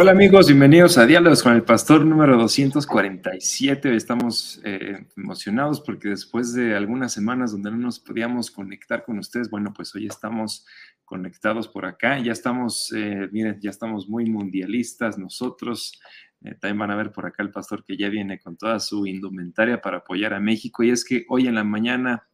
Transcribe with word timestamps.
Hola 0.00 0.12
amigos, 0.12 0.46
bienvenidos 0.46 0.96
a 0.96 1.06
Diálogos 1.06 1.42
con 1.42 1.54
el 1.54 1.64
Pastor 1.64 2.06
número 2.06 2.36
247. 2.38 3.96
Estamos 3.96 4.60
eh, 4.62 5.04
emocionados 5.16 5.80
porque 5.80 6.10
después 6.10 6.54
de 6.54 6.76
algunas 6.76 7.12
semanas 7.12 7.50
donde 7.50 7.72
no 7.72 7.78
nos 7.78 7.98
podíamos 7.98 8.52
conectar 8.52 9.04
con 9.04 9.18
ustedes, 9.18 9.50
bueno, 9.50 9.72
pues 9.74 9.92
hoy 9.96 10.06
estamos 10.06 10.64
conectados 11.04 11.66
por 11.66 11.84
acá. 11.84 12.16
Ya 12.20 12.30
estamos, 12.30 12.92
eh, 12.92 13.28
miren, 13.32 13.58
ya 13.60 13.70
estamos 13.70 14.08
muy 14.08 14.26
mundialistas 14.26 15.18
nosotros. 15.18 16.00
Eh, 16.44 16.54
también 16.54 16.78
van 16.78 16.92
a 16.92 16.96
ver 16.96 17.10
por 17.10 17.26
acá 17.26 17.42
el 17.42 17.50
pastor 17.50 17.82
que 17.82 17.96
ya 17.96 18.08
viene 18.08 18.38
con 18.38 18.56
toda 18.56 18.78
su 18.78 19.04
indumentaria 19.04 19.80
para 19.80 19.96
apoyar 19.96 20.32
a 20.32 20.38
México. 20.38 20.84
Y 20.84 20.90
es 20.90 21.04
que 21.04 21.24
hoy 21.28 21.48
en 21.48 21.56
la 21.56 21.64
mañana 21.64 22.27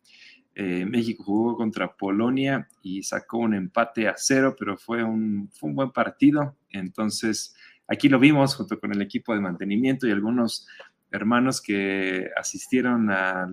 México 0.57 1.25
jugó 1.25 1.57
contra 1.57 1.97
Polonia 1.97 2.69
y 2.81 3.03
sacó 3.03 3.39
un 3.39 3.55
empate 3.55 4.07
a 4.07 4.15
cero, 4.17 4.55
pero 4.59 4.77
fue 4.77 5.03
un, 5.03 5.51
fue 5.53 5.71
un 5.71 5.77
buen 5.77 5.91
partido. 5.91 6.57
Entonces, 6.71 7.57
aquí 7.89 8.09
lo 8.09 8.19
vimos 8.19 8.55
junto 8.55 8.79
con 8.79 8.93
el 8.93 9.03
equipo 9.03 9.35
de 9.35 9.41
mantenimiento 9.41 10.07
y 10.07 10.13
algunos 10.13 10.67
hermanos 11.15 11.61
que 11.63 12.31
asistieron 12.37 13.11
a 13.11 13.47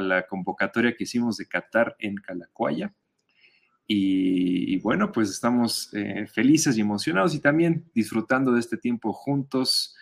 la, 0.00 0.26
convocatoria 0.26 0.94
que 0.94 1.04
hicimos 1.04 1.38
de 1.38 1.46
Qatar 1.46 1.96
en 1.98 2.16
Calacuaya. 2.16 2.92
Y, 3.90 4.78
bueno, 4.80 5.10
pues 5.10 5.30
estamos 5.30 5.88
eh, 5.94 6.26
felices 6.26 6.76
y 6.76 6.82
emocionados 6.82 7.34
y 7.34 7.40
también 7.40 7.90
disfrutando 7.94 8.52
de 8.52 8.60
este 8.60 8.76
tiempo 8.76 9.14
juntos, 9.14 9.96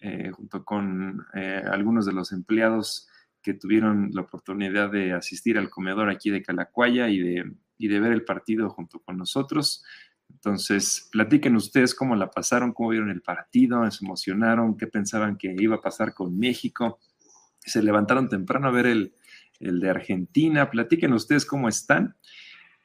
eh, 0.00 0.32
junto 0.32 0.64
con 0.64 1.24
eh, 1.34 1.62
algunos 1.70 2.04
de 2.04 2.12
los 2.12 2.32
empleados 2.32 3.08
que 3.42 3.54
tuvieron 3.54 4.10
la 4.12 4.22
oportunidad 4.22 4.90
de 4.90 5.12
asistir 5.12 5.58
al 5.58 5.70
comedor 5.70 6.10
aquí 6.10 6.30
de 6.30 6.42
Calacuaya 6.42 7.08
y 7.08 7.18
de, 7.18 7.52
y 7.78 7.88
de 7.88 8.00
ver 8.00 8.12
el 8.12 8.24
partido 8.24 8.70
junto 8.70 9.00
con 9.00 9.16
nosotros. 9.16 9.84
Entonces, 10.30 11.08
platiquen 11.10 11.56
ustedes 11.56 11.94
cómo 11.94 12.14
la 12.14 12.30
pasaron, 12.30 12.72
cómo 12.72 12.90
vieron 12.90 13.10
el 13.10 13.22
partido, 13.22 13.90
se 13.90 14.04
emocionaron, 14.04 14.76
qué 14.76 14.86
pensaban 14.86 15.36
que 15.36 15.54
iba 15.58 15.76
a 15.76 15.80
pasar 15.80 16.14
con 16.14 16.38
México. 16.38 17.00
Se 17.60 17.82
levantaron 17.82 18.28
temprano 18.28 18.68
a 18.68 18.72
ver 18.72 18.86
el, 18.86 19.12
de 19.60 19.90
Argentina. 19.90 20.70
Platiquen 20.70 21.12
ustedes 21.12 21.44
cómo 21.44 21.68
están. 21.68 22.16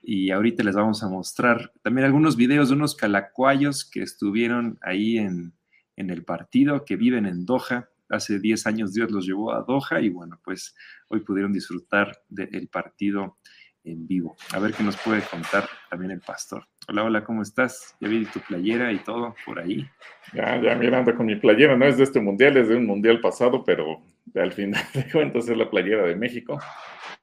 Y 0.02 0.32
ahorita 0.32 0.64
les 0.64 0.76
vamos 0.76 1.04
a 1.04 1.10
mostrar 1.10 1.72
también 1.82 2.06
algunos 2.06 2.36
videos 2.36 2.70
de 2.70 2.76
unos 2.76 2.96
calacuayos 2.96 3.90
que 3.90 4.02
estuvieron 4.02 4.78
ahí 4.82 5.18
en, 5.18 5.54
en 5.96 6.10
el 6.10 6.26
partido, 6.26 6.84
que 6.84 6.96
viven 6.96 7.26
en 7.26 7.46
Doha. 7.46 7.90
Hace 8.14 8.40
10 8.40 8.68
años 8.68 8.94
Dios 8.94 9.10
los 9.10 9.26
llevó 9.26 9.52
a 9.52 9.64
Doha 9.64 10.00
y 10.00 10.10
bueno, 10.10 10.40
pues 10.44 10.76
hoy 11.08 11.22
pudieron 11.22 11.52
disfrutar 11.52 12.16
del 12.30 12.68
partido 12.68 13.40
en 13.84 14.06
vivo. 14.06 14.36
A 14.54 14.60
ver 14.60 14.72
qué 14.72 14.84
nos 14.84 14.98
puede 14.98 15.24
contar 15.24 15.68
también 15.90 16.12
el 16.12 16.22
pastor. 16.22 16.64
Hola, 16.88 17.06
hola, 17.06 17.24
¿cómo 17.24 17.42
estás? 17.42 17.98
Ya 18.00 18.08
vi 18.08 18.24
tu 18.26 18.40
playera 18.40 18.92
y 18.92 19.00
todo 19.00 19.34
por 19.44 19.58
ahí. 19.58 19.90
Ya, 20.32 20.62
ya, 20.62 20.76
mira, 20.76 21.00
ando 21.00 21.16
con 21.16 21.26
mi 21.26 21.38
playera, 21.38 21.76
no 21.76 21.86
es 21.86 21.98
de 21.98 22.04
este 22.04 22.22
mundial, 22.22 22.56
es 22.58 22.70
de 22.70 22.76
un 22.76 22.86
mundial 22.86 23.20
pasado, 23.20 23.64
pero 23.64 24.04
al 24.36 24.52
final 24.52 24.84
de 24.94 25.12
cuentas 25.12 25.50
es 25.50 25.58
la 25.58 25.68
playera 25.68 26.04
de 26.04 26.16
México. 26.16 26.60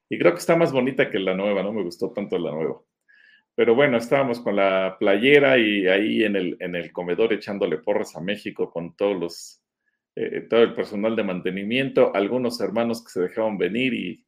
Y 0.09 0.19
creo 0.19 0.33
que 0.33 0.41
está 0.41 0.57
más 0.57 0.73
bonita 0.73 1.09
que 1.09 1.21
la 1.21 1.37
nueva, 1.37 1.63
no 1.63 1.73
me 1.73 1.85
gustó 1.85 2.11
tanto 2.11 2.37
la 2.37 2.51
nueva. 2.51 2.81
Pero 3.55 3.77
bueno, 3.77 3.97
estábamos 3.97 4.41
con 4.41 4.57
la 4.57 4.97
playera 4.99 5.57
y 5.57 5.87
ahí 5.87 6.25
en 6.25 6.35
el, 6.35 6.57
en 6.59 6.75
el 6.75 6.91
comedor 6.91 7.33
echándole 7.33 7.79
porras 7.79 8.17
a 8.17 8.21
México 8.21 8.73
con 8.73 8.97
todos 8.97 9.17
los, 9.17 9.63
eh, 10.17 10.47
todo 10.49 10.63
el 10.63 10.75
personal 10.75 11.17
de 11.17 11.25
mantenimiento, 11.25 12.15
algunos 12.15 12.61
hermanos 12.61 13.03
que 13.05 13.11
se 13.11 13.21
dejaron 13.21 13.59
venir 13.59 13.95
y 13.95 14.27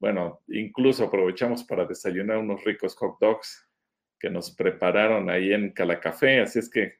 bueno, 0.00 0.40
incluso 0.48 1.04
aprovechamos 1.04 1.64
para 1.64 1.84
desayunar 1.84 2.38
unos 2.38 2.62
ricos 2.64 2.94
hot 2.96 3.18
dogs 3.20 3.68
que 4.20 4.30
nos 4.30 4.54
prepararon 4.54 5.28
ahí 5.28 5.52
en 5.52 5.72
Calacafé, 5.72 6.40
así 6.40 6.60
es 6.60 6.70
que 6.70 6.98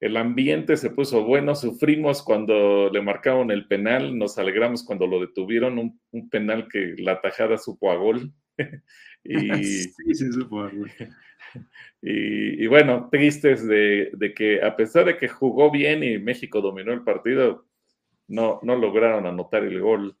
el 0.00 0.16
ambiente 0.16 0.76
se 0.76 0.90
puso 0.90 1.24
bueno, 1.24 1.54
sufrimos 1.54 2.22
cuando 2.22 2.90
le 2.90 3.00
marcaron 3.00 3.50
el 3.50 3.66
penal, 3.66 4.18
nos 4.18 4.36
alegramos 4.36 4.84
cuando 4.84 5.06
lo 5.06 5.20
detuvieron, 5.20 5.78
un, 5.78 6.30
penal 6.30 6.68
que 6.68 6.96
la 6.98 7.20
tajada 7.20 7.56
supo 7.56 7.90
a 7.90 7.96
gol. 7.96 8.32
y, 9.24 9.64
sí, 9.64 10.14
sí, 10.14 10.32
supo 10.32 10.62
a 10.62 10.70
gol. 10.70 10.90
Y, 12.02 12.66
bueno, 12.66 13.08
tristes 13.10 13.66
de, 13.66 14.10
de, 14.12 14.34
que 14.34 14.62
a 14.62 14.76
pesar 14.76 15.06
de 15.06 15.16
que 15.16 15.28
jugó 15.28 15.70
bien 15.70 16.02
y 16.02 16.18
México 16.18 16.60
dominó 16.60 16.92
el 16.92 17.02
partido, 17.02 17.66
no, 18.28 18.60
no 18.62 18.76
lograron 18.76 19.26
anotar 19.26 19.64
el 19.64 19.80
gol 19.80 20.16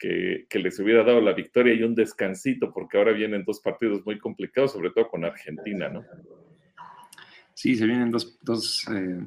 que, 0.00 0.46
les 0.58 0.78
hubiera 0.80 1.04
dado 1.04 1.20
la 1.20 1.34
victoria 1.34 1.74
y 1.74 1.82
un 1.82 1.94
descansito, 1.94 2.72
porque 2.72 2.96
ahora 2.96 3.12
vienen 3.12 3.44
dos 3.44 3.60
partidos 3.60 4.04
muy 4.04 4.18
complicados, 4.18 4.72
sobre 4.72 4.90
todo 4.90 5.08
con 5.08 5.24
Argentina, 5.24 5.88
¿no? 5.88 6.04
Sí, 7.54 7.76
se 7.76 7.84
vienen 7.84 8.10
dos, 8.10 8.38
dos, 8.40 8.86
eh, 8.88 9.20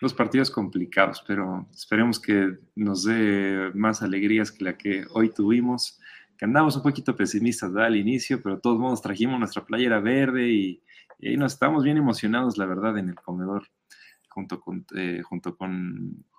dos 0.00 0.12
partidos 0.12 0.50
complicados, 0.50 1.24
pero 1.26 1.66
esperemos 1.72 2.20
que 2.20 2.58
nos 2.74 3.04
dé 3.04 3.70
más 3.74 4.02
alegrías 4.02 4.52
que 4.52 4.64
la 4.64 4.76
que 4.76 5.04
hoy 5.12 5.30
tuvimos, 5.30 5.97
que 6.38 6.44
andamos 6.44 6.76
un 6.76 6.82
poquito 6.82 7.16
pesimistas 7.16 7.74
al 7.74 7.96
inicio, 7.96 8.40
pero 8.40 8.54
de 8.54 8.60
todos 8.60 8.78
modos 8.78 9.02
trajimos 9.02 9.40
nuestra 9.40 9.66
playera 9.66 9.98
verde 9.98 10.48
y, 10.48 10.82
ahí 11.20 11.36
nos 11.36 11.54
estamos 11.54 11.82
bien 11.82 11.96
emocionados, 11.96 12.56
la 12.56 12.64
verdad, 12.64 12.96
en 12.96 13.08
el 13.08 13.16
comedor, 13.16 13.66
junto 14.28 14.60
con, 14.60 14.86
eh, 14.94 15.20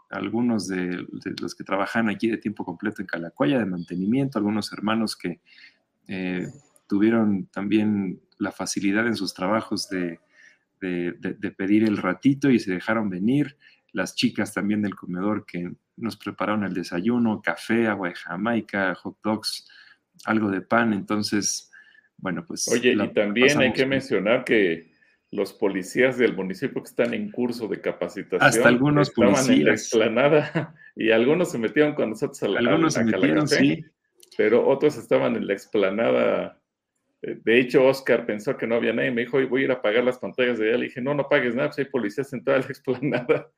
algunos 0.10 0.70
de, 0.70 1.06
los 1.42 1.54
que 1.54 1.66
trabajan 1.66 2.10
aquí 2.10 2.30
de 2.30 2.38
tiempo 2.38 2.64
completo 2.64 3.02
en 3.02 3.08
Calacuaya, 3.08 3.60
de 3.60 3.66
mantenimiento, 3.66 4.40
algunos 4.40 4.72
hermanos 4.72 5.18
que 5.18 5.42
eh, 6.08 6.48
tuvieron 6.88 7.48
también 7.48 8.22
la 8.38 8.54
facilidad 8.54 9.06
en 9.06 9.18
sus 9.18 9.34
trabajos 9.34 9.90
de, 9.90 10.22
pedir 11.58 11.84
el 11.84 11.98
ratito 11.98 12.50
y 12.50 12.60
se 12.60 12.72
dejaron 12.72 13.10
venir, 13.10 13.58
las 13.92 14.16
chicas 14.16 14.54
también 14.54 14.82
del 14.82 14.96
comedor 14.96 15.46
que 15.46 15.74
nos 15.98 16.16
prepararon 16.16 16.64
el 16.64 16.74
desayuno, 16.74 17.42
café, 17.42 17.88
agua 17.88 18.08
de 18.08 18.16
Jamaica, 18.16 18.96
hot 18.96 19.18
dogs, 19.22 19.68
algo 20.26 20.50
de 20.50 20.62
pan, 20.62 20.94
entonces, 20.94 21.72
bueno, 22.18 22.46
pues... 22.46 22.68
Oye, 22.68 22.94
y 22.94 23.08
también 23.14 23.60
hay 23.60 23.74
que 23.74 23.86
mencionar 23.86 24.44
que 24.44 24.90
los 25.32 25.54
policías 25.54 26.18
del 26.18 26.36
municipio 26.36 26.82
que 26.82 26.90
están 26.90 27.14
en 27.14 27.32
curso 27.32 27.68
de 27.68 27.82
capacitación. 27.82 28.42
Hasta 28.42 28.68
algunos 28.68 29.10
estaban 29.10 29.34
policías. 29.34 29.58
en 29.58 29.66
la 29.66 29.72
explanada 29.72 30.76
y 30.96 31.12
algunos 31.12 31.52
se 31.52 31.60
metieron 31.60 31.94
con 31.94 32.10
nosotros 32.10 32.42
a 32.44 32.48
la 32.48 32.60
Algunos 32.60 32.94
se 32.96 33.04
metieron, 33.04 33.48
sí. 33.48 33.86
Pero 34.38 34.68
otros 34.68 34.98
estaban 34.98 35.36
en 35.36 35.46
la 35.46 35.54
explanada. 35.54 36.60
Eh, 37.22 37.40
de 37.44 37.60
hecho, 37.60 37.86
Oscar 37.86 38.26
pensó 38.26 38.58
que 38.58 38.66
no 38.66 38.76
había 38.76 38.94
nadie. 38.94 39.12
Me 39.12 39.22
dijo, 39.22 39.38
voy 39.48 39.62
a 39.62 39.66
ir 39.66 39.72
a 39.72 39.76
apagar 39.76 40.04
las 40.04 40.18
pantallas 40.18 40.58
de 40.58 40.70
allá. 40.70 40.78
Le 40.78 40.86
dije, 40.86 41.02
no, 41.02 41.14
no 41.14 41.28
pagues 41.28 41.54
nada, 41.54 41.70
pues 41.70 41.80
hay 41.80 41.86
policías 41.86 42.32
en 42.34 42.44
toda 42.44 42.58
la 42.58 42.66
explanada 42.70 43.52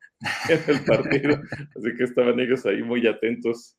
en 0.48 0.60
el 0.66 0.84
partido. 0.84 1.40
Así 1.76 1.96
que 1.96 2.04
estaban 2.04 2.38
ellos 2.38 2.66
ahí 2.66 2.82
muy 2.82 3.06
atentos. 3.06 3.78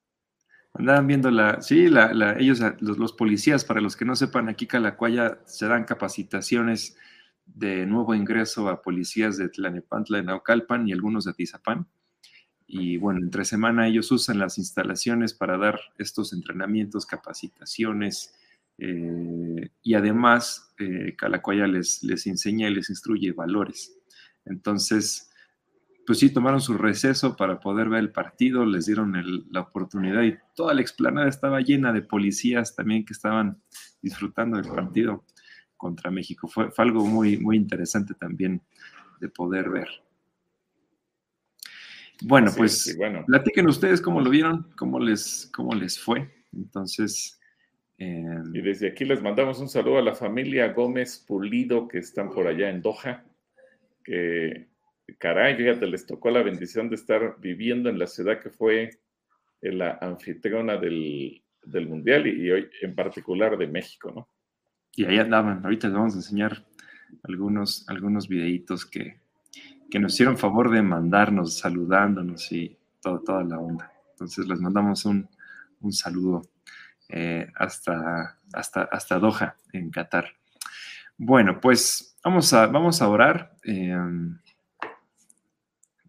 Andaban 0.76 1.06
viendo 1.06 1.30
la, 1.30 1.62
sí, 1.62 1.88
la, 1.88 2.36
ellos, 2.40 2.60
los, 2.80 2.98
los 2.98 3.14
policías, 3.14 3.64
para 3.64 3.80
los 3.80 3.96
que 3.96 4.06
no 4.06 4.16
sepan, 4.16 4.50
aquí 4.50 4.66
Calacuaya 4.66 5.40
se 5.46 5.68
dan 5.68 5.84
capacitaciones 5.84 6.98
de 7.46 7.86
nuevo 7.86 8.16
ingreso 8.16 8.70
a 8.70 8.82
policías 8.82 9.38
de 9.38 9.50
Tlanepantla, 9.50 10.18
de 10.18 10.24
Naucalpan 10.24 10.88
y 10.88 10.94
algunos 10.94 11.26
de 11.26 11.34
Tizapán. 11.34 11.88
Y 12.66 12.98
bueno, 12.98 13.20
entre 13.20 13.46
semana 13.46 13.88
ellos 13.88 14.12
usan 14.12 14.40
las 14.40 14.58
instalaciones 14.58 15.34
para 15.34 15.58
dar 15.58 15.80
estos 15.98 16.34
entrenamientos, 16.34 17.06
capacitaciones 17.06 18.34
eh, 18.80 19.70
y 19.84 19.94
además 19.94 20.74
eh, 20.80 21.16
Calacuaya 21.16 21.68
les, 21.68 22.02
les 22.04 22.26
enseña 22.26 22.68
y 22.70 22.74
les 22.74 22.90
instruye 22.90 23.32
valores. 23.32 23.96
Entonces, 24.46 25.30
pues 26.06 26.19
sí, 26.19 26.30
tomaron 26.31 26.62
su 26.62 26.74
receso 26.74 27.36
para 27.36 27.59
poder 27.59 27.90
ver 27.90 28.00
el 28.00 28.12
partido, 28.12 28.66
les 28.66 28.86
dieron 28.86 29.14
la 29.50 29.62
oportunidad 29.62 30.24
y 30.24 30.36
toda 30.56 30.74
la 30.74 30.81
explanada 30.81 31.30
estaba 31.30 31.62
llena 31.62 31.94
de 31.94 32.01
policías 32.01 32.75
también 32.75 33.06
que 33.06 33.13
estaban 33.13 33.62
disfrutando 34.01 34.57
del 34.57 34.69
partido 34.69 35.24
contra 35.78 36.12
México. 36.12 36.48
Fue, 36.48 36.69
algo 36.78 37.06
muy, 37.06 37.38
muy 37.38 37.56
interesante 37.56 38.13
también 38.13 38.62
de 39.19 39.30
poder 39.30 39.69
ver. 39.69 39.88
Bueno, 42.22 42.51
pues 42.56 42.95
bueno. 42.98 43.25
platiquen 43.25 43.68
ustedes 43.68 44.01
cómo 44.01 44.22
lo 44.22 44.30
vieron, 44.30 44.68
cómo 44.78 45.00
les, 45.00 45.50
cómo 45.54 45.74
les 45.74 46.00
fue. 46.00 46.30
Entonces. 46.54 47.39
Em, 47.98 48.56
y 48.56 48.62
desde 48.62 48.88
aquí 48.88 49.06
les 49.06 49.22
mandamos 49.22 49.60
un 49.60 49.69
saludo 49.69 50.00
a 50.00 50.01
la 50.01 50.16
familia 50.16 50.74
Gómez 50.74 51.24
Pulido 51.25 51.88
que 51.88 52.00
están 52.00 52.30
por 52.30 52.48
allá 52.48 52.69
en 52.69 52.81
Doha. 52.81 53.25
Que, 54.04 54.68
caray, 55.18 55.56
fíjate, 55.56 55.88
les 55.88 56.06
tocó 56.06 56.30
la 56.30 56.44
bendición 56.44 56.89
de 56.89 56.95
estar 56.95 57.38
viviendo 57.39 57.89
en 57.89 58.00
la 58.00 58.07
ciudad 58.07 58.39
que 58.39 58.50
fue 58.50 58.89
la 59.62 59.98
anfitriona 60.01 60.77
del, 60.77 61.39
Mundial 61.88 62.27
y 62.27 62.51
hoy 62.51 62.69
en 62.81 62.94
particular 62.94 63.57
de 63.57 63.68
México, 63.68 64.12
¿no? 64.13 64.27
y 64.95 65.06
ahí 65.06 65.18
andaban. 65.18 65.63
Ahorita 65.63 65.88
les 65.88 65.95
vamos 65.95 66.13
a 66.13 66.18
enseñar 66.18 66.65
algunos, 67.24 67.88
algunos 67.89 68.27
videitos 68.27 68.86
que, 68.86 69.21
nos 70.00 70.13
hicieron 70.13 70.39
favor 70.39 70.71
de 70.71 70.81
mandarnos, 70.81 71.59
saludándonos 71.59 72.51
y 72.51 72.75
toda 73.00 73.44
la 73.44 73.59
onda. 73.59 73.92
Entonces 74.12 74.48
les 74.48 74.59
mandamos 74.59 75.06
un, 75.06 75.30
saludo 75.92 76.42
eh, 77.09 77.48
hasta, 77.56 78.39
hasta, 78.54 78.83
hasta 78.83 79.19
Doha, 79.19 79.56
en 79.71 79.92
Qatar. 79.92 80.33
Bueno, 81.16 81.59
pues 81.62 82.18
vamos 82.24 82.51
a, 82.54 82.66
vamos 82.66 83.04
a 83.04 83.07
orar. 83.07 83.56
Em, 83.63 84.39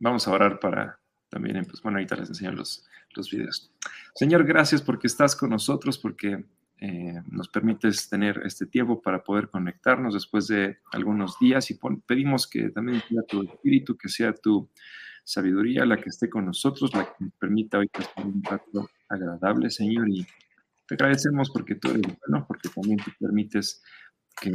vamos 0.05 0.29
a 0.29 0.33
orar 0.33 0.61
para 0.61 1.01
también, 1.29 1.65
pues 1.65 1.83
bueno, 1.83 1.99
ahorita 1.99 2.15
les 2.17 2.29
enseño 2.29 2.53
los, 2.53 2.87
los 3.17 3.31
videos. 3.31 3.73
Señor, 4.15 4.45
gracias 4.45 4.83
porque 4.83 5.09
estás 5.09 5.35
con 5.35 5.51
nosotros, 5.51 5.99
porque 5.99 6.45
eh, 6.79 7.23
nos 7.31 7.49
permites 7.49 8.09
tener 8.09 8.41
este 8.45 8.67
tiempo 8.67 9.01
para 9.01 9.25
poder 9.25 9.49
conectarnos 9.49 10.15
después 10.15 10.47
de 10.47 10.79
algunos 10.93 11.39
días 11.41 11.71
y 11.71 11.79
pedimos 12.07 12.47
que 12.47 12.71
también 12.71 13.03
sea 13.09 13.23
tu 13.23 13.43
espíritu, 13.43 13.97
que 13.97 14.09
sea 14.09 14.33
tu 14.33 14.71
sabiduría 15.25 15.87
la 15.87 15.97
que 15.97 16.11
esté 16.11 16.29
con 16.29 16.45
nosotros, 16.45 16.95
la 16.95 17.05
que 17.05 17.25
nos 17.25 17.33
permita 17.35 17.79
hoy 17.79 17.89
pasar 17.89 18.27
un 18.27 18.43
rato 18.43 18.91
agradable, 19.09 19.71
Señor, 19.71 20.09
y 20.11 20.25
te 20.87 20.95
agradecemos 20.95 21.51
porque 21.51 21.77
tú 21.77 21.89
eres 21.91 22.03
bueno, 22.03 22.45
porque 22.47 22.69
también 22.69 22.99
te 22.99 23.11
permites 23.19 23.83
que 24.41 24.53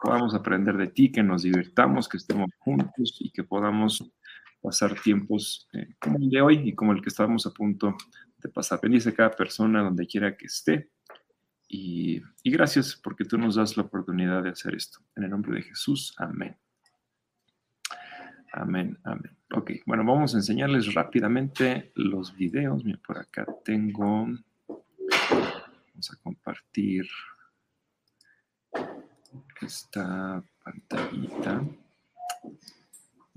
podamos 0.00 0.34
aprender 0.34 0.76
de 0.76 0.88
ti, 0.88 1.12
que 1.12 1.22
nos 1.22 1.42
divirtamos, 1.42 2.08
que 2.08 2.16
estemos 2.16 2.50
juntos 2.58 3.18
y 3.20 3.30
que 3.30 3.44
podamos 3.44 4.12
pasar 4.62 4.98
tiempos 5.00 5.68
eh, 5.72 5.94
como 5.98 6.18
el 6.18 6.30
de 6.30 6.40
hoy 6.40 6.68
y 6.68 6.74
como 6.74 6.92
el 6.92 7.02
que 7.02 7.08
estábamos 7.08 7.46
a 7.46 7.50
punto 7.50 7.96
de 8.38 8.48
pasar. 8.48 8.80
Bendice 8.82 9.10
a 9.10 9.14
cada 9.14 9.30
persona 9.30 9.82
donde 9.82 10.06
quiera 10.06 10.36
que 10.36 10.46
esté. 10.46 10.90
Y, 11.68 12.22
y, 12.42 12.50
gracias 12.50 13.00
porque 13.02 13.24
tú 13.24 13.38
nos 13.38 13.54
das 13.56 13.76
la 13.76 13.84
oportunidad 13.84 14.42
de 14.42 14.50
hacer 14.50 14.74
esto. 14.74 15.00
En 15.16 15.24
el 15.24 15.30
nombre 15.30 15.54
de 15.54 15.62
Jesús, 15.62 16.14
amén. 16.18 16.56
Amén, 18.52 18.98
amén. 19.04 19.36
Ok, 19.54 19.70
bueno, 19.86 20.04
vamos 20.04 20.34
a 20.34 20.38
enseñarles 20.38 20.92
rápidamente 20.92 21.92
los 21.94 22.36
videos. 22.36 22.84
Mira, 22.84 23.00
por 23.06 23.18
acá 23.18 23.46
tengo, 23.64 24.28
vamos 24.66 26.10
a 26.12 26.16
compartir 26.22 27.06
esta 29.62 30.42
pantallita. 30.64 31.64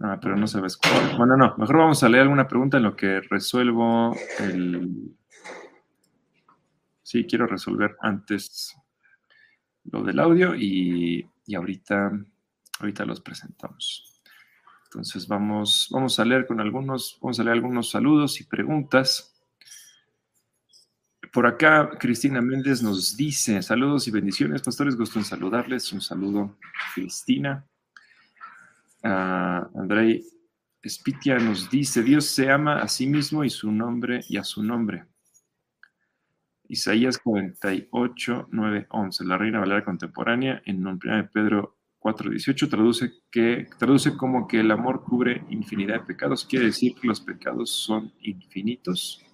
Ah, 0.08 0.20
pero 0.22 0.36
no 0.36 0.46
se 0.46 0.62
ve 0.62 0.68
Bueno, 1.18 1.36
no, 1.36 1.56
mejor 1.58 1.78
vamos 1.78 2.04
a 2.04 2.10
leer 2.10 2.24
alguna 2.24 2.48
pregunta 2.48 2.78
en 2.78 2.84
lo 2.84 2.96
que 2.96 3.22
resuelvo 3.22 4.16
el... 4.40 5.16
Sí, 7.02 7.26
quiero 7.26 7.48
resolver 7.48 7.96
antes 8.02 8.76
lo 9.86 10.04
del 10.04 10.20
audio 10.20 10.56
y, 10.56 11.28
y 11.48 11.56
ahorita, 11.56 12.12
ahorita 12.80 13.06
los 13.06 13.20
presentamos. 13.22 14.22
Entonces 14.86 15.28
vamos, 15.28 15.90
vamos 15.92 16.20
a 16.20 16.26
leer 16.26 16.46
con 16.46 16.60
algunos, 16.62 17.18
vamos 17.20 17.40
a 17.40 17.44
leer 17.44 17.56
algunos 17.56 17.90
saludos 17.90 18.40
y 18.40 18.44
preguntas. 18.44 19.34
Por 21.34 21.48
acá, 21.48 21.98
Cristina 22.00 22.42
Méndez 22.42 22.84
nos 22.84 23.18
dice, 23.18 23.64
saludos 23.64 24.08
y 24.08 24.12
bendiciones, 24.12 24.62
pastores, 24.62 24.96
gusto 24.96 25.18
en 25.18 25.26
saludarles. 25.26 25.92
Un 25.94 26.02
saludo, 26.02 26.58
Cristina. 26.94 27.66
Uh, 29.06 29.80
Andrei 29.80 30.24
Spitia 30.84 31.38
nos 31.38 31.70
dice, 31.70 32.02
Dios 32.02 32.26
se 32.26 32.50
ama 32.50 32.82
a 32.82 32.88
sí 32.88 33.06
mismo 33.06 33.44
y 33.44 33.52
su 33.52 33.72
nombre 33.72 34.22
y 34.28 34.38
a 34.38 34.44
su 34.44 34.64
nombre. 34.64 35.06
Isaías 36.68 37.20
48, 37.20 38.48
9, 38.52 38.88
11, 38.90 39.26
la 39.26 39.38
Reina 39.38 39.60
Valera 39.60 39.86
Contemporánea, 39.86 40.62
en 40.66 40.86
1 40.86 41.18
de 41.18 41.24
Pedro 41.26 41.78
4.18 42.00 42.70
traduce, 42.70 43.12
que, 43.32 43.68
traduce 43.80 44.16
como 44.16 44.48
que 44.48 44.60
el 44.60 44.72
amor 44.72 45.04
cubre 45.04 45.44
infinidad 45.50 46.02
de 46.02 46.06
pecados. 46.06 46.46
Quiere 46.46 46.66
decir 46.66 46.96
que 46.96 47.08
los 47.08 47.20
pecados 47.20 47.72
son 47.72 48.12
infinitos. 48.22 49.25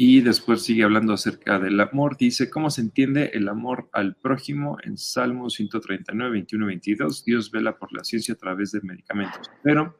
Y 0.00 0.20
después 0.20 0.62
sigue 0.62 0.84
hablando 0.84 1.12
acerca 1.12 1.58
del 1.58 1.80
amor. 1.80 2.16
Dice, 2.16 2.48
¿cómo 2.48 2.70
se 2.70 2.82
entiende 2.82 3.32
el 3.34 3.48
amor 3.48 3.88
al 3.92 4.14
prójimo? 4.14 4.78
En 4.84 4.96
Salmo 4.96 5.50
139, 5.50 6.30
21, 6.30 6.66
22, 6.66 7.24
Dios 7.24 7.50
vela 7.50 7.76
por 7.76 7.92
la 7.92 8.04
ciencia 8.04 8.34
a 8.34 8.36
través 8.36 8.70
de 8.70 8.80
medicamentos. 8.82 9.50
Pero, 9.64 9.98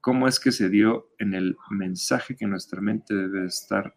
¿cómo 0.00 0.28
es 0.28 0.38
que 0.38 0.52
se 0.52 0.68
dio 0.68 1.08
en 1.18 1.34
el 1.34 1.56
mensaje 1.70 2.36
que 2.36 2.46
nuestra 2.46 2.80
mente 2.80 3.16
debe 3.16 3.46
estar 3.46 3.96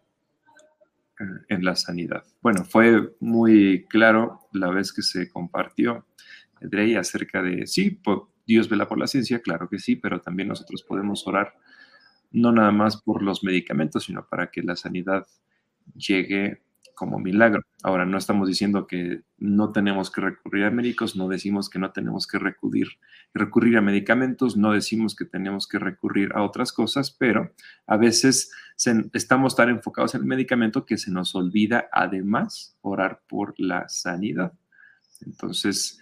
en 1.50 1.64
la 1.64 1.76
sanidad. 1.76 2.24
Bueno, 2.42 2.64
fue 2.64 3.14
muy 3.20 3.86
claro 3.90 4.48
la 4.54 4.70
vez 4.70 4.94
que 4.94 5.02
se 5.02 5.30
compartió 5.30 6.06
Drey 6.62 6.96
acerca 6.96 7.42
de, 7.42 7.68
sí, 7.68 8.02
Dios 8.46 8.70
vela 8.70 8.88
por 8.88 8.98
la 8.98 9.08
ciencia, 9.08 9.42
claro 9.42 9.70
que 9.70 9.80
sí, 9.80 9.96
pero 9.96 10.22
también 10.22 10.48
nosotros 10.48 10.84
podemos 10.84 11.28
orar 11.28 11.54
no 12.32 12.52
nada 12.52 12.72
más 12.72 13.02
por 13.02 13.24
los 13.24 13.44
medicamentos, 13.44 14.06
sino 14.06 14.28
para 14.28 14.52
que 14.52 14.62
la 14.62 14.76
sanidad 14.76 15.28
llegue 15.96 16.62
como 17.00 17.18
milagro. 17.18 17.62
Ahora, 17.82 18.06
no 18.06 18.18
estamos 18.18 18.50
diciendo 18.50 18.86
que 18.86 19.22
no 19.38 19.72
tenemos 19.72 20.12
que 20.12 20.20
recurrir 20.20 20.66
a 20.66 20.72
médicos, 20.72 21.16
no 21.16 21.30
decimos 21.30 21.70
que 21.70 21.80
no 21.80 21.92
tenemos 21.94 22.28
que 22.28 22.40
recurrir, 22.40 22.90
recurrir 23.34 23.78
a 23.78 23.82
medicamentos, 23.82 24.58
no 24.58 24.74
decimos 24.74 25.16
que 25.16 25.24
tenemos 25.24 25.66
que 25.66 25.80
recurrir 25.80 26.32
a 26.36 26.44
otras 26.44 26.74
cosas, 26.74 27.10
pero 27.12 27.54
a 27.88 27.96
veces 27.96 28.52
estamos 29.14 29.56
tan 29.56 29.70
enfocados 29.70 30.14
en 30.14 30.22
el 30.22 30.28
medicamento 30.28 30.86
que 30.86 30.98
se 30.98 31.10
nos 31.10 31.36
olvida 31.36 31.88
además 31.94 32.78
orar 32.82 33.22
por 33.30 33.54
la 33.58 33.88
sanidad. 33.88 34.52
Entonces, 35.22 36.02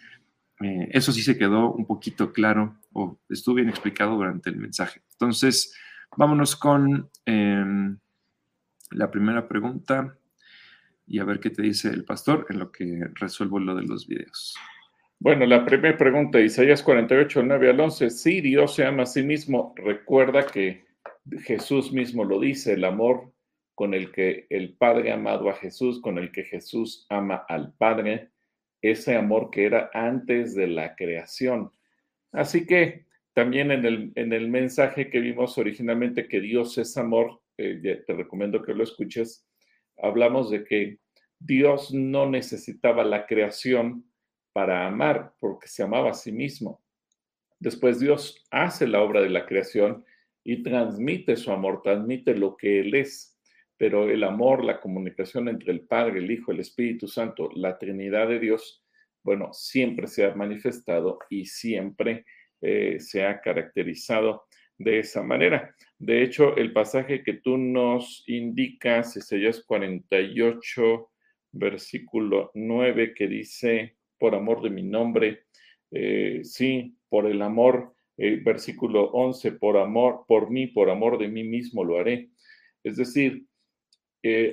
eh, 0.62 0.90
eso 0.92 1.12
sí 1.12 1.22
se 1.22 1.38
quedó 1.38 1.72
un 1.74 1.86
poquito 1.86 2.34
claro 2.34 2.76
o 2.92 3.20
estuvo 3.30 3.56
bien 3.56 3.70
explicado 3.70 4.16
durante 4.16 4.50
el 4.50 4.58
mensaje. 4.58 5.04
Entonces, 5.12 5.76
vámonos 6.16 6.56
con 6.56 7.10
em, 7.26 7.98
la 8.92 9.12
primera 9.12 9.48
pregunta 9.48 10.18
y 11.06 11.20
a 11.20 11.24
ver 11.24 11.40
qué 11.40 11.50
te 11.50 11.62
dice 11.62 11.90
el 11.90 12.06
pastor 12.06 12.46
en 12.50 12.60
lo 12.60 12.72
que 12.72 13.08
resuelvo 13.16 13.60
lo 13.60 13.76
de 13.76 13.84
los 13.84 14.08
videos. 14.08 14.56
Bueno, 15.20 15.46
la 15.48 15.66
primera 15.66 15.98
pregunta, 15.98 16.40
Isaías 16.40 16.84
48, 16.84 17.42
9 17.44 17.70
al 17.72 17.80
11. 17.80 18.10
Sí, 18.12 18.42
Dios 18.42 18.76
se 18.76 18.86
ama 18.86 19.04
a 19.04 19.08
sí 19.08 19.24
mismo. 19.24 19.74
Recuerda 19.76 20.46
que 20.46 20.86
Jesús 21.40 21.92
mismo 21.92 22.24
lo 22.24 22.40
dice, 22.40 22.74
el 22.74 22.86
amor 22.86 23.34
con 23.74 23.94
el 23.94 24.12
que 24.12 24.46
el 24.50 24.76
Padre 24.76 25.12
ha 25.12 25.16
amado 25.16 25.50
a 25.50 25.56
Jesús, 25.56 26.02
con 26.02 26.20
el 26.20 26.32
que 26.32 26.44
Jesús 26.44 27.08
ama 27.10 27.46
al 27.48 27.74
Padre, 27.74 28.30
ese 28.82 29.16
amor 29.16 29.50
que 29.50 29.66
era 29.66 29.90
antes 29.94 30.54
de 30.54 30.68
la 30.68 30.96
creación. 30.96 31.72
Así 32.32 32.68
que 32.68 33.07
también 33.38 33.70
en 33.70 33.86
el, 33.86 34.12
en 34.16 34.34
el 34.34 34.50
mensaje 34.50 35.12
que 35.12 35.20
vimos 35.20 35.60
originalmente, 35.60 36.28
que 36.28 36.42
Dios 36.42 36.76
es 36.80 36.98
amor, 36.98 37.40
eh, 37.60 38.04
te 38.08 38.14
recomiendo 38.16 38.64
que 38.64 38.74
lo 38.74 38.84
escuches, 38.84 39.48
hablamos 39.96 40.50
de 40.50 40.64
que 40.64 40.98
Dios 41.38 41.94
no 41.94 42.28
necesitaba 42.28 43.04
la 43.04 43.28
creación 43.28 44.12
para 44.54 44.88
amar, 44.88 45.36
porque 45.40 45.68
se 45.68 45.84
amaba 45.84 46.10
a 46.10 46.16
sí 46.16 46.32
mismo. 46.32 46.82
Después 47.60 48.00
Dios 48.00 48.44
hace 48.50 48.88
la 48.88 49.04
obra 49.04 49.22
de 49.22 49.30
la 49.30 49.46
creación 49.46 50.04
y 50.44 50.64
transmite 50.64 51.36
su 51.36 51.52
amor, 51.52 51.84
transmite 51.84 52.36
lo 52.36 52.58
que 52.58 52.80
Él 52.80 52.96
es. 52.96 53.38
Pero 53.78 54.10
el 54.10 54.24
amor, 54.24 54.66
la 54.66 54.82
comunicación 54.82 55.48
entre 55.48 55.74
el 55.74 55.82
Padre, 55.82 56.22
el 56.22 56.32
Hijo, 56.32 56.52
el 56.52 56.62
Espíritu 56.62 57.08
Santo, 57.08 57.52
la 57.54 57.78
Trinidad 57.78 58.30
de 58.30 58.40
Dios, 58.40 58.84
bueno, 59.22 59.54
siempre 59.54 60.08
se 60.08 60.26
ha 60.26 60.34
manifestado 60.34 61.20
y 61.30 61.46
siempre 61.46 62.26
eh, 62.62 63.00
se 63.00 63.24
ha 63.24 63.40
caracterizado 63.40 64.46
de 64.78 65.00
esa 65.00 65.24
manera. 65.24 65.76
De 65.98 66.24
hecho, 66.24 66.56
el 66.58 66.74
pasaje 66.74 67.24
que 67.24 67.34
tú 67.34 67.58
nos 67.58 68.24
indicas, 68.28 69.16
Isaías 69.16 69.64
48, 69.66 71.12
versículo 71.52 72.52
9, 72.54 73.14
que 73.14 73.28
dice, 73.28 73.98
por 74.18 74.36
amor 74.36 74.62
de 74.62 74.70
mi 74.70 74.84
nombre, 74.84 75.46
eh, 75.92 76.42
sí, 76.44 76.98
por 77.10 77.28
el 77.28 77.42
amor, 77.42 77.94
eh, 78.18 78.42
versículo 78.44 79.12
11, 79.12 79.54
por 79.54 79.78
amor, 79.78 80.26
por 80.28 80.50
mí, 80.50 80.68
por 80.68 80.90
amor 80.90 81.18
de 81.18 81.28
mí 81.28 81.44
mismo 81.44 81.84
lo 81.84 82.00
haré. 82.00 82.30
Es 82.84 82.98
decir, 82.98 83.46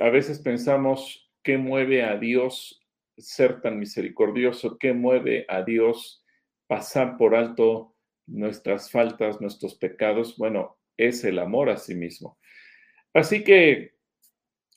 a 0.00 0.08
veces 0.11 0.38
pensamos, 0.38 1.32
¿qué 1.42 1.58
mueve 1.58 2.04
a 2.04 2.16
Dios 2.16 2.80
ser 3.16 3.61
tan 3.61 3.78
misericordioso? 3.78 4.78
¿Qué 4.78 4.92
mueve 4.92 5.46
a 5.49 5.62
Dios 5.62 6.25
pasar 6.66 7.16
por 7.16 7.34
alto 7.34 7.94
nuestras 8.26 8.90
faltas, 8.90 9.40
nuestros 9.40 9.75
pecados, 9.75 10.37
bueno, 10.37 10.78
es 10.97 11.25
el 11.25 11.38
amor 11.38 11.71
a 11.71 11.76
sí 11.76 11.95
mismo. 11.95 12.38
Así 13.12 13.45
que 13.45 13.95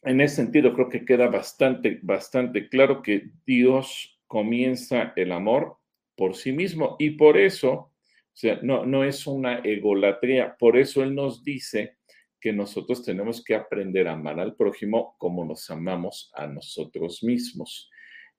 en 0.03 0.21
ese 0.21 0.37
sentido 0.37 0.73
creo 0.73 0.89
que 0.89 1.05
queda 1.05 1.27
bastante, 1.27 1.99
bastante 2.01 2.69
claro 2.69 3.01
que 3.01 3.31
Dios 3.45 4.19
comienza 4.27 5.13
el 5.15 5.31
amor 5.31 5.77
por 6.15 6.35
sí 6.35 6.51
mismo 6.51 6.95
y 6.99 7.11
por 7.11 7.37
eso, 7.37 7.71
o 7.73 7.91
sea, 8.33 8.59
no, 8.61 8.85
no 8.85 9.03
es 9.03 9.27
una 9.27 9.59
egolatría, 9.59 10.55
por 10.57 10.77
eso 10.77 11.03
Él 11.03 11.15
nos 11.15 11.43
dice 11.43 11.97
que 12.39 12.53
nosotros 12.53 13.03
tenemos 13.03 13.43
que 13.43 13.55
aprender 13.55 14.07
a 14.07 14.13
amar 14.13 14.39
al 14.39 14.55
prójimo 14.55 15.15
como 15.17 15.43
nos 15.43 15.69
amamos 15.69 16.31
a 16.35 16.47
nosotros 16.47 17.23
mismos. 17.23 17.89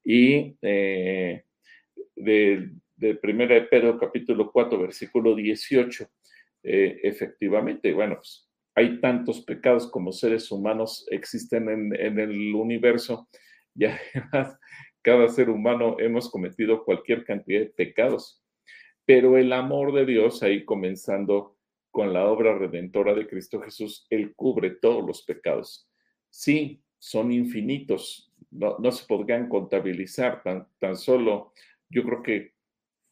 Y 0.05 0.57
eh, 0.63 1.45
de, 2.15 2.71
de 2.99 3.15
Primera 3.15 3.55
de 3.55 3.63
Pedro 3.63 3.99
capítulo 3.99 4.51
4, 4.51 4.79
versículo 4.79 5.35
18. 5.35 6.09
Eh, 6.65 7.01
efectivamente, 7.05 7.93
bueno, 7.93 8.17
pues, 8.17 8.49
hay 8.75 9.01
tantos 9.01 9.41
pecados 9.43 9.91
como 9.91 10.13
seres 10.13 10.51
humanos 10.51 11.07
existen 11.11 11.69
en, 11.69 11.95
en 11.95 12.19
el 12.19 12.55
universo 12.55 13.29
y 13.75 13.85
además 13.87 14.59
cada 15.03 15.29
ser 15.29 15.49
humano 15.49 15.97
hemos 16.01 16.31
cometido 16.31 16.85
cualquier 16.85 17.25
cantidad 17.25 17.61
de 17.61 17.67
pecados. 17.67 18.43
pero 19.05 19.39
el 19.39 19.53
amor 19.53 19.95
de 19.95 20.05
Dios, 20.05 20.43
ahí 20.43 20.65
comenzando 20.65 21.57
con 21.91 22.13
la 22.13 22.27
obra 22.27 22.59
redentora 22.59 23.15
de 23.15 23.27
Cristo 23.27 23.61
Jesús, 23.61 24.07
Él 24.11 24.35
cubre 24.35 24.71
todos 24.71 25.07
los 25.07 25.23
pecados. 25.23 25.89
Sí, 26.29 26.83
son 26.99 27.33
infinitos, 27.33 28.35
no, 28.51 28.77
no 28.79 28.93
se 28.93 29.07
podrían 29.07 29.49
contabilizar 29.49 30.43
tan, 30.43 30.69
tan 30.79 30.97
solo, 30.97 31.53
yo 31.89 32.03
creo 32.05 32.23
que 32.23 32.58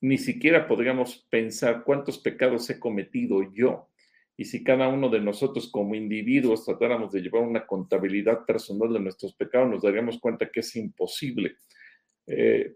ni 0.01 0.19
siquiera 0.19 0.67
podríamos 0.67 1.27
pensar 1.31 1.85
cuántos 1.85 2.19
pecados 2.19 2.69
he 2.71 2.79
cometido 2.79 3.43
yo. 3.53 3.89
Y 4.37 4.45
si 4.45 4.63
cada 4.63 4.89
uno 4.89 5.09
de 5.09 5.21
nosotros 5.21 5.71
como 5.71 5.95
individuos 5.95 6.65
tratáramos 6.65 7.13
de 7.13 7.23
llevar 7.23 7.43
una 7.43 7.67
contabilidad 7.67 8.45
personal 8.45 8.93
de 8.93 9.01
nuestros 9.01 9.35
pecados, 9.35 9.71
nos 9.71 9.83
daríamos 9.83 10.21
cuenta 10.21 10.51
que 10.51 10.61
es 10.61 10.77
imposible. 10.77 11.57
Eh, 12.27 12.75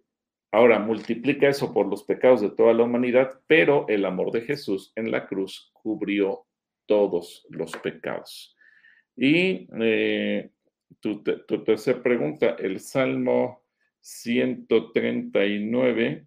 ahora, 0.53 0.79
multiplica 0.79 1.49
eso 1.49 1.75
por 1.75 1.87
los 1.87 2.05
pecados 2.05 2.41
de 2.41 2.51
toda 2.51 2.73
la 2.73 2.85
humanidad, 2.85 3.41
pero 3.47 3.87
el 3.89 4.07
amor 4.07 4.33
de 4.33 4.43
Jesús 4.43 4.93
en 4.97 5.11
la 5.11 5.27
cruz 5.27 5.71
cubrió 5.75 6.47
todos 6.87 7.47
los 7.51 7.77
pecados. 7.77 8.57
Y 9.15 9.69
eh, 9.83 10.51
tu, 10.99 11.23
tu 11.23 11.63
tercera 11.63 12.03
pregunta, 12.03 12.57
el 12.59 12.81
Salmo 12.81 13.63
139 14.01 16.27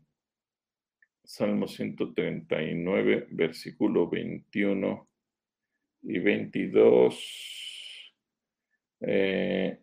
Salmo 1.23 1.67
139, 1.67 3.27
versículo 3.31 4.09
21 4.09 5.07
y 6.03 6.19
22. 6.19 8.13
Eh, 9.01 9.79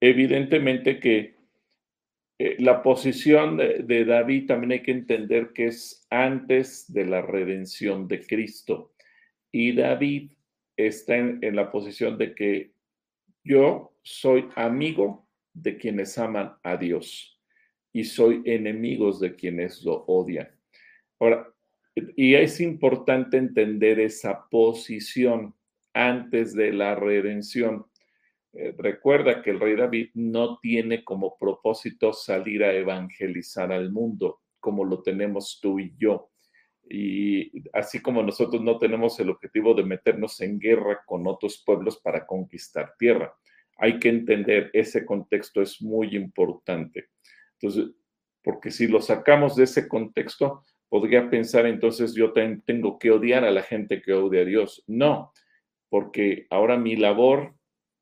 evidentemente 0.00 0.98
que 0.98 1.36
eh, 2.38 2.56
la 2.58 2.82
posición 2.82 3.56
de, 3.58 4.04
David 4.04 4.46
también 4.46 4.72
hay 4.72 4.82
que 4.82 4.92
entender 4.92 5.52
que 5.52 5.66
es 5.66 6.06
antes 6.10 6.90
de 6.92 7.04
la 7.04 7.22
redención 7.22 8.08
de 8.08 8.26
Cristo. 8.26 8.94
Y 9.52 9.72
David 9.72 10.32
está 10.76 11.16
en 11.16 11.56
la 11.56 11.70
posición 11.70 12.18
de 12.18 12.34
que 12.34 12.72
yo 13.44 13.94
soy 14.02 14.48
amigo 14.54 15.28
de 15.52 15.76
quienes 15.76 16.18
aman 16.18 16.54
a 16.62 16.76
Dios 16.76 17.35
y 17.96 18.04
soy 18.04 18.42
enemigos 18.44 19.20
de 19.20 19.34
quienes 19.34 19.82
lo 19.82 20.04
odian. 20.04 20.50
Ahora, 21.18 21.48
y 21.94 22.34
es 22.34 22.60
importante 22.60 23.38
entender 23.38 23.98
esa 24.00 24.46
posición 24.50 25.54
antes 25.94 26.52
de 26.52 26.74
la 26.74 26.94
redención. 26.94 27.86
Eh, 28.52 28.74
recuerda 28.76 29.40
que 29.40 29.48
el 29.48 29.60
rey 29.60 29.76
David 29.76 30.10
no 30.12 30.58
tiene 30.58 31.04
como 31.04 31.38
propósito 31.38 32.12
salir 32.12 32.64
a 32.64 32.74
evangelizar 32.74 33.72
al 33.72 33.90
mundo 33.90 34.42
como 34.60 34.84
lo 34.84 35.00
tenemos 35.00 35.58
tú 35.62 35.80
y 35.80 35.94
yo. 35.96 36.28
Y 36.90 37.66
así 37.72 38.02
como 38.02 38.22
nosotros 38.22 38.60
no 38.60 38.76
tenemos 38.76 39.18
el 39.20 39.30
objetivo 39.30 39.72
de 39.72 39.84
meternos 39.84 40.38
en 40.42 40.58
guerra 40.58 41.00
con 41.06 41.26
otros 41.26 41.62
pueblos 41.64 41.96
para 41.96 42.26
conquistar 42.26 42.94
tierra. 42.98 43.34
Hay 43.78 43.98
que 43.98 44.10
entender 44.10 44.68
ese 44.74 45.06
contexto, 45.06 45.62
es 45.62 45.80
muy 45.80 46.14
importante. 46.14 47.08
Entonces, 47.60 47.94
porque 48.42 48.70
si 48.70 48.86
lo 48.86 49.00
sacamos 49.00 49.56
de 49.56 49.64
ese 49.64 49.88
contexto, 49.88 50.62
podría 50.88 51.28
pensar 51.28 51.66
entonces 51.66 52.14
yo 52.14 52.32
tengo 52.32 52.98
que 52.98 53.10
odiar 53.10 53.44
a 53.44 53.50
la 53.50 53.62
gente 53.62 54.00
que 54.00 54.12
odia 54.12 54.42
a 54.42 54.44
Dios. 54.44 54.84
No, 54.86 55.32
porque 55.88 56.46
ahora 56.50 56.76
mi 56.76 56.96
labor 56.96 57.54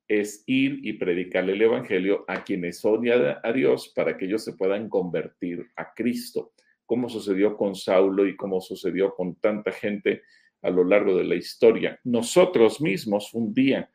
es 0.07 0.45
ir 0.47 0.81
y 0.83 0.95
predicarle 0.95 1.53
el 1.53 1.63
Evangelio 1.63 2.25
a 2.29 2.45
quienes 2.45 2.85
odian 2.85 3.39
a 3.43 3.53
Dios 3.53 3.93
para 3.95 4.17
que 4.17 4.27
ellos 4.27 4.45
se 4.45 4.53
puedan 4.53 4.89
convertir 4.89 5.67
a 5.77 5.95
Cristo, 5.95 6.53
como 6.85 7.09
sucedió 7.09 7.57
con 7.57 7.75
Saulo 7.75 8.27
y 8.27 8.37
como 8.37 8.61
sucedió 8.61 9.15
con 9.15 9.37
tanta 9.37 9.73
gente 9.73 10.23
a 10.61 10.71
lo 10.71 10.85
largo 10.85 11.17
de 11.17 11.25
la 11.25 11.35
historia. 11.35 11.99
Nosotros 12.05 12.81
mismos 12.81 13.33
un 13.35 13.55
día, 13.55 13.91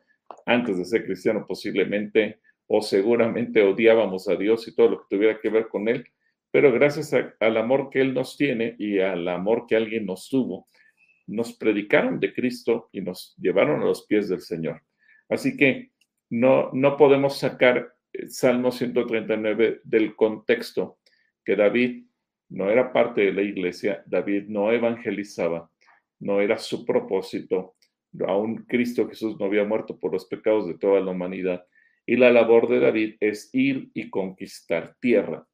antes 0.45 0.77
de 0.77 0.85
ser 0.85 1.05
cristiano 1.05 1.45
posiblemente, 1.47 2.39
o 2.71 2.83
seguramente 2.83 3.63
odiábamos 3.63 4.29
a 4.29 4.35
Dios 4.35 4.67
y 4.67 4.75
todo 4.75 4.89
lo 4.89 4.99
que 4.99 5.15
tuviera 5.15 5.39
que 5.39 5.49
ver 5.49 5.67
con 5.67 5.87
Él, 5.89 6.05
pero 6.51 6.71
gracias 6.71 7.11
al 7.39 7.57
amor 7.57 7.89
que 7.89 7.99
Él 7.99 8.13
nos 8.13 8.37
tiene 8.37 8.75
y 8.77 8.99
al 8.99 9.27
amor 9.27 9.65
que 9.67 9.75
alguien 9.75 10.05
nos 10.05 10.29
tuvo, 10.29 10.67
nos 11.25 11.53
predicaron 11.53 12.19
de 12.19 12.31
Cristo 12.31 12.89
y 12.91 13.01
nos 13.01 13.35
llevaron 13.37 13.81
a 13.81 13.85
los 13.85 14.05
pies 14.05 14.29
del 14.29 14.41
Señor. 14.41 14.83
Así 15.29 15.57
que 15.57 15.89
no, 16.29 16.69
no 16.71 16.95
podemos 16.95 17.39
sacar 17.39 17.91
Salmo 18.27 18.71
139 18.71 19.81
del 19.83 20.15
contexto 20.15 20.99
que 21.43 21.55
David 21.55 22.05
no 22.49 22.69
era 22.69 22.93
parte 22.93 23.21
de 23.21 23.33
la 23.33 23.41
iglesia, 23.41 24.03
David 24.05 24.43
no 24.47 24.71
evangelizaba, 24.71 25.71
no 26.19 26.39
era 26.39 26.59
su 26.59 26.85
propósito, 26.85 27.75
aún 28.27 28.65
Cristo 28.67 29.07
Jesús 29.07 29.39
no 29.39 29.47
había 29.47 29.63
muerto 29.63 29.97
por 29.97 30.13
los 30.13 30.25
pecados 30.25 30.67
de 30.67 30.77
toda 30.77 30.99
la 30.99 31.11
humanidad 31.11 31.65
y 32.09 32.15
la 32.15 32.31
labor 32.31 32.67
de 32.67 32.79
David 32.79 33.17
es 33.19 33.51
ir 33.53 33.91
y 33.93 34.09
conquistar 34.09 34.95
tierra. 34.99 35.47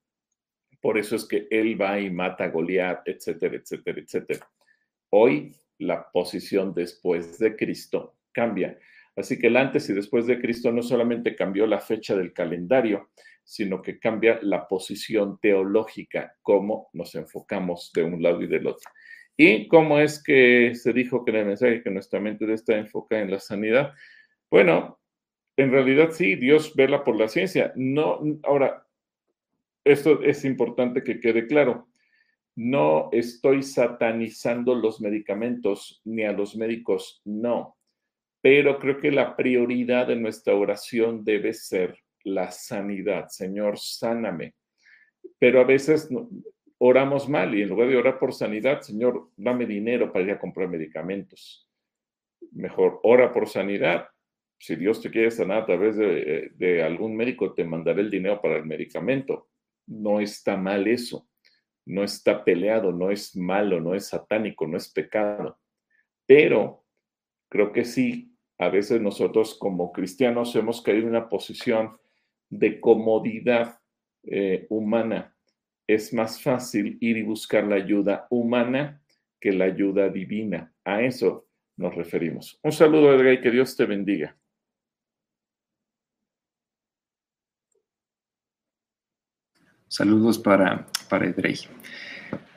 Por 0.79 0.97
eso 0.97 1.17
es 1.17 1.25
que 1.25 1.49
él 1.51 1.79
va 1.79 1.99
y 1.99 2.09
mata 2.09 2.45
a 2.45 2.47
Goliat, 2.47 3.05
etcétera, 3.05 3.57
etcétera, 3.57 3.99
etcétera. 3.99 4.49
Hoy 5.09 5.53
la 5.79 6.09
posición 6.09 6.73
después 6.73 7.39
de 7.39 7.57
Cristo 7.57 8.19
cambia. 8.31 8.79
Así 9.17 9.37
que 9.37 9.47
el 9.47 9.57
antes 9.57 9.89
y 9.89 9.93
después 9.93 10.27
de 10.27 10.39
Cristo 10.39 10.71
no 10.71 10.81
solamente 10.81 11.35
cambió 11.35 11.67
la 11.67 11.81
fecha 11.81 12.15
del 12.15 12.31
calendario, 12.31 13.09
sino 13.43 13.81
que 13.81 13.99
cambia 13.99 14.39
la 14.41 14.65
posición 14.65 15.37
teológica, 15.41 16.37
cómo 16.41 16.87
nos 16.93 17.15
enfocamos 17.15 17.91
de 17.93 18.03
un 18.03 18.23
lado 18.23 18.41
y 18.41 18.47
del 18.47 18.67
otro. 18.67 18.89
¿Y 19.35 19.67
cómo 19.67 19.99
es 19.99 20.23
que 20.23 20.73
se 20.73 20.93
dijo 20.93 21.25
que 21.25 21.37
el 21.37 21.47
mensaje 21.47 21.83
que 21.83 21.91
nuestra 21.91 22.21
mente 22.21 22.49
estar 22.53 22.77
enfocada 22.77 23.23
en 23.23 23.31
la 23.31 23.41
sanidad? 23.41 23.93
Bueno, 24.49 24.99
en 25.57 25.71
realidad 25.71 26.11
sí, 26.11 26.35
Dios 26.35 26.75
vela 26.75 27.03
por 27.03 27.15
la 27.15 27.27
ciencia. 27.27 27.71
No, 27.75 28.19
ahora, 28.43 28.85
esto 29.83 30.21
es 30.21 30.43
importante 30.43 31.03
que 31.03 31.19
quede 31.19 31.47
claro. 31.47 31.87
No 32.55 33.09
estoy 33.11 33.63
satanizando 33.63 34.75
los 34.75 35.01
medicamentos 35.01 36.01
ni 36.03 36.23
a 36.23 36.31
los 36.31 36.55
médicos, 36.55 37.21
no. 37.25 37.77
Pero 38.41 38.79
creo 38.79 38.99
que 38.99 39.11
la 39.11 39.35
prioridad 39.35 40.07
de 40.07 40.15
nuestra 40.15 40.55
oración 40.55 41.23
debe 41.23 41.53
ser 41.53 41.97
la 42.23 42.51
sanidad. 42.51 43.29
Señor, 43.29 43.79
sáname. 43.79 44.55
Pero 45.39 45.61
a 45.61 45.63
veces 45.63 46.09
oramos 46.77 47.27
mal 47.29 47.55
y 47.55 47.61
en 47.61 47.69
lugar 47.69 47.89
de 47.89 47.97
orar 47.97 48.19
por 48.19 48.33
sanidad, 48.33 48.81
Señor, 48.81 49.29
dame 49.35 49.65
dinero 49.65 50.11
para 50.11 50.25
ir 50.25 50.31
a 50.31 50.39
comprar 50.39 50.67
medicamentos. 50.67 51.67
Mejor 52.51 52.99
ora 53.03 53.31
por 53.33 53.47
sanidad 53.47 54.07
si 54.57 54.75
Dios 54.75 55.01
te 55.01 55.11
quiere 55.11 55.31
sanar 55.31 55.63
a 55.63 55.65
través 55.65 55.97
de, 55.97 56.83
algún 56.83 57.15
médico, 57.15 57.53
te 57.53 57.63
mandaré 57.63 58.01
el 58.01 58.11
dinero 58.11 58.41
para 58.41 58.57
el 58.57 58.65
medicamento. 58.65 59.49
No 59.87 60.19
está 60.19 60.57
mal 60.57 60.87
eso. 60.87 61.27
No 61.85 62.03
está 62.03 62.43
peleado, 62.43 62.91
no 62.91 63.11
es 63.11 63.35
malo, 63.35 63.79
no 63.79 63.93
es 63.93 64.07
satánico, 64.07 64.65
no 64.65 64.77
es 64.77 64.91
pecado. 64.91 65.59
Pero 66.25 66.83
creo 67.49 67.71
que 67.71 67.85
sí, 67.85 68.35
a 68.57 68.69
veces 68.69 69.01
nosotros 69.01 69.55
como 69.55 69.91
cristianos 69.91 70.55
hemos 70.55 70.81
caído 70.81 71.03
en 71.03 71.09
una 71.09 71.29
posición 71.29 71.97
de 72.49 72.79
comodidad 72.79 73.79
eh, 74.23 74.65
humana. 74.69 75.35
Es 75.87 76.11
más 76.13 76.41
fácil 76.41 76.97
ir 77.01 77.17
y 77.17 77.21
buscar 77.21 77.65
la 77.65 77.75
ayuda 77.75 78.25
humana 78.31 79.03
que 79.39 79.51
la 79.51 79.65
ayuda 79.65 80.09
divina. 80.09 80.73
A 80.83 81.03
eso 81.03 81.45
nos 81.77 81.93
referimos. 81.93 82.59
Un 82.63 82.71
saludo, 82.71 83.13
Edgar, 83.13 83.33
y 83.33 83.41
que 83.41 83.51
Dios 83.51 83.75
te 83.75 83.85
bendiga. 83.85 84.35
Saludos 89.95 90.37
para, 90.37 90.85
para 91.07 91.25
Edrey. 91.25 91.57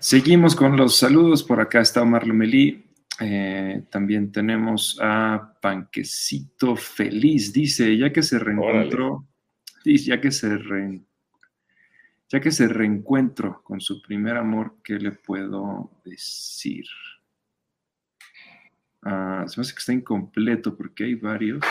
Seguimos 0.00 0.56
con 0.56 0.76
los 0.76 0.96
saludos. 0.96 1.44
Por 1.44 1.60
acá 1.60 1.80
está 1.82 2.02
Omar 2.02 2.26
Lomelí. 2.26 2.84
Eh, 3.20 3.84
también 3.90 4.32
tenemos 4.32 4.98
a 5.00 5.56
Panquecito 5.62 6.74
Feliz. 6.74 7.52
Dice, 7.52 7.96
ya 7.96 8.12
que 8.12 8.24
se 8.24 8.40
reencontró, 8.40 9.28
dice, 9.84 10.06
ya 10.06 10.20
que 10.20 10.32
se 10.32 10.48
ya 12.28 12.40
que 12.40 12.50
se 12.50 12.66
reencuentro 12.66 13.62
con 13.62 13.80
su 13.80 14.02
primer 14.02 14.36
amor, 14.36 14.78
¿qué 14.82 14.94
le 14.94 15.12
puedo 15.12 15.92
decir? 16.04 16.86
Ah, 19.02 19.44
se 19.46 19.60
me 19.60 19.62
hace 19.62 19.74
que 19.74 19.78
está 19.78 19.92
incompleto 19.92 20.76
porque 20.76 21.04
hay 21.04 21.14
varios 21.14 21.62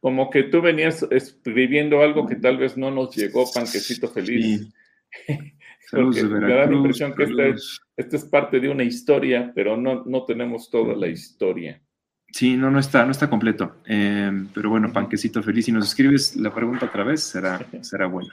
como 0.00 0.30
que 0.30 0.44
tú 0.44 0.62
venías 0.62 1.06
escribiendo 1.10 2.02
algo 2.02 2.26
que 2.26 2.36
tal 2.36 2.56
vez 2.58 2.76
no 2.76 2.90
nos 2.90 3.14
llegó, 3.16 3.44
panquecito 3.52 4.08
feliz. 4.08 4.68
Porque 5.90 6.22
me 6.22 6.54
da 6.54 6.66
la 6.66 6.72
impresión 6.72 7.14
que 7.14 7.24
esta 7.96 8.16
es, 8.16 8.24
parte 8.24 8.60
de 8.60 8.68
una 8.68 8.84
historia, 8.84 9.50
pero 9.54 9.76
no, 9.76 10.04
no 10.04 10.24
tenemos 10.24 10.70
toda 10.70 10.94
la 10.94 11.08
historia. 11.08 11.80
Sí, 12.30 12.56
no, 12.56 12.70
no 12.70 12.78
está, 12.78 13.04
no 13.04 13.12
está 13.12 13.30
completo. 13.30 13.76
Em, 13.86 14.48
pero 14.48 14.68
bueno, 14.68 14.92
panquecito 14.92 15.42
feliz, 15.42 15.64
si 15.64 15.72
nos 15.72 15.88
escribes 15.88 16.36
la 16.36 16.54
pregunta 16.54 16.86
otra 16.86 17.04
vez, 17.04 17.22
será, 17.22 17.58
será 17.80 18.06
bueno. 18.06 18.30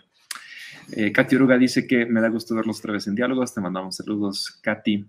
Eh, 0.92 1.12
Katy 1.12 1.36
Oruga 1.38 1.58
dice 1.58 1.88
que 1.88 2.06
me 2.06 2.22
da 2.22 2.28
gusto 2.28 2.56
verlos 2.56 2.80
otra 2.80 2.94
vez 2.94 3.08
en 3.08 3.16
diálogos. 3.16 3.54
Te 3.54 3.62
mandamos 3.62 3.96
saludos, 3.96 4.60
Katy. 4.62 5.06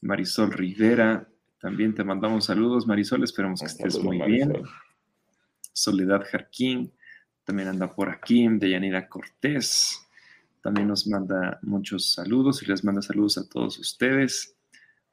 Marisol 0.00 0.50
Rivera, 0.50 1.28
también 1.60 1.94
te 1.94 2.02
mandamos 2.02 2.46
saludos, 2.46 2.86
Marisol. 2.86 3.22
Esperemos 3.22 3.60
que 3.60 3.66
estés 3.66 4.02
muy 4.02 4.20
bien. 4.22 4.52
Soledad 5.72 6.24
Jarquín, 6.30 6.92
también 7.44 7.68
anda 7.68 7.92
por 7.94 8.08
aquí. 8.08 8.46
Deyanira 8.48 9.08
Cortés, 9.08 10.00
también 10.62 10.88
nos 10.88 11.06
manda 11.06 11.58
muchos 11.62 12.12
saludos 12.12 12.62
y 12.62 12.66
les 12.66 12.84
manda 12.84 13.02
saludos 13.02 13.38
a 13.38 13.48
todos 13.48 13.78
ustedes. 13.78 14.56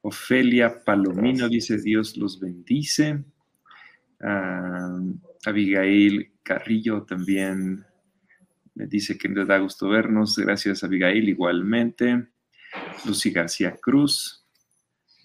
Ofelia 0.02 0.84
Palomino 0.84 1.48
dice: 1.48 1.78
Dios 1.78 2.16
los 2.16 2.40
bendice. 2.40 3.24
Ah, 4.20 4.98
Abigail 5.46 6.32
Carrillo 6.42 7.02
también 7.04 7.84
me 8.74 8.86
dice 8.86 9.18
que 9.18 9.28
les 9.28 9.46
da 9.46 9.58
gusto 9.58 9.88
vernos. 9.88 10.38
Gracias, 10.38 10.84
Abigail, 10.84 11.28
igualmente. 11.28 12.28
Lucy 13.04 13.30
García 13.30 13.76
Cruz, 13.80 14.46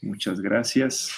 muchas 0.02 0.42
gracias. 0.42 1.12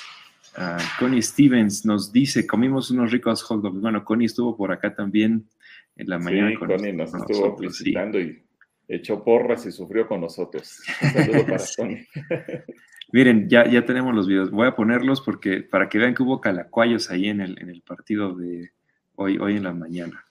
Uh, 0.58 0.82
Connie 0.98 1.22
Stevens 1.22 1.86
nos 1.86 2.12
dice, 2.12 2.48
comimos 2.48 2.90
unos 2.90 3.12
ricos 3.12 3.44
hot 3.44 3.62
dogs. 3.62 3.80
Bueno, 3.80 4.04
Connie 4.04 4.26
estuvo 4.26 4.58
por 4.58 4.72
acá 4.72 4.96
también 4.96 5.48
en 5.96 6.10
la 6.10 6.18
mañana. 6.18 6.50
Sí, 6.50 6.56
Connie 6.56 6.94
nos 6.94 7.14
estuvo 7.14 7.56
visitando 7.58 8.20
y 8.20 8.44
echó 8.88 9.24
porras 9.24 9.68
y 9.68 9.72
sufrió 9.72 10.08
con 10.08 10.22
nosotros. 10.22 10.82
Un 11.02 11.10
saludo 11.12 11.46
para 11.46 11.64
Connie. 11.78 12.08
Miren, 13.14 13.48
ya, 13.48 13.68
ya 13.70 13.86
tenemos 13.86 14.16
los 14.16 14.28
videos. 14.28 14.50
Voy 14.50 14.68
a 14.68 14.76
ponerlos 14.76 15.22
porque 15.22 15.62
para 15.62 15.88
que 15.90 16.00
vean 16.00 16.16
que 16.16 16.24
hubo 16.24 16.42
calacuayos 16.42 17.12
ahí 17.12 17.30
en 17.30 17.42
el, 17.42 17.62
en 17.62 17.70
el 17.70 17.82
partido 17.84 18.36
de 18.36 18.72
hoy, 19.16 19.38
hoy 19.38 19.58
en 19.58 19.64
la 19.64 19.74
mañana. 19.74 20.26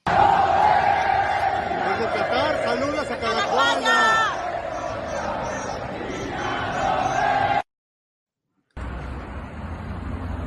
saludos 2.64 3.10
a 3.10 3.36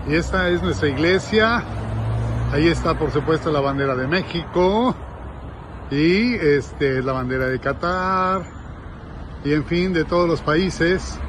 Y 0.10 0.16
esta 0.16 0.50
es 0.50 0.64
nuestra 0.64 0.90
iglesia. 0.90 1.64
Ahí 2.52 2.68
está, 2.68 2.98
por 2.98 3.12
supuesto, 3.12 3.52
la 3.52 3.60
bandera 3.60 3.96
de 3.96 4.08
México. 4.08 4.96
Y 5.92 6.34
este, 6.34 7.04
la 7.04 7.14
bandera 7.14 7.46
de 7.46 7.60
Qatar. 7.60 8.42
Y 9.46 9.54
en 9.54 9.64
fin, 9.66 9.94
de 9.94 10.06
todos 10.06 10.28
los 10.28 10.42
países 10.42 11.20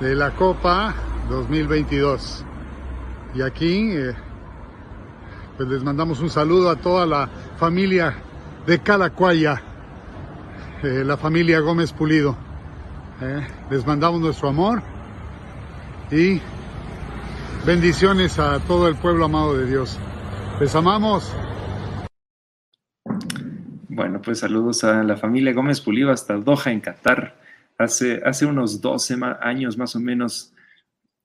de 0.00 0.16
la 0.16 0.32
Copa 0.32 0.94
2022. 1.28 2.44
Y 3.36 3.42
aquí, 3.42 3.92
eh, 3.92 4.14
pues 5.56 5.68
les 5.68 5.84
mandamos 5.84 6.18
un 6.18 6.28
saludo 6.28 6.70
a 6.70 6.76
toda 6.76 7.06
la 7.06 7.28
familia 7.56 8.16
de 8.66 8.80
Calacuaya, 8.80 9.62
eh, 10.82 11.04
la 11.06 11.16
familia 11.16 11.60
Gómez 11.60 11.92
Pulido. 11.92 12.36
Eh, 13.20 13.46
les 13.70 13.86
mandamos 13.86 14.20
nuestro 14.20 14.48
amor 14.48 14.82
y 16.10 16.40
bendiciones 17.66 18.38
a 18.38 18.58
todo 18.60 18.88
el 18.88 18.96
pueblo 18.96 19.26
amado 19.26 19.56
de 19.56 19.66
Dios. 19.66 19.98
Les 20.60 20.74
amamos. 20.74 21.32
Bueno, 23.88 24.20
pues 24.22 24.38
saludos 24.38 24.84
a 24.84 25.02
la 25.02 25.16
familia 25.16 25.52
Gómez 25.52 25.80
Pulido 25.80 26.10
hasta 26.10 26.36
Doha, 26.36 26.70
en 26.72 26.80
Qatar. 26.80 27.38
Hace, 27.78 28.22
hace 28.24 28.46
unos 28.46 28.80
12 28.80 29.18
años 29.40 29.76
más 29.76 29.96
o 29.96 30.00
menos, 30.00 30.54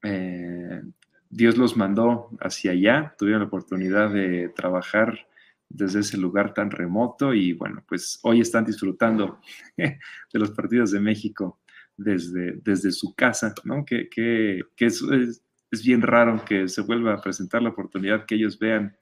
eh, 0.03 0.81
Dios 1.29 1.57
los 1.57 1.75
mandó 1.75 2.29
hacia 2.39 2.71
allá, 2.71 3.15
tuvieron 3.17 3.41
la 3.41 3.47
oportunidad 3.47 4.09
de 4.11 4.49
trabajar 4.49 5.27
desde 5.67 5.99
ese 5.99 6.17
lugar 6.17 6.53
tan 6.53 6.71
remoto 6.71 7.33
y 7.33 7.53
bueno, 7.53 7.83
pues 7.87 8.19
hoy 8.23 8.39
están 8.39 8.65
disfrutando 8.65 9.39
de 9.77 9.99
los 10.33 10.51
partidos 10.51 10.91
de 10.91 10.99
México 10.99 11.59
desde, 11.97 12.53
desde 12.63 12.91
su 12.91 13.13
casa, 13.15 13.53
¿no? 13.63 13.85
Es, 13.89 15.41
bien 15.83 16.01
raro 16.01 16.43
que 16.45 16.67
se 16.67 16.81
vuelva 16.81 17.13
a 17.13 17.21
presentar 17.21 17.61
la 17.61 17.69
oportunidad 17.69 18.25
que 18.25 18.35
ellos 18.35 18.59
vean 18.59 18.95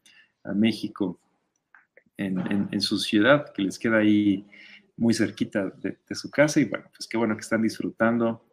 a 0.44 0.54
México 0.54 1.20
en, 2.18 2.70
en 2.72 2.82
su 2.82 2.98
ciudad, 3.00 3.52
que 3.54 3.64
les 3.64 3.80
queda 3.80 3.98
ahí 3.98 4.46
muy 4.98 5.14
cerquita 5.14 5.72
de, 5.82 5.98
su 6.16 6.30
casa. 6.30 6.60
Y 6.60 6.66
bueno, 6.66 6.86
pues 6.96 7.08
qué 7.08 7.18
bueno 7.18 7.36
que 7.36 7.42
están 7.42 7.62
disfrutando 7.62 8.46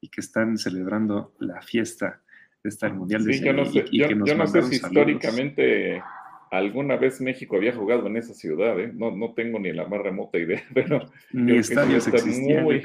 y 0.00 0.08
que 0.08 0.20
están 0.20 0.58
celebrando 0.58 1.34
la 1.38 1.60
fiesta 1.62 2.22
de 2.62 2.70
este 2.70 2.88
Mundial 2.88 3.24
de 3.24 3.32
sí, 3.34 3.44
yo 3.44 3.52
no 3.52 3.64
sé, 3.64 3.84
yo, 3.90 4.08
no 4.14 4.46
sé 4.46 4.62
si 4.62 4.76
históricamente 4.76 6.02
alguna 6.50 6.96
vez 6.96 7.20
México 7.20 7.56
había 7.56 7.74
jugado 7.74 8.06
en 8.06 8.16
esa 8.16 8.34
ciudad, 8.34 8.78
¿eh? 8.80 8.90
no, 8.92 9.14
no 9.14 9.34
tengo 9.34 9.58
ni 9.58 9.72
la 9.72 9.86
más 9.86 10.00
remota 10.00 10.38
idea, 10.38 10.62
pero 10.74 11.10
ni 11.32 11.56
estadios 11.56 12.06
existían, 12.08 12.64
muy, 12.64 12.82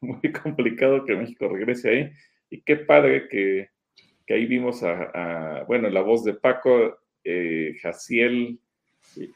muy 0.00 0.32
complicado 0.32 1.04
que 1.04 1.16
México 1.16 1.48
regrese 1.48 1.88
ahí. 1.88 2.12
Y 2.50 2.62
qué 2.62 2.76
padre 2.76 3.28
que, 3.28 3.70
que 4.30 4.34
ahí 4.34 4.46
vimos 4.46 4.84
a, 4.84 5.64
bueno, 5.66 5.90
la 5.90 6.02
voz 6.02 6.22
de 6.22 6.34
Paco, 6.34 7.00
eh, 7.24 7.74
Jaciel 7.82 8.60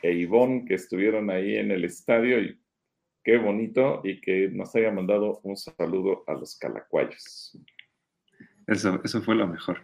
e 0.01 0.13
Ivonne 0.13 0.65
que 0.65 0.75
estuvieron 0.75 1.31
ahí 1.31 1.57
en 1.57 1.73
el 1.73 1.85
estadio 1.85 2.41
y 2.41 2.57
Qué 3.25 3.39
bonito 3.39 4.03
y 4.05 4.21
que 4.21 4.51
nos 4.51 4.73
haya 4.77 4.93
mandado 4.93 5.41
un 5.43 5.57
saludo 5.57 6.23
a 6.29 6.35
los 6.35 6.57
calacuayos. 6.57 7.59
Eso, 8.69 9.01
eso 9.03 9.21
fue 9.23 9.35
lo 9.35 9.49
mejor. 9.49 9.81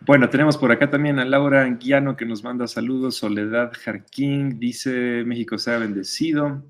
Bueno, 0.00 0.28
tenemos 0.28 0.56
por 0.56 0.72
acá 0.72 0.90
también 0.90 1.20
a 1.20 1.24
Laura 1.24 1.62
Anguiano 1.62 2.16
que 2.16 2.24
nos 2.24 2.42
manda 2.42 2.66
saludos. 2.66 3.16
Soledad 3.16 3.70
Jarquín 3.72 4.58
dice: 4.58 5.22
México 5.26 5.58
sea 5.58 5.78
bendecido. 5.78 6.64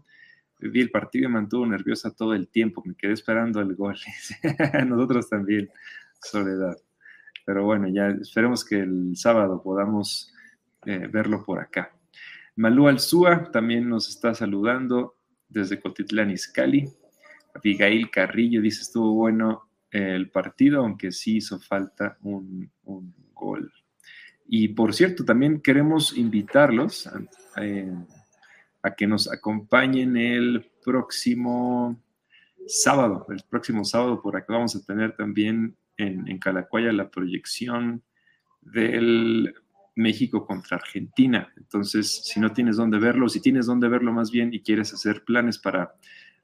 Vi 0.59 0.83
el 0.83 0.91
partido 0.91 1.31
y 1.31 1.33
mantuvo 1.33 1.65
nerviosa 1.65 2.11
todo 2.11 2.35
el 2.35 2.49
tiempo. 2.49 2.83
Me 2.85 2.95
quedé 2.95 3.13
esperando 3.13 3.61
el 3.61 3.75
gol. 3.75 3.97
Nosotros 4.87 5.31
también, 5.31 5.71
Soledad. 6.21 6.77
Pero 7.49 7.65
bueno, 7.65 7.89
ya 7.89 8.09
esperemos 8.09 8.63
que 8.63 8.81
el 8.81 9.17
sábado 9.17 9.63
podamos 9.63 10.31
eh, 10.85 11.09
verlo 11.11 11.43
por 11.47 11.59
acá. 11.59 11.91
Malú 12.57 12.89
Alzúa 12.89 13.51
también 13.51 13.89
nos 13.89 14.07
está 14.11 14.35
saludando 14.35 15.17
desde 15.49 15.81
Cotitlán 15.81 16.31
Izcalli. 16.31 16.93
Abigail 17.55 18.11
Carrillo 18.11 18.61
dice, 18.61 18.83
estuvo 18.83 19.15
bueno 19.15 19.71
el 19.91 20.29
partido, 20.31 20.81
aunque 20.81 21.11
sí 21.11 21.39
hizo 21.39 21.59
falta 21.59 22.19
un, 22.21 22.71
gol. 23.33 23.73
Y 24.47 24.69
por 24.69 24.93
cierto, 24.93 25.25
también 25.25 25.63
queremos 25.63 26.19
invitarlos 26.19 27.07
a, 27.07 27.19
eh, 27.65 27.95
que 28.95 29.07
nos 29.07 29.33
acompañen 29.33 30.19
el 30.19 30.71
próximo 30.85 31.99
sábado. 32.67 33.25
El 33.31 33.43
próximo 33.49 33.87
sábado 33.87 34.21
por 34.21 34.37
acá 34.37 34.53
vamos 34.53 34.77
a 34.77 34.85
tener 34.85 35.17
también 35.17 35.75
en, 35.99 36.27
en 36.29 36.39
Calacuaya 36.39 36.93
la 36.93 37.11
proyección 37.11 38.03
del 38.63 39.55
México 39.95 40.47
contra 40.47 40.77
Argentina. 40.77 41.53
Entonces, 41.57 42.25
si 42.25 42.41
no 42.41 42.53
tienes 42.53 42.77
dónde 42.77 42.99
verlo, 42.99 43.29
si 43.29 43.41
tienes 43.41 43.67
dónde 43.67 43.89
verlo 43.89 44.13
más 44.13 44.31
bien 44.31 44.55
y 44.55 44.61
quieres 44.61 44.95
hacer 44.95 45.25
planes 45.25 45.59
para 45.59 45.95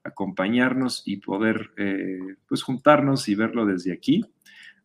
acompañarnos 0.03 1.03
y 1.07 1.19
poder 1.19 1.71
eh, 1.77 2.37
pues 2.49 2.63
juntarnos 2.63 3.29
y 3.29 3.35
verlo 3.37 3.65
desde 3.65 3.93
aquí, 3.93 4.25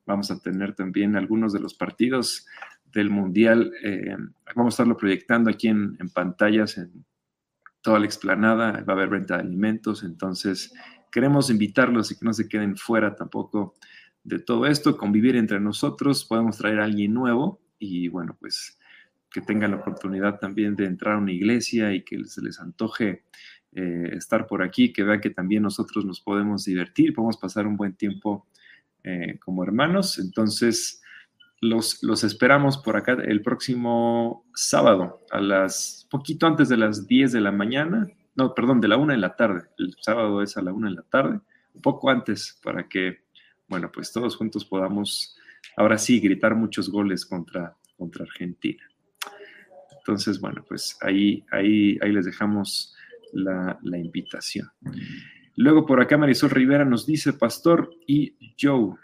vamos 0.06 0.32
a 0.32 0.40
tener 0.40 0.76
también 0.76 1.16
algunos 1.16 1.52
de 1.52 1.60
los 1.60 1.74
partidos 1.74 2.46
del 2.86 3.10
Mundial. 3.10 3.74
Eh, 3.84 4.16
vamos 4.56 4.74
a 4.74 4.76
estarlo 4.76 4.96
proyectando 4.96 5.50
aquí 5.50 5.68
en, 5.68 5.98
en 6.00 6.10
pantallas, 6.10 6.78
en 6.78 7.06
toda 7.82 8.00
la 8.00 8.06
explanada, 8.06 8.84
va 8.84 8.94
a 8.94 8.96
haber 8.96 9.10
venta 9.10 9.36
de 9.36 9.44
alimentos, 9.44 10.04
entonces 10.04 10.74
queremos 11.12 11.50
invitarlos 11.50 12.12
y 12.12 12.20
que 12.20 12.26
no 12.26 12.34
se 12.34 12.48
queden 12.48 12.78
fuera 12.78 13.16
tampoco 13.16 13.74
de 14.30 14.40
todo 14.40 14.66
esto, 14.68 14.96
convivir 14.96 15.36
entre 15.36 15.60
nosotros, 15.60 16.24
podemos 16.24 16.58
traer 16.58 16.80
a 16.80 16.86
alguien 16.86 17.14
nuevo 17.14 17.60
y 17.80 18.08
bueno, 18.08 18.38
pues 18.40 18.78
que 19.32 19.42
tengan 19.42 19.72
la 19.72 19.78
oportunidad 19.78 20.40
también 20.40 20.76
de 20.76 20.86
entrar 20.86 21.16
a 21.16 21.20
una 21.20 21.32
iglesia 21.32 21.94
y 21.94 22.04
que 22.04 22.24
se 22.26 22.42
les 22.42 22.60
antoje 22.60 23.24
eh, 23.74 24.10
estar 24.14 24.48
por 24.48 24.64
aquí, 24.64 24.94
que 24.94 25.04
vean 25.04 25.22
que 25.22 25.30
también 25.30 25.64
nosotros 25.64 26.06
nos 26.06 26.22
podemos 26.22 26.66
divertir, 26.66 27.14
podemos 27.14 27.38
pasar 27.38 27.68
un 27.68 27.78
buen 27.78 27.94
tiempo 27.94 28.48
eh, 29.04 29.38
como 29.40 29.64
hermanos. 29.64 30.18
Entonces, 30.18 31.02
los, 31.62 32.02
los, 32.04 32.24
esperamos 32.24 32.78
por 32.78 32.98
acá 32.98 33.14
el 33.14 33.42
próximo 33.42 34.46
sábado, 34.54 35.22
a 35.32 35.42
las 35.42 36.08
poquito 36.10 36.48
antes 36.48 36.70
de 36.70 36.78
las 36.78 37.08
10 37.08 37.32
de 37.32 37.42
la 37.42 37.52
mañana, 37.52 38.08
no, 38.36 38.56
perdón, 38.56 38.82
de 38.82 38.88
la 38.88 38.98
1 38.98 39.14
de 39.14 39.20
la 39.20 39.36
tarde. 39.36 39.64
El 39.78 39.96
sábado 40.02 40.42
es 40.42 40.56
a 40.58 40.62
la 40.62 40.72
1 40.72 40.90
de 40.90 40.96
la 40.96 41.04
tarde, 41.04 41.40
un 41.74 41.82
poco 41.82 42.10
antes 42.10 42.60
para 42.64 42.88
que, 42.88 43.20
bueno, 43.70 43.92
pues 43.92 44.12
todos 44.12 44.36
juntos 44.36 44.66
podamos 44.66 45.38
ahora 45.78 45.98
sí, 45.98 46.20
gritar 46.20 46.56
muchos 46.56 46.90
goles 46.90 47.26
contra, 47.26 47.76
contra 47.98 48.24
Argentina. 48.24 48.84
Entonces, 49.98 50.40
bueno, 50.40 50.64
pues 50.68 50.98
ahí, 51.02 51.46
ahí, 51.52 51.98
ahí 52.02 52.12
les 52.12 52.26
dejamos 52.26 52.96
la, 53.34 53.78
invitación. 53.84 54.70
Luego 55.56 55.86
por 55.86 56.02
acá 56.02 56.18
Marisol 56.18 56.50
Rivera 56.50 56.86
nos 56.86 57.06
dice, 57.06 57.34
Pastor 57.34 57.92
y 58.08 58.36
Joe, 58.60 58.96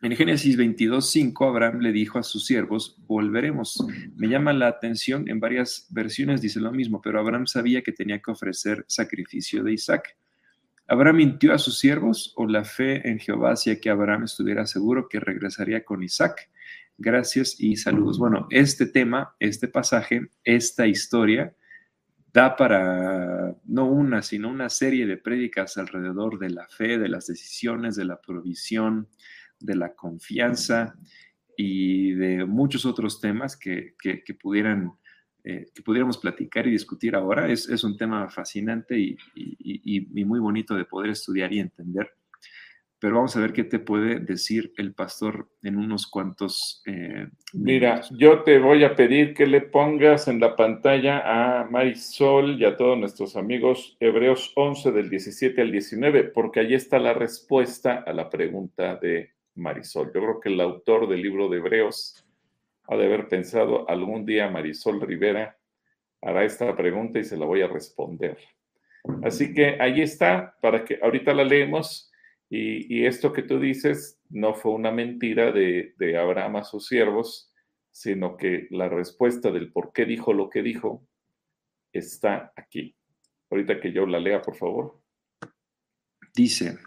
En 0.00 0.16
Génesis 0.16 0.58
22.5, 0.58 1.48
Abraham 1.48 1.80
le 1.80 1.92
dijo 1.92 2.18
a 2.18 2.24
sus 2.24 2.44
siervos, 2.46 2.96
volveremos. 3.06 3.86
Me 4.16 4.26
llama 4.26 4.52
la 4.52 4.66
atención, 4.66 5.28
en 5.28 5.38
varias 5.38 5.86
versiones 5.90 6.40
dice 6.40 6.58
lo 6.58 6.72
mismo, 6.72 7.00
pero 7.00 7.20
Abraham 7.20 7.46
sabía 7.46 7.82
que 7.82 7.92
tenía 7.92 8.20
que 8.20 8.32
ofrecer 8.32 8.84
sacrificio 8.88 9.62
de 9.62 9.74
Isaac. 9.74 10.16
¿Abraham 10.92 11.16
mintió 11.16 11.54
a 11.54 11.58
sus 11.58 11.78
siervos 11.78 12.34
o 12.36 12.46
la 12.46 12.64
fe 12.64 13.08
en 13.08 13.18
Jehová 13.18 13.52
hacía 13.52 13.80
que 13.80 13.88
Abraham 13.88 14.24
estuviera 14.24 14.66
seguro 14.66 15.08
que 15.08 15.20
regresaría 15.20 15.86
con 15.86 16.02
Isaac? 16.02 16.50
Gracias 16.98 17.58
y 17.58 17.76
saludos. 17.76 18.18
Bueno, 18.18 18.46
este 18.50 18.84
tema, 18.84 19.34
este 19.40 19.68
pasaje, 19.68 20.28
esta 20.44 20.86
historia 20.86 21.56
da 22.30 22.56
para 22.56 23.56
no 23.64 23.86
una, 23.86 24.20
sino 24.20 24.50
una 24.50 24.68
serie 24.68 25.06
de 25.06 25.16
prédicas 25.16 25.78
alrededor 25.78 26.38
de 26.38 26.50
la 26.50 26.68
fe, 26.68 26.98
de 26.98 27.08
las 27.08 27.26
decisiones, 27.26 27.96
de 27.96 28.04
la 28.04 28.20
provisión, 28.20 29.08
de 29.60 29.76
la 29.76 29.94
confianza 29.94 30.94
y 31.56 32.12
de 32.12 32.44
muchos 32.44 32.84
otros 32.84 33.18
temas 33.18 33.56
que, 33.56 33.94
pudieran, 34.42 34.92
eh, 35.44 35.66
que 35.74 35.82
pudiéramos 35.82 36.18
platicar 36.18 36.68
y 36.68 36.70
discutir 36.70 37.16
ahora. 37.16 37.50
Es, 37.50 37.82
un 37.82 37.96
tema 37.96 38.28
fascinante 38.28 38.96
y, 38.96 40.00
muy 40.24 40.38
bonito 40.38 40.74
de 40.76 40.84
poder 40.84 41.10
estudiar 41.10 41.52
y 41.52 41.58
entender. 41.58 42.12
Pero 43.00 43.16
vamos 43.16 43.34
a 43.36 43.40
ver 43.40 43.52
qué 43.52 43.64
te 43.64 43.80
puede 43.80 44.20
decir 44.20 44.72
el 44.76 44.94
pastor 44.94 45.48
en 45.64 45.76
unos 45.76 46.06
cuantos. 46.06 46.80
Eh, 46.86 47.26
Mira, 47.52 48.02
yo 48.12 48.44
te 48.44 48.60
voy 48.60 48.84
a 48.84 48.94
pedir 48.94 49.34
que 49.34 49.44
le 49.44 49.62
pongas 49.62 50.28
en 50.28 50.38
la 50.38 50.54
pantalla 50.54 51.22
a 51.24 51.64
Marisol 51.64 52.60
y 52.60 52.64
a 52.64 52.76
todos 52.76 52.96
nuestros 52.96 53.34
amigos 53.34 53.96
Hebreos 53.98 54.52
11 54.54 54.92
del 54.92 55.10
17 55.10 55.60
al 55.60 55.72
19, 55.72 56.22
porque 56.24 56.60
ahí 56.60 56.74
está 56.74 57.00
la 57.00 57.14
respuesta 57.14 58.04
a 58.06 58.12
la 58.12 58.30
pregunta 58.30 58.94
de 58.94 59.32
Marisol. 59.56 60.12
Yo 60.14 60.20
creo 60.20 60.40
que 60.40 60.50
el 60.50 60.60
autor 60.60 61.08
del 61.08 61.22
libro 61.22 61.48
de 61.48 61.58
Hebreos 61.58 62.24
ha 62.88 62.96
de 62.96 63.04
haber 63.06 63.28
pensado 63.28 63.88
algún 63.88 64.26
día 64.26 64.50
Marisol 64.50 65.00
Rivera 65.00 65.56
hará 66.22 66.44
esta 66.44 66.74
pregunta 66.76 67.18
y 67.18 67.24
se 67.24 67.36
la 67.36 67.44
voy 67.44 67.62
a 67.62 67.66
responder. 67.66 68.38
Así 69.24 69.52
que 69.52 69.80
ahí 69.80 70.00
está, 70.00 70.56
para 70.62 70.84
que 70.84 70.98
ahorita 71.02 71.34
la 71.34 71.44
leemos. 71.44 72.10
Y, 72.48 73.06
esto 73.06 73.32
que 73.32 73.42
tú 73.42 73.58
dices 73.58 74.20
no 74.28 74.54
fue 74.54 74.72
una 74.72 74.92
mentira 74.92 75.52
de, 75.52 75.94
de 75.96 76.18
Abraham 76.18 76.56
a 76.56 76.64
sus 76.64 76.86
siervos, 76.86 77.50
sino 77.90 78.36
que 78.36 78.68
la 78.70 78.90
respuesta 78.90 79.50
del 79.50 79.72
por 79.72 79.92
qué 79.92 80.04
dijo 80.04 80.34
lo 80.34 80.50
que 80.50 80.62
dijo 80.62 81.02
está 81.92 82.52
aquí. 82.54 82.94
Ahorita 83.50 83.80
que 83.80 83.92
yo 83.92 84.06
la 84.06 84.20
lea, 84.20 84.42
por 84.42 84.56
favor. 84.56 85.00
Dice, 86.34 86.78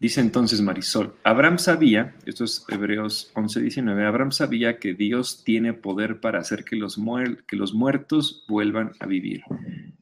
Dice 0.00 0.20
entonces 0.20 0.60
Marisol, 0.60 1.16
Abraham 1.24 1.58
sabía, 1.58 2.14
esto 2.24 2.44
es 2.44 2.64
Hebreos 2.68 3.32
11, 3.34 3.62
19, 3.62 4.06
Abraham 4.06 4.30
sabía 4.30 4.78
que 4.78 4.94
Dios 4.94 5.42
tiene 5.42 5.72
poder 5.72 6.20
para 6.20 6.38
hacer 6.38 6.64
que 6.64 6.76
los, 6.76 7.00
que 7.48 7.56
los 7.56 7.74
muertos 7.74 8.44
vuelvan 8.48 8.92
a 9.00 9.06
vivir. 9.06 9.42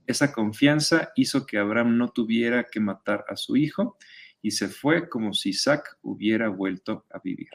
Esa 0.07 0.33
confianza 0.33 1.13
hizo 1.17 1.47
que 1.47 1.57
Abraham 1.57 1.97
no 1.97 2.09
tuviera 2.11 2.65
que 2.71 2.79
matar 2.79 3.25
a 3.27 3.37
su 3.37 3.57
hijo 3.57 3.97
y 4.43 4.51
se 4.51 4.69
fue 4.69 5.09
como 5.09 5.33
si 5.33 5.51
Isaac 5.51 5.97
hubiera 6.03 6.51
vuelto 6.51 7.07
a 7.11 7.19
vivir. 7.19 7.49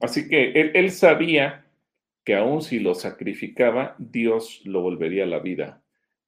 Así 0.00 0.28
que 0.28 0.52
él, 0.52 0.70
él 0.74 0.92
sabía 0.92 1.66
que 2.24 2.36
aun 2.36 2.62
si 2.62 2.78
lo 2.78 2.94
sacrificaba, 2.94 3.96
Dios 3.98 4.62
lo 4.64 4.82
volvería 4.82 5.24
a 5.24 5.26
la 5.26 5.40
vida. 5.40 5.82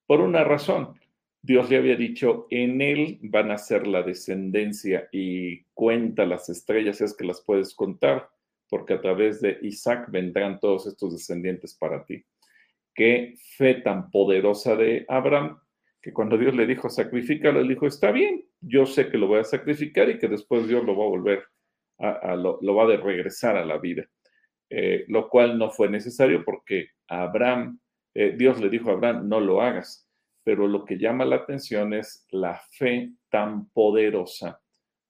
Por 0.07 0.20
una 0.20 0.42
razón, 0.42 1.01
Dios 1.44 1.68
le 1.68 1.76
había 1.76 1.96
dicho, 1.96 2.46
en 2.50 2.81
él 2.81 3.18
van 3.22 3.50
a 3.50 3.59
ser 3.59 3.88
la 3.88 4.02
descendencia 4.02 5.09
y 5.11 5.64
cuenta 5.74 6.24
las 6.24 6.48
estrellas, 6.48 7.00
es 7.00 7.16
que 7.16 7.24
las 7.24 7.40
puedes 7.40 7.74
contar, 7.74 8.31
porque 8.68 8.94
a 8.94 9.00
través 9.00 9.40
de 9.40 9.59
Isaac 9.62 10.09
vendrán 10.09 10.61
todos 10.61 10.87
estos 10.87 11.12
descendientes 11.12 11.74
para 11.74 12.05
ti. 12.05 12.24
Qué 12.94 13.35
fe 13.57 13.74
tan 13.74 14.09
poderosa 14.12 14.76
de 14.76 15.05
Abraham, 15.09 15.59
que 16.00 16.12
cuando 16.12 16.38
Dios 16.38 16.55
le 16.55 16.64
dijo, 16.64 16.88
sacrifícalo, 16.88 17.59
él 17.59 17.68
dijo, 17.68 17.88
está 17.88 18.12
bien, 18.12 18.44
yo 18.61 18.87
sé 18.87 19.09
que 19.09 19.18
lo 19.18 19.26
voy 19.26 19.40
a 19.40 19.44
sacrificar 19.44 20.11
y 20.11 20.18
que 20.18 20.28
después 20.28 20.68
Dios 20.68 20.85
lo 20.85 20.96
va 20.96 21.05
a 21.05 21.09
volver, 21.09 21.44
a, 21.98 22.37
lo, 22.37 22.74
va 22.74 22.85
a 22.85 22.96
regresar 22.96 23.57
a 23.57 23.64
la 23.64 23.78
vida. 23.78 24.05
Eh, 24.70 25.05
lo 25.09 25.28
cual 25.28 25.59
no 25.59 25.70
fue 25.70 25.88
necesario 25.88 26.44
porque 26.44 26.90
Abraham, 27.09 27.81
eh, 28.14 28.35
Dios 28.38 28.61
le 28.61 28.70
dijo 28.70 28.90
a 28.90 28.94
Abraham, 28.94 29.28
no 29.28 29.40
lo 29.40 29.61
hagas 29.61 30.02
pero 30.44 30.66
lo 30.66 30.85
que 30.85 30.98
llama 30.98 31.24
la 31.24 31.37
atención 31.37 31.94
es 31.94 32.26
la 32.31 32.61
fe 32.70 33.12
tan 33.28 33.68
poderosa 33.70 34.61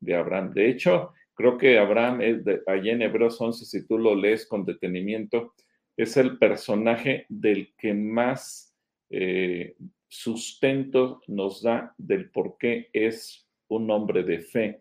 de 0.00 0.14
Abraham. 0.14 0.52
De 0.52 0.68
hecho, 0.68 1.12
creo 1.34 1.56
que 1.56 1.78
Abraham, 1.78 2.20
es 2.20 2.44
de, 2.44 2.62
allá 2.66 2.92
en 2.92 3.02
Hebreos 3.02 3.40
11, 3.40 3.64
si 3.64 3.86
tú 3.86 3.98
lo 3.98 4.14
lees 4.14 4.46
con 4.46 4.64
detenimiento, 4.64 5.54
es 5.96 6.16
el 6.16 6.38
personaje 6.38 7.26
del 7.28 7.74
que 7.76 7.94
más 7.94 8.74
eh, 9.10 9.76
sustento 10.08 11.20
nos 11.26 11.62
da 11.62 11.94
del 11.96 12.30
por 12.30 12.56
qué 12.58 12.88
es 12.92 13.48
un 13.68 13.90
hombre 13.90 14.22
de 14.22 14.40
fe. 14.40 14.80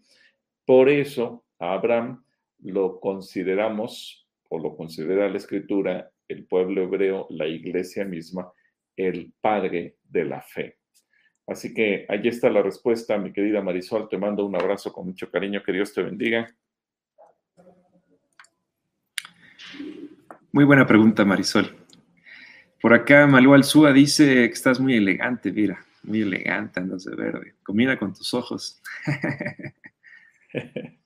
Por 0.65 0.89
eso 0.89 1.45
a 1.59 1.73
Abraham 1.73 2.23
lo 2.59 2.99
consideramos, 2.99 4.27
o 4.49 4.59
lo 4.59 4.75
considera 4.75 5.29
la 5.29 5.37
escritura, 5.37 6.11
el 6.27 6.45
pueblo 6.45 6.83
hebreo, 6.83 7.27
la 7.29 7.47
iglesia 7.47 8.05
misma, 8.05 8.51
el 8.95 9.33
padre 9.41 9.97
de 10.03 10.25
la 10.25 10.41
fe. 10.41 10.77
Así 11.47 11.73
que 11.73 12.05
ahí 12.07 12.27
está 12.27 12.49
la 12.49 12.61
respuesta, 12.61 13.17
mi 13.17 13.33
querida 13.33 13.61
Marisol. 13.61 14.07
Te 14.07 14.17
mando 14.17 14.45
un 14.45 14.55
abrazo 14.55 14.93
con 14.93 15.07
mucho 15.07 15.29
cariño. 15.29 15.61
Que 15.63 15.73
Dios 15.73 15.93
te 15.93 16.01
bendiga. 16.01 16.53
Muy 20.51 20.65
buena 20.65 20.85
pregunta, 20.85 21.25
Marisol. 21.25 21.75
Por 22.81 22.93
acá, 22.93 23.27
Malú 23.27 23.53
Alzúa 23.53 23.93
dice 23.93 24.25
que 24.25 24.53
estás 24.53 24.79
muy 24.79 24.95
elegante, 24.95 25.51
mira, 25.51 25.85
muy 26.03 26.21
elegante, 26.21 26.79
andas 26.79 27.03
de 27.05 27.15
verde. 27.15 27.55
Combina 27.63 27.97
con 27.97 28.13
tus 28.13 28.33
ojos. 28.33 28.81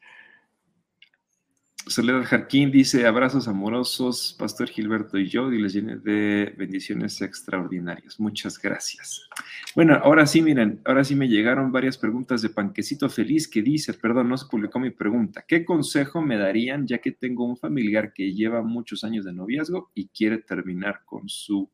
Soledad 1.88 2.24
Jarquín 2.24 2.72
dice, 2.72 3.06
abrazos 3.06 3.48
amorosos, 3.48 4.36
Pastor 4.40 4.68
Gilberto 4.70 5.20
y 5.20 5.30
yo, 5.30 5.52
y 5.52 5.62
les 5.62 5.74
llene 5.74 5.98
de 5.98 6.52
bendiciones 6.58 7.22
extraordinarias. 7.22 8.20
Muchas 8.20 8.60
gracias. 8.60 9.30
Bueno, 9.76 9.94
ahora 10.04 10.26
sí, 10.26 10.42
miren, 10.42 10.82
ahora 10.84 11.04
sí 11.04 11.16
me 11.16 11.28
llegaron 11.28 11.72
varias 11.72 11.98
preguntas 11.98 12.42
de 12.42 12.50
Panquecito 12.50 13.08
Feliz 13.08 13.48
que 13.48 13.62
dice, 13.62 13.94
perdón, 13.94 14.30
no 14.30 14.38
se 14.38 14.48
publicó 14.48 14.80
mi 14.80 14.90
pregunta, 14.90 15.46
¿qué 15.48 15.64
consejo 15.64 16.24
me 16.24 16.38
darían 16.38 16.88
ya 16.88 16.98
que 16.98 17.12
tengo 17.12 17.46
un 17.46 17.56
familiar 17.56 18.14
que 18.14 18.34
lleva 18.34 18.64
muchos 18.64 19.04
años 19.04 19.24
de 19.24 19.34
noviazgo 19.34 19.92
y 19.94 20.08
quiere 20.08 20.40
terminar 20.40 21.02
con 21.06 21.30
su 21.30 21.72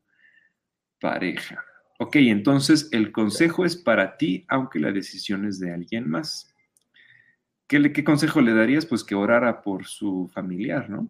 pareja? 1.00 1.64
Ok, 1.98 2.16
entonces 2.16 2.88
el 2.92 3.12
consejo 3.12 3.64
es 3.64 3.76
para 3.76 4.18
ti, 4.18 4.44
aunque 4.48 4.78
la 4.78 4.92
decisión 4.92 5.46
es 5.46 5.58
de 5.58 5.72
alguien 5.72 6.10
más. 6.10 6.51
¿Qué, 7.80 8.04
consejo 8.04 8.42
le 8.42 8.52
darías? 8.52 8.84
Pues 8.84 9.02
que 9.02 9.14
orara 9.14 9.62
por 9.62 9.86
su 9.86 10.28
familiar, 10.32 10.90
¿no? 10.90 11.08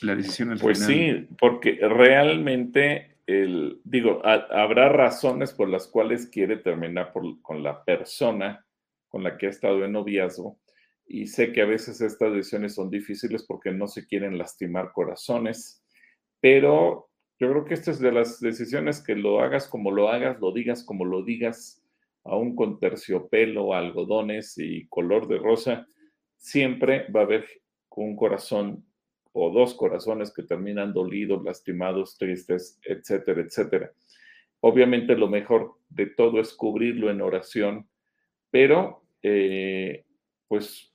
La 0.00 0.16
decisión 0.16 0.52
al 0.52 0.58
Pues 0.58 0.78
sí, 0.78 1.28
porque 1.38 1.78
realmente, 1.82 3.18
el, 3.26 3.80
digo, 3.84 4.22
habrá 4.24 4.88
razones 4.88 5.52
por 5.52 5.68
las 5.68 5.86
cuales 5.86 6.26
quiere 6.26 6.56
terminar 6.56 7.12
con 7.42 7.62
la 7.62 7.84
persona 7.84 8.64
con 9.08 9.22
la 9.22 9.36
que 9.36 9.46
ha 9.46 9.50
estado 9.50 9.84
en 9.84 9.92
noviazgo. 9.92 10.58
Y 11.06 11.26
sé 11.26 11.52
que 11.52 11.60
a 11.60 11.66
veces 11.66 12.00
estas 12.00 12.32
decisiones 12.32 12.74
son 12.74 12.88
difíciles 12.88 13.44
porque 13.44 13.70
no 13.70 13.86
se 13.86 14.06
quieren 14.06 14.38
lastimar 14.38 14.92
corazones, 14.92 15.84
pero 16.40 17.10
yo 17.38 17.50
creo 17.50 17.64
que 17.66 17.74
esta 17.74 17.90
es 17.90 18.00
de 18.00 18.12
las 18.12 18.40
decisiones 18.40 19.02
que 19.02 19.14
lo 19.14 19.40
hagas 19.40 19.68
como 19.68 19.90
lo 19.90 20.08
hagas, 20.08 20.40
lo 20.40 20.52
digas 20.52 20.82
como 20.82 21.04
lo 21.04 21.22
digas, 21.22 21.83
aún 22.24 22.56
con 22.56 22.78
terciopelo, 22.78 23.74
algodones 23.74 24.58
y 24.58 24.86
color 24.88 25.28
de 25.28 25.38
rosa, 25.38 25.86
siempre 26.36 27.06
va 27.14 27.20
a 27.20 27.24
haber 27.24 27.46
un 27.90 28.16
corazón 28.16 28.84
o 29.32 29.50
dos 29.50 29.74
corazones 29.74 30.32
que 30.32 30.42
terminan 30.42 30.92
dolidos, 30.92 31.44
lastimados, 31.44 32.16
tristes, 32.16 32.78
etcétera, 32.84 33.42
etcétera. 33.42 33.92
Obviamente 34.60 35.16
lo 35.16 35.28
mejor 35.28 35.74
de 35.88 36.06
todo 36.06 36.40
es 36.40 36.54
cubrirlo 36.54 37.10
en 37.10 37.20
oración, 37.20 37.88
pero 38.50 39.04
eh, 39.22 40.04
pues 40.48 40.94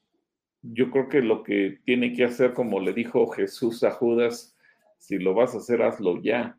yo 0.62 0.89
creo 0.92 1.10
que 1.10 1.22
lo 1.22 1.44
que 1.44 1.80
tiene 1.86 2.13
que 2.13 2.24
hacer, 2.24 2.54
como 2.54 2.80
le 2.80 2.94
dijo 2.94 3.28
Jesús 3.28 3.84
a 3.84 3.92
Judas, 3.92 4.58
si 4.98 5.18
lo 5.18 5.34
vas 5.34 5.54
a 5.54 5.60
hacer, 5.60 5.82
hazlo 5.82 6.22
ya. 6.22 6.58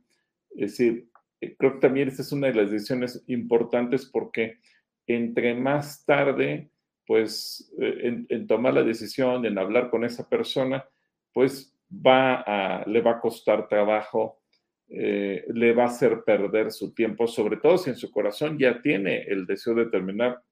Es 0.51 0.73
decir, 0.73 1.10
creo 1.59 1.75
que 1.75 1.81
también 1.81 2.09
esta 2.09 2.23
es 2.23 2.33
una 2.33 2.49
de 2.49 2.55
las 2.55 2.71
decisiones 2.71 3.23
importantes 3.27 4.07
porque 4.07 4.59
entre 5.07 5.55
más 5.55 6.05
tarde, 6.05 6.71
pues, 7.07 7.73
eh, 7.81 8.25
en, 8.29 8.47
tomar 8.47 8.75
la 8.75 8.83
decisión, 8.83 9.45
en 9.45 9.59
hablar 9.59 9.91
con 9.91 10.05
esa 10.05 10.29
persona, 10.29 10.85
pues 11.33 11.77
va 11.91 12.45
a, 12.47 12.87
le 12.87 13.01
va 13.01 13.13
a 13.13 13.21
costar 13.21 13.69
trabajo, 13.69 14.41
eh, 14.89 15.45
le 15.53 15.73
va 15.73 15.85
a 15.85 15.87
hacer 15.87 16.23
perder 16.25 16.71
su 16.71 16.95
tiempo, 16.95 17.27
sobre 17.27 17.57
todo 17.57 17.79
si 17.79 17.91
en 17.91 17.97
su 17.97 18.11
corazón 18.11 18.59
ya 18.59 18.81
tiene 18.83 19.23
el 19.23 19.47
deseo 19.47 19.75
de 19.75 19.87
terminar. 19.87 20.43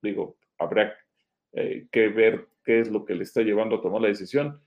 Digo, 0.00 0.38
habrá, 0.58 0.94
eh, 1.52 1.86
que 1.90 2.08
ver 2.08 2.48
qué 2.64 2.80
es 2.80 2.90
lo 2.90 3.04
que 3.04 3.14
le 3.14 3.22
está 3.22 3.42
llevando 3.42 3.76
a 3.76 3.82
tomar 3.82 4.02
la 4.02 4.08
decisión. 4.08 4.60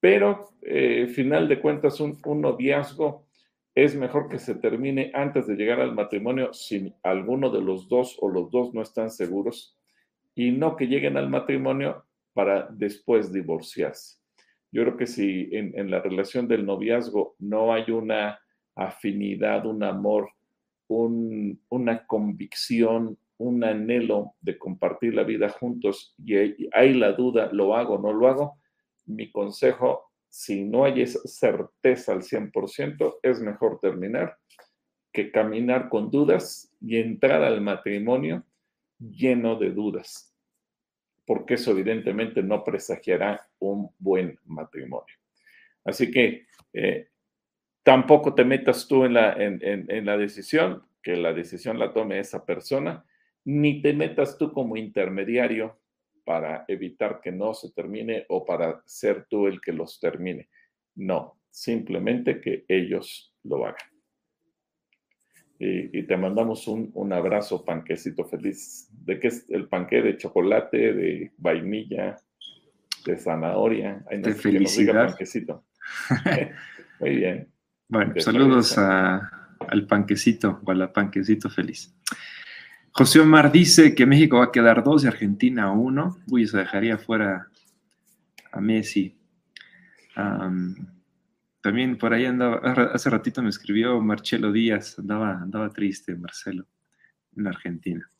Pero, 0.00 0.50
eh, 0.62 1.08
final 1.08 1.48
de 1.48 1.60
cuentas, 1.60 2.00
un, 2.00 2.18
un 2.24 2.40
noviazgo 2.40 3.26
es 3.74 3.94
mejor 3.94 4.28
que 4.28 4.38
se 4.38 4.54
termine 4.54 5.12
antes 5.14 5.46
de 5.46 5.54
llegar 5.54 5.80
al 5.80 5.94
matrimonio 5.94 6.52
si 6.52 6.92
alguno 7.02 7.50
de 7.50 7.62
los 7.62 7.88
dos 7.88 8.16
o 8.20 8.28
los 8.28 8.50
dos 8.50 8.74
no 8.74 8.82
están 8.82 9.10
seguros 9.10 9.78
y 10.34 10.50
no 10.50 10.76
que 10.76 10.86
lleguen 10.86 11.16
al 11.16 11.28
matrimonio 11.28 12.04
para 12.32 12.68
después 12.70 13.32
divorciarse. 13.32 14.18
Yo 14.72 14.82
creo 14.82 14.96
que 14.96 15.06
si 15.06 15.48
en, 15.52 15.90
la 15.90 16.00
relación 16.00 16.46
del 16.46 16.64
noviazgo 16.64 17.34
no 17.38 17.72
hay 17.72 17.90
una 17.90 18.38
afinidad, 18.76 19.66
un 19.66 19.82
amor, 19.82 20.30
una 20.88 22.06
convicción, 22.06 23.18
un 23.38 23.64
anhelo 23.64 24.34
de 24.40 24.58
compartir 24.58 25.14
la 25.14 25.24
vida 25.24 25.48
juntos 25.48 26.14
y 26.24 26.36
hay, 26.72 26.94
la 26.94 27.12
duda, 27.12 27.50
¿lo 27.52 27.74
hago 27.74 27.94
o 27.94 27.98
no 27.98 28.12
lo 28.12 28.28
hago? 28.28 28.58
Mi 29.06 29.30
consejo, 29.30 30.09
si 30.30 30.64
no 30.64 30.84
hay 30.84 31.02
esa 31.02 31.20
certeza 31.26 32.12
al 32.12 32.22
100%, 32.22 33.18
es 33.22 33.40
mejor 33.40 33.78
terminar 33.80 34.38
que 35.12 35.30
caminar 35.30 35.88
con 35.88 36.10
dudas 36.10 36.72
y 36.80 36.96
entrar 36.96 37.42
al 37.42 37.60
matrimonio 37.60 38.44
lleno 38.98 39.56
de 39.56 39.72
dudas 39.72 40.30
porque 41.30 41.54
eso 41.54 41.70
evidentemente 41.70 42.42
no 42.42 42.64
presagiará 42.64 43.48
un 43.60 43.88
buen 44.00 44.36
matrimonio. 44.46 45.14
Así 45.84 46.10
que 46.10 46.48
eh, 46.72 47.06
tampoco 47.84 48.34
te 48.34 48.44
metas 48.44 48.88
tú 48.88 49.04
en 49.04 49.14
la, 49.14 49.34
en, 49.34 50.04
la 50.04 50.16
decisión, 50.16 50.82
que 51.00 51.14
la 51.14 51.32
decisión 51.32 51.78
la 51.78 51.92
tome 51.92 52.18
esa 52.18 52.44
persona, 52.44 53.04
ni 53.44 53.80
te 53.80 53.92
metas 53.92 54.38
tú 54.38 54.52
como 54.52 54.76
intermediario 54.76 55.78
para 56.24 56.64
evitar 56.68 57.20
que 57.20 57.32
no 57.32 57.54
se 57.54 57.72
termine 57.72 58.24
o 58.28 58.44
para 58.44 58.82
ser 58.86 59.26
tú 59.28 59.46
el 59.46 59.60
que 59.60 59.72
los 59.72 59.98
termine. 60.00 60.48
No, 60.94 61.40
simplemente 61.50 62.40
que 62.40 62.64
ellos 62.68 63.34
lo 63.44 63.66
hagan. 63.66 63.88
Y, 65.62 66.04
te 66.04 66.16
mandamos 66.16 66.66
un, 66.68 66.90
un, 66.94 67.12
abrazo, 67.12 67.62
panquecito 67.62 68.24
feliz. 68.24 68.88
¿De 69.04 69.20
qué 69.20 69.28
es 69.28 69.44
el 69.50 69.68
panque? 69.68 70.00
¿De 70.00 70.16
chocolate, 70.16 70.94
de 70.94 71.32
vainilla, 71.36 72.16
de 73.04 73.16
zanahoria? 73.18 74.02
de 74.10 74.32
felicidad. 74.32 75.08
panquecito. 75.08 75.66
Muy 77.00 77.16
bien. 77.16 77.52
Bueno, 77.88 78.14
saludos 78.18 78.78
al 78.78 79.86
panquecito 79.86 80.60
o 80.64 80.70
a 80.70 80.74
la 80.74 80.92
panquecito 80.92 81.50
feliz. 81.50 81.94
José 82.92 83.20
Omar 83.20 83.52
dice 83.52 83.94
que 83.94 84.06
México 84.06 84.38
va 84.38 84.46
a 84.46 84.52
quedar 84.52 84.82
dos 84.82 85.04
y 85.04 85.06
Argentina 85.06 85.70
uno. 85.72 86.18
Uy, 86.28 86.46
se 86.46 86.58
dejaría 86.58 86.98
fuera 86.98 87.48
a 88.52 88.60
Messi. 88.60 89.16
También 91.62 91.98
por 91.98 92.12
ahí 92.12 92.24
andaba, 92.24 92.56
hace 92.92 93.10
ratito 93.10 93.42
me 93.42 93.50
escribió 93.50 94.00
Marcelo 94.00 94.50
Díaz, 94.50 94.98
andaba, 94.98 95.40
andaba 95.40 95.70
triste 95.70 96.14
Marcelo, 96.16 96.66
en 97.36 97.46
Argentina. 97.46 98.10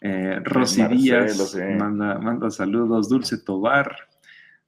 Eh, 0.00 0.40
Rosy 0.44 0.84
Díaz 0.88 1.56
manda, 1.78 2.18
manda 2.18 2.50
saludos, 2.50 3.08
Dulce 3.08 3.38
Tobar, 3.38 3.96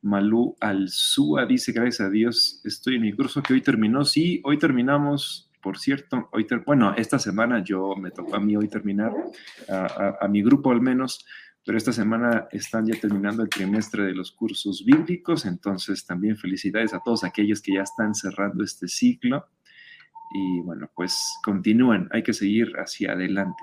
Malú 0.00 0.56
Alzúa 0.60 1.44
dice, 1.46 1.72
gracias 1.72 2.00
a 2.00 2.10
Dios, 2.10 2.60
estoy 2.64 2.96
en 2.96 3.02
mi 3.02 3.12
curso 3.12 3.42
que 3.42 3.54
hoy 3.54 3.60
terminó. 3.60 4.04
Sí, 4.04 4.40
hoy 4.44 4.58
terminamos, 4.58 5.50
por 5.64 5.78
cierto, 5.78 6.28
hoy 6.32 6.46
bueno, 6.66 6.94
esta 6.94 7.18
semana 7.18 7.64
yo 7.64 7.96
me 7.96 8.10
tocó 8.10 8.36
a 8.36 8.40
mí 8.40 8.54
hoy 8.54 8.68
terminar, 8.68 9.14
a 9.66 10.28
mi 10.28 10.42
grupo 10.42 10.70
al 10.70 10.82
menos, 10.82 11.24
pero 11.64 11.78
esta 11.78 11.90
semana 11.90 12.48
están 12.52 12.84
ya 12.84 13.00
terminando 13.00 13.42
el 13.42 13.48
trimestre 13.48 14.04
de 14.04 14.12
los 14.12 14.30
cursos 14.30 14.84
bíblicos, 14.84 15.46
entonces 15.46 16.04
también 16.04 16.36
felicidades 16.36 16.92
a 16.92 17.00
todos 17.02 17.24
aquellos 17.24 17.62
que 17.62 17.72
ya 17.72 17.80
están 17.80 18.14
cerrando 18.14 18.62
este 18.62 18.88
ciclo. 18.88 19.46
Y 20.34 20.60
bueno, 20.60 20.90
pues 20.94 21.18
continúen, 21.42 22.08
hay 22.12 22.22
que 22.22 22.34
seguir 22.34 22.74
hacia 22.76 23.12
adelante. 23.12 23.62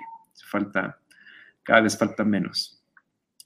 Falta, 0.49 0.99
cada 1.61 1.81
vez 1.81 1.95
falta 1.99 2.25
menos. 2.25 2.83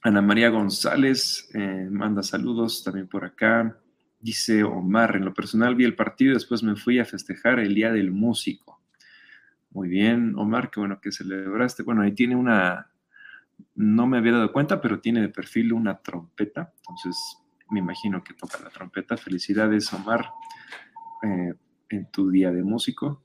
Ana 0.02 0.22
María 0.22 0.48
González 0.48 1.50
eh, 1.52 1.88
manda 1.90 2.22
saludos 2.22 2.82
también 2.82 3.06
por 3.06 3.26
acá. 3.26 3.78
Dice 4.18 4.64
Omar, 4.64 5.16
en 5.16 5.24
lo 5.24 5.34
personal 5.34 5.74
vi 5.74 5.84
el 5.84 5.94
partido 5.94 6.32
y 6.32 6.34
después 6.34 6.62
me 6.62 6.76
fui 6.76 6.98
a 6.98 7.04
festejar 7.04 7.60
el 7.60 7.74
Día 7.74 7.92
del 7.92 8.10
Músico. 8.10 8.80
Muy 9.70 9.88
bien, 9.88 10.34
Omar, 10.36 10.70
qué 10.70 10.80
bueno 10.80 11.00
que 11.00 11.12
celebraste. 11.12 11.82
Bueno, 11.82 12.02
ahí 12.02 12.12
tiene 12.12 12.34
una, 12.34 12.90
no 13.74 14.06
me 14.06 14.18
había 14.18 14.32
dado 14.32 14.52
cuenta, 14.52 14.80
pero 14.80 15.00
tiene 15.00 15.20
de 15.20 15.28
perfil 15.28 15.72
una 15.72 15.98
trompeta, 15.98 16.72
entonces 16.78 17.16
me 17.70 17.80
imagino 17.80 18.22
que 18.22 18.34
toca 18.34 18.58
la 18.62 18.70
trompeta. 18.70 19.16
Felicidades, 19.16 19.92
Omar, 19.92 20.30
eh, 21.22 21.54
en 21.90 22.10
tu 22.10 22.30
día 22.30 22.50
de 22.50 22.62
músico. 22.62 23.22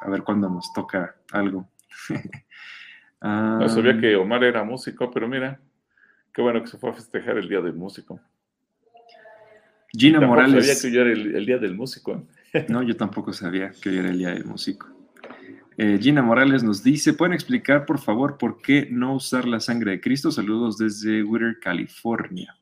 A 0.00 0.08
ver 0.08 0.22
cuándo 0.22 0.48
nos 0.48 0.72
toca 0.72 1.16
algo. 1.32 1.68
no 3.20 3.68
sabía 3.68 4.00
que 4.00 4.16
Omar 4.16 4.44
era 4.44 4.64
músico, 4.64 5.10
pero 5.10 5.28
mira, 5.28 5.60
qué 6.32 6.40
bueno 6.40 6.60
que 6.62 6.68
se 6.68 6.78
fue 6.78 6.90
a 6.90 6.94
festejar 6.94 7.36
el 7.36 7.48
día 7.48 7.60
del 7.60 7.74
músico. 7.74 8.20
Gina 9.92 10.20
Morales. 10.20 10.66
sabía 10.66 10.80
que 10.80 10.94
yo 10.94 11.00
era 11.02 11.12
el, 11.12 11.46
día 11.46 11.58
del 11.58 11.74
músico. 11.74 12.26
no, 12.68 12.82
yo 12.82 12.96
tampoco 12.96 13.32
sabía 13.32 13.70
que 13.70 13.90
hoy 13.90 13.98
era 13.98 14.10
el 14.10 14.18
día 14.18 14.30
del 14.30 14.44
músico. 14.44 14.88
Eh, 15.76 15.98
Gina 16.00 16.22
Morales 16.22 16.62
nos 16.62 16.82
dice, 16.82 17.14
¿pueden 17.14 17.32
explicar 17.32 17.86
por 17.86 17.98
favor 17.98 18.36
por 18.36 18.60
qué 18.60 18.88
no 18.90 19.14
usar 19.14 19.46
la 19.46 19.60
sangre 19.60 19.92
de 19.92 20.00
Cristo? 20.00 20.30
Saludos 20.30 20.76
desde 20.78 21.22
Whittier, 21.22 21.58
California. 21.58 22.54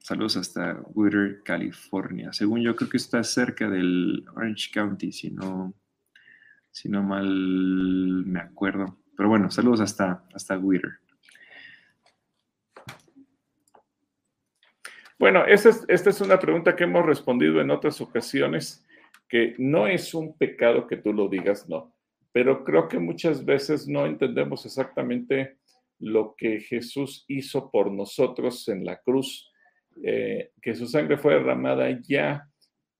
Saludos 0.00 0.36
hasta 0.36 0.80
Whittier, 0.94 1.42
California. 1.44 2.32
Según 2.32 2.62
yo 2.62 2.74
creo 2.74 2.88
que 2.88 2.96
está 2.96 3.22
cerca 3.22 3.68
del 3.68 4.24
Orange 4.34 4.70
County, 4.72 5.12
si 5.12 5.30
no, 5.30 5.74
si 6.70 6.88
no 6.88 7.02
mal 7.02 8.24
me 8.26 8.40
acuerdo. 8.40 8.98
Pero 9.16 9.28
bueno, 9.28 9.50
saludos 9.50 9.80
hasta, 9.80 10.24
hasta 10.34 10.58
Whittier. 10.58 11.00
Bueno, 15.18 15.44
esta 15.46 15.70
es 15.88 16.20
una 16.20 16.38
pregunta 16.38 16.76
que 16.76 16.84
hemos 16.84 17.04
respondido 17.04 17.60
en 17.60 17.72
otras 17.72 18.00
ocasiones 18.00 18.86
que 19.28 19.54
no 19.58 19.88
es 19.88 20.14
un 20.14 20.38
pecado 20.38 20.86
que 20.86 20.96
tú 20.96 21.12
lo 21.12 21.28
digas, 21.28 21.68
no, 21.68 21.92
pero 22.32 22.64
creo 22.64 22.88
que 22.88 23.00
muchas 23.00 23.44
veces 23.44 23.88
no 23.88 24.06
entendemos 24.06 24.64
exactamente 24.64 25.58
lo 25.98 26.36
que 26.36 26.60
Jesús 26.60 27.24
hizo 27.26 27.70
por 27.70 27.90
nosotros 27.90 28.68
en 28.68 28.84
la 28.84 29.00
cruz, 29.00 29.52
eh, 30.04 30.52
que 30.62 30.76
su 30.76 30.86
sangre 30.86 31.18
fue 31.18 31.34
derramada 31.34 31.90
ya 32.00 32.48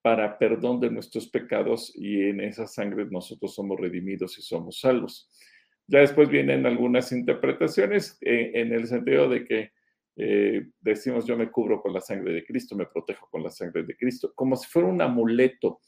para 0.01 0.37
perdón 0.37 0.81
de 0.81 0.91
nuestros 0.91 1.29
pecados 1.29 1.91
y 1.95 2.23
en 2.23 2.41
esa 2.41 2.67
sangre 2.67 3.05
nosotros 3.09 3.55
somos 3.55 3.79
redimidos 3.79 4.37
y 4.37 4.41
somos 4.41 4.81
salvos. 4.81 5.29
Ya 5.87 5.99
después 5.99 6.29
vienen 6.29 6.65
algunas 6.65 7.13
interpretaciones 7.13 8.17
eh, 8.21 8.51
en 8.55 8.73
el 8.73 8.87
sentido 8.87 9.29
de 9.29 9.45
que 9.45 9.71
eh, 10.15 10.67
decimos 10.81 11.25
yo 11.25 11.37
me 11.37 11.49
cubro 11.49 11.81
con 11.81 11.93
la 11.93 12.01
sangre 12.01 12.33
de 12.33 12.45
Cristo, 12.45 12.75
me 12.75 12.85
protejo 12.85 13.27
con 13.29 13.43
la 13.43 13.49
sangre 13.49 13.83
de 13.83 13.95
Cristo, 13.95 14.33
como 14.35 14.55
si 14.55 14.67
fuera 14.67 14.87
un 14.87 15.01
amuleto 15.01 15.79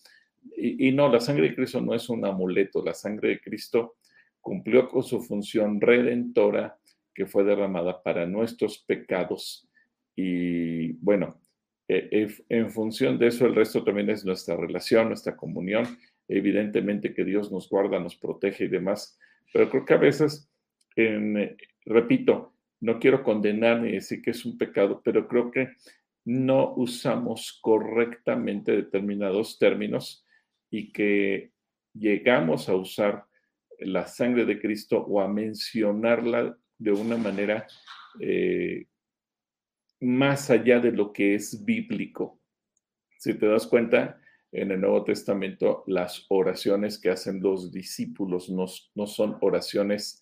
y, 0.56 0.92
no, 0.92 1.10
la 1.10 1.20
sangre 1.20 1.50
de 1.50 1.56
Cristo 1.56 1.82
no 1.82 1.94
es 1.94 2.10
un 2.10 2.26
amuleto, 2.26 2.84
la 2.84 2.94
sangre 2.94 3.30
de 3.30 3.42
Cristo 3.42 3.96
cumplió 4.40 4.88
con 4.90 5.04
su 5.04 5.22
función 5.22 5.80
redentora 5.80 6.78
que 7.14 7.26
fue 7.26 7.44
derramada 7.44 8.02
para 8.02 8.26
nuestros 8.26 8.80
pecados. 8.80 9.70
Y 10.16 10.94
bueno, 10.94 11.40
e, 11.88 12.28
en 12.50 12.72
función 12.72 13.20
de 13.20 13.28
eso, 13.28 13.46
el 13.46 13.56
resto 13.56 13.84
también 13.84 14.10
es 14.10 14.26
nuestra 14.26 14.56
relación, 14.56 15.10
nuestra 15.10 15.36
comunión. 15.36 15.86
Evidentemente 16.28 17.14
que 17.14 17.24
Dios 17.24 17.52
nos 17.52 17.70
guarda, 17.70 18.00
nos 18.00 18.16
protege 18.16 18.66
y 18.66 18.70
demás, 18.70 19.20
pero 19.54 19.70
creo 19.70 19.86
que 19.86 19.94
a 19.94 19.98
veces, 19.98 20.50
repito, 21.86 22.54
no 22.82 23.00
quiero 23.00 23.24
condenar 23.24 23.82
ni 23.82 23.94
decir 23.94 24.22
que 24.22 24.32
es 24.32 24.46
un 24.46 24.58
pecado, 24.58 25.02
pero 25.04 25.28
creo 25.28 25.52
que 25.52 25.70
no 26.26 26.74
usamos 26.76 27.60
correctamente 27.62 28.72
determinados 28.74 29.58
términos 29.58 30.26
y 30.70 30.92
que 30.92 31.52
llegamos 31.94 32.70
a 32.70 32.76
usar 32.76 33.26
la 33.80 34.08
sangre 34.08 34.46
de 34.46 34.60
Cristo 34.60 35.00
o 35.00 35.22
a 35.22 35.28
mencionarla 35.28 36.58
de 36.78 36.92
una 36.92 37.18
manera 37.18 37.68
eh, 38.20 38.86
más 40.00 40.50
allá 40.50 40.80
de 40.80 40.92
lo 40.92 41.12
que 41.12 41.36
es 41.36 41.64
bíblico. 41.64 42.40
Si 43.18 43.36
te 43.36 43.46
das 43.48 43.68
cuenta, 43.68 44.20
en 44.52 44.72
el 44.72 44.82
Nuevo 44.82 45.04
Testamento 45.04 45.84
las 45.88 46.26
oraciones 46.30 47.00
que 47.00 47.10
hacen 47.10 47.42
los 47.42 47.72
discípulos 47.72 48.50
no, 48.50 48.66
no 48.96 49.08
son 49.08 49.38
oraciones 49.42 50.21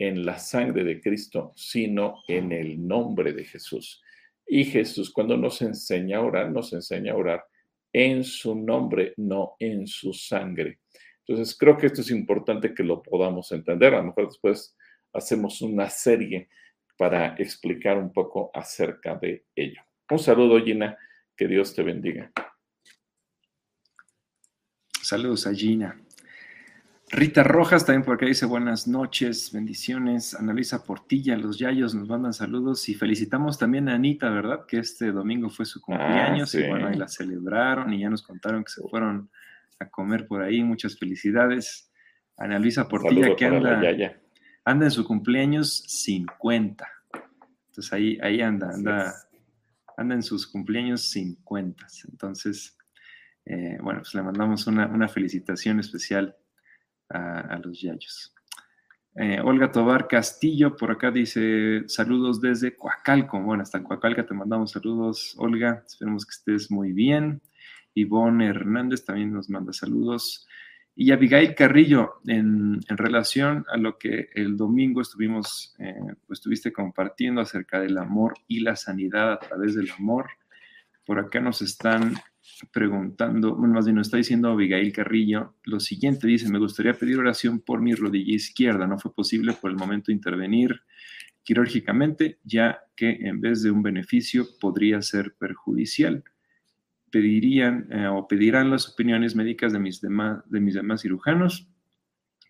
en 0.00 0.24
la 0.24 0.38
sangre 0.38 0.82
de 0.82 0.98
Cristo, 0.98 1.52
sino 1.54 2.22
en 2.26 2.52
el 2.52 2.88
nombre 2.88 3.34
de 3.34 3.44
Jesús. 3.44 4.02
Y 4.46 4.64
Jesús 4.64 5.12
cuando 5.12 5.36
nos 5.36 5.60
enseña 5.60 6.18
a 6.18 6.22
orar, 6.22 6.50
nos 6.50 6.72
enseña 6.72 7.12
a 7.12 7.16
orar 7.16 7.44
en 7.92 8.24
su 8.24 8.54
nombre, 8.54 9.12
no 9.18 9.56
en 9.58 9.86
su 9.86 10.14
sangre. 10.14 10.80
Entonces, 11.26 11.56
creo 11.56 11.76
que 11.76 11.86
esto 11.86 12.00
es 12.00 12.10
importante 12.10 12.72
que 12.74 12.82
lo 12.82 13.02
podamos 13.02 13.52
entender. 13.52 13.94
A 13.94 13.98
lo 13.98 14.04
mejor 14.04 14.26
después 14.28 14.74
hacemos 15.12 15.60
una 15.60 15.90
serie 15.90 16.48
para 16.96 17.34
explicar 17.36 17.98
un 17.98 18.10
poco 18.10 18.50
acerca 18.54 19.16
de 19.16 19.44
ello. 19.54 19.82
Un 20.10 20.18
saludo, 20.18 20.64
Gina, 20.64 20.96
que 21.36 21.46
Dios 21.46 21.74
te 21.74 21.82
bendiga. 21.82 22.32
Saludos 25.02 25.46
a 25.46 25.52
Gina. 25.52 26.00
Rita 27.12 27.42
Rojas 27.42 27.84
también 27.84 28.04
por 28.04 28.14
acá 28.14 28.26
dice 28.26 28.46
buenas 28.46 28.86
noches, 28.86 29.50
bendiciones. 29.52 30.32
Analisa 30.36 30.84
Portilla, 30.84 31.36
los 31.36 31.58
Yayos 31.58 31.92
nos 31.92 32.08
mandan 32.08 32.32
saludos 32.32 32.88
y 32.88 32.94
felicitamos 32.94 33.58
también 33.58 33.88
a 33.88 33.94
Anita, 33.96 34.30
¿verdad? 34.30 34.64
Que 34.64 34.78
este 34.78 35.10
domingo 35.10 35.50
fue 35.50 35.66
su 35.66 35.80
cumpleaños 35.80 36.54
y 36.54 36.68
bueno, 36.68 36.86
ahí 36.86 36.96
la 36.96 37.08
celebraron 37.08 37.92
y 37.92 38.00
ya 38.00 38.10
nos 38.10 38.22
contaron 38.22 38.62
que 38.62 38.70
se 38.70 38.82
fueron 38.88 39.28
a 39.80 39.88
comer 39.88 40.28
por 40.28 40.40
ahí. 40.40 40.62
Muchas 40.62 40.96
felicidades. 40.96 41.90
Ana 42.36 42.60
Luisa 42.60 42.86
Portilla 42.86 43.34
que 43.34 43.44
anda, 43.44 43.80
anda 44.64 44.84
en 44.84 44.92
su 44.92 45.04
cumpleaños 45.04 45.82
50. 45.88 46.88
Entonces 47.70 47.92
ahí, 47.92 48.18
ahí 48.22 48.40
anda, 48.40 48.70
anda, 48.72 49.14
anda 49.96 50.14
en 50.14 50.22
sus 50.22 50.46
cumpleaños 50.46 51.10
50. 51.10 51.86
Entonces, 52.08 52.78
eh, 53.46 53.78
bueno, 53.82 53.98
pues 54.02 54.14
le 54.14 54.22
mandamos 54.22 54.68
una, 54.68 54.86
una 54.86 55.08
felicitación 55.08 55.80
especial 55.80 56.36
a, 57.10 57.58
los 57.62 57.80
yayos. 57.80 58.34
Eh, 59.16 59.40
Olga 59.42 59.72
Tobar 59.72 60.06
Castillo 60.06 60.76
por 60.76 60.92
acá 60.92 61.10
dice 61.10 61.82
saludos 61.88 62.40
desde 62.40 62.76
Coacalco. 62.76 63.40
Bueno, 63.40 63.62
hasta 63.62 63.82
Coacalca 63.82 64.24
te 64.24 64.34
mandamos 64.34 64.70
saludos, 64.70 65.34
Olga. 65.38 65.82
Esperemos 65.86 66.24
que 66.24 66.30
estés 66.30 66.70
muy 66.70 66.92
bien. 66.92 67.42
Ivonne 67.94 68.46
Hernández 68.46 69.04
también 69.04 69.32
nos 69.32 69.50
manda 69.50 69.72
saludos. 69.72 70.46
Y 70.94 71.12
Abigail 71.12 71.54
Carrillo, 71.54 72.20
en, 72.26 72.80
relación 72.88 73.64
a 73.72 73.76
lo 73.76 73.96
que 73.96 74.28
el 74.34 74.56
domingo 74.56 75.00
estuvimos, 75.00 75.74
eh, 75.78 75.94
pues, 76.26 76.40
estuviste 76.40 76.72
compartiendo 76.72 77.40
acerca 77.40 77.80
del 77.80 77.96
amor 77.96 78.34
y 78.46 78.60
la 78.60 78.76
sanidad 78.76 79.32
a 79.32 79.38
través 79.38 79.74
del 79.74 79.90
amor. 79.92 80.28
Por 81.06 81.18
acá 81.18 81.40
nos 81.40 81.62
están 81.62 82.14
preguntando, 82.72 83.54
bueno, 83.56 83.74
más 83.74 83.86
bien 83.86 83.96
nos 83.96 84.08
está 84.08 84.16
diciendo 84.16 84.50
Abigail 84.50 84.92
Carrillo, 84.92 85.54
lo 85.64 85.80
siguiente 85.80 86.26
dice, 86.26 86.50
me 86.50 86.58
gustaría 86.58 86.94
pedir 86.94 87.18
oración 87.18 87.60
por 87.60 87.80
mi 87.80 87.94
rodilla 87.94 88.34
izquierda, 88.34 88.86
no 88.86 88.98
fue 88.98 89.14
posible 89.14 89.52
por 89.54 89.70
el 89.70 89.76
momento 89.76 90.12
intervenir 90.12 90.82
quirúrgicamente, 91.42 92.38
ya 92.44 92.80
que 92.94 93.10
en 93.10 93.40
vez 93.40 93.62
de 93.62 93.70
un 93.70 93.82
beneficio 93.82 94.46
podría 94.60 95.02
ser 95.02 95.34
perjudicial. 95.38 96.24
Pedirían 97.10 97.88
eh, 97.90 98.06
o 98.06 98.28
pedirán 98.28 98.70
las 98.70 98.88
opiniones 98.88 99.34
médicas 99.34 99.72
de 99.72 99.78
mis, 99.78 100.00
demás, 100.00 100.42
de 100.48 100.60
mis 100.60 100.74
demás 100.74 101.02
cirujanos 101.02 101.68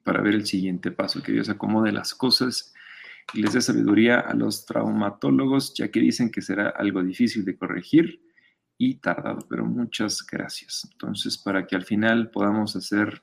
para 0.05 0.23
ver 0.23 0.35
el 0.35 0.47
siguiente 0.47 0.91
paso, 0.91 1.23
que 1.23 1.33
Dios 1.33 1.49
acomode 1.49 1.93
las 1.93 2.15
cosas 2.15 2.75
y 3.33 3.43
les 3.43 3.53
dé 3.53 3.61
sabiduría 3.61 4.19
a 4.19 4.35
los 4.35 4.67
traumatólogos, 4.67 5.75
ya 5.75 5.91
que 5.91 6.01
dicen 6.01 6.31
que 6.31 6.43
será 6.43 6.71
algo 6.71 7.03
difícil 7.03 7.45
de 7.45 7.57
corregir 7.57 8.21
y 8.83 8.95
tardado, 8.95 9.47
pero 9.47 9.67
muchas 9.67 10.27
gracias. 10.27 10.89
Entonces, 10.91 11.37
para 11.37 11.67
que 11.67 11.77
al 11.77 11.85
final 11.85 12.31
podamos 12.31 12.75
hacer 12.77 13.23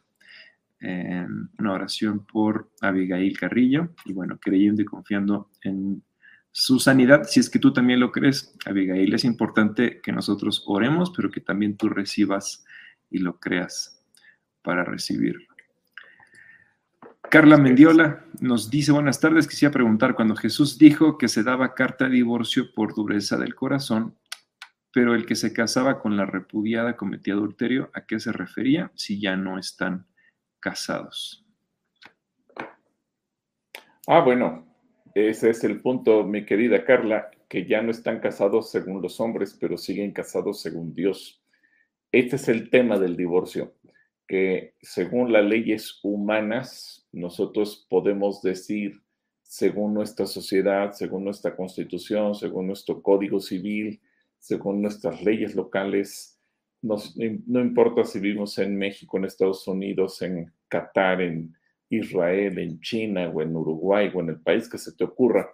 eh, 0.80 1.26
una 1.58 1.74
oración 1.74 2.28
por 2.28 2.70
Abigail 2.80 3.36
Carrillo 3.36 3.90
y 4.06 4.14
bueno, 4.14 4.38
creyendo 4.40 4.84
y 4.84 4.86
confiando 4.86 5.50
en 5.64 6.04
su 6.52 6.78
sanidad, 6.78 7.24
si 7.24 7.40
es 7.40 7.50
que 7.50 7.58
tú 7.58 7.74
también 7.74 8.00
lo 8.00 8.12
crees, 8.12 8.56
Abigail, 8.68 9.12
es 9.16 9.24
importante 9.24 10.00
que 10.00 10.12
nosotros 10.12 10.64
oremos, 10.68 11.12
pero 11.16 11.32
que 11.32 11.42
también 11.42 11.76
tú 11.76 11.90
recibas 11.90 12.64
y 13.10 13.18
lo 13.18 13.40
creas 13.40 14.06
para 14.62 14.84
recibirlo. 14.84 15.48
Carla 17.32 17.58
Mendiola 17.58 18.26
nos 18.42 18.70
dice, 18.70 18.92
buenas 18.92 19.20
tardes, 19.20 19.48
quisiera 19.48 19.74
preguntar, 19.74 20.14
cuando 20.14 20.36
Jesús 20.36 20.78
dijo 20.78 21.18
que 21.18 21.28
se 21.28 21.42
daba 21.42 21.74
carta 21.74 22.06
de 22.06 22.12
divorcio 22.12 22.72
por 22.76 22.94
dureza 22.94 23.38
del 23.38 23.56
corazón, 23.56 24.16
pero 24.98 25.14
el 25.14 25.28
que 25.28 25.36
se 25.36 25.54
casaba 25.54 26.00
con 26.00 26.18
la 26.18 26.26
repudiada 26.26 26.98
cometía 26.98 27.36
adulterio, 27.36 27.92
¿a 27.94 28.08
qué 28.08 28.20
se 28.20 28.32
refería 28.32 28.92
si 28.96 29.22
ya 29.22 29.36
no 29.36 29.60
están 29.60 30.08
casados? 30.60 31.46
Ah, 34.08 34.22
bueno, 34.22 34.66
ese 35.14 35.52
es 35.52 35.64
el 35.64 35.82
punto, 35.82 36.24
mi 36.24 36.46
querida 36.46 36.84
Carla, 36.84 37.30
que 37.48 37.68
ya 37.68 37.84
no 37.84 37.92
están 37.92 38.20
casados 38.22 38.72
según 38.72 39.04
los 39.04 39.20
hombres, 39.20 39.56
pero 39.62 39.78
siguen 39.78 40.14
casados 40.14 40.64
según 40.64 40.96
Dios. 40.96 41.44
Este 42.12 42.38
es 42.38 42.48
el 42.48 42.72
tema 42.72 42.98
del 42.98 43.16
divorcio, 43.16 43.76
que 44.28 44.74
según 44.82 45.32
las 45.32 45.46
leyes 45.46 46.00
humanas, 46.02 47.08
nosotros 47.12 47.86
podemos 47.88 48.42
decir, 48.42 49.04
según 49.44 49.94
nuestra 49.94 50.26
sociedad, 50.26 50.94
según 50.94 51.24
nuestra 51.24 51.56
constitución, 51.56 52.34
según 52.34 52.66
nuestro 52.66 53.04
código 53.04 53.40
civil, 53.40 54.02
según 54.40 54.82
nuestras 54.82 55.24
leyes 55.24 55.56
locales. 55.56 56.40
no 56.82 57.60
importa 57.60 58.04
si 58.04 58.20
vivimos 58.20 58.58
en 58.60 58.78
México, 58.78 59.18
en 59.18 59.26
Estados 59.26 59.68
Unidos, 59.68 60.22
en 60.22 60.52
Qatar, 60.68 61.22
en 61.22 61.56
Israel, 61.90 62.58
en 62.60 62.80
China 62.82 63.30
o 63.30 63.42
en 63.42 63.56
Uruguay 63.56 64.12
o 64.14 64.22
en 64.22 64.30
el 64.30 64.40
país 64.40 64.70
que 64.70 64.78
se 64.78 64.94
te 64.94 65.04
ocurra. 65.04 65.50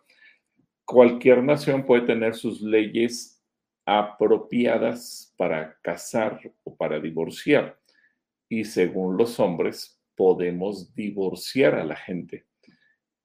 Cualquier 0.86 1.43
nación 1.43 1.86
puede 1.86 2.02
tener 2.02 2.36
sus 2.36 2.62
leyes 2.62 3.41
apropiadas 3.86 5.34
para 5.38 5.78
casar 5.82 6.39
o 6.63 6.76
para 6.76 7.00
divorciar. 7.00 7.80
Y 8.50 8.65
según 8.65 9.17
los 9.17 9.39
hombres, 9.39 10.02
podemos 10.15 10.93
divorciar 10.93 11.76
a 11.76 11.84
la 11.84 11.96
gente. 11.96 12.46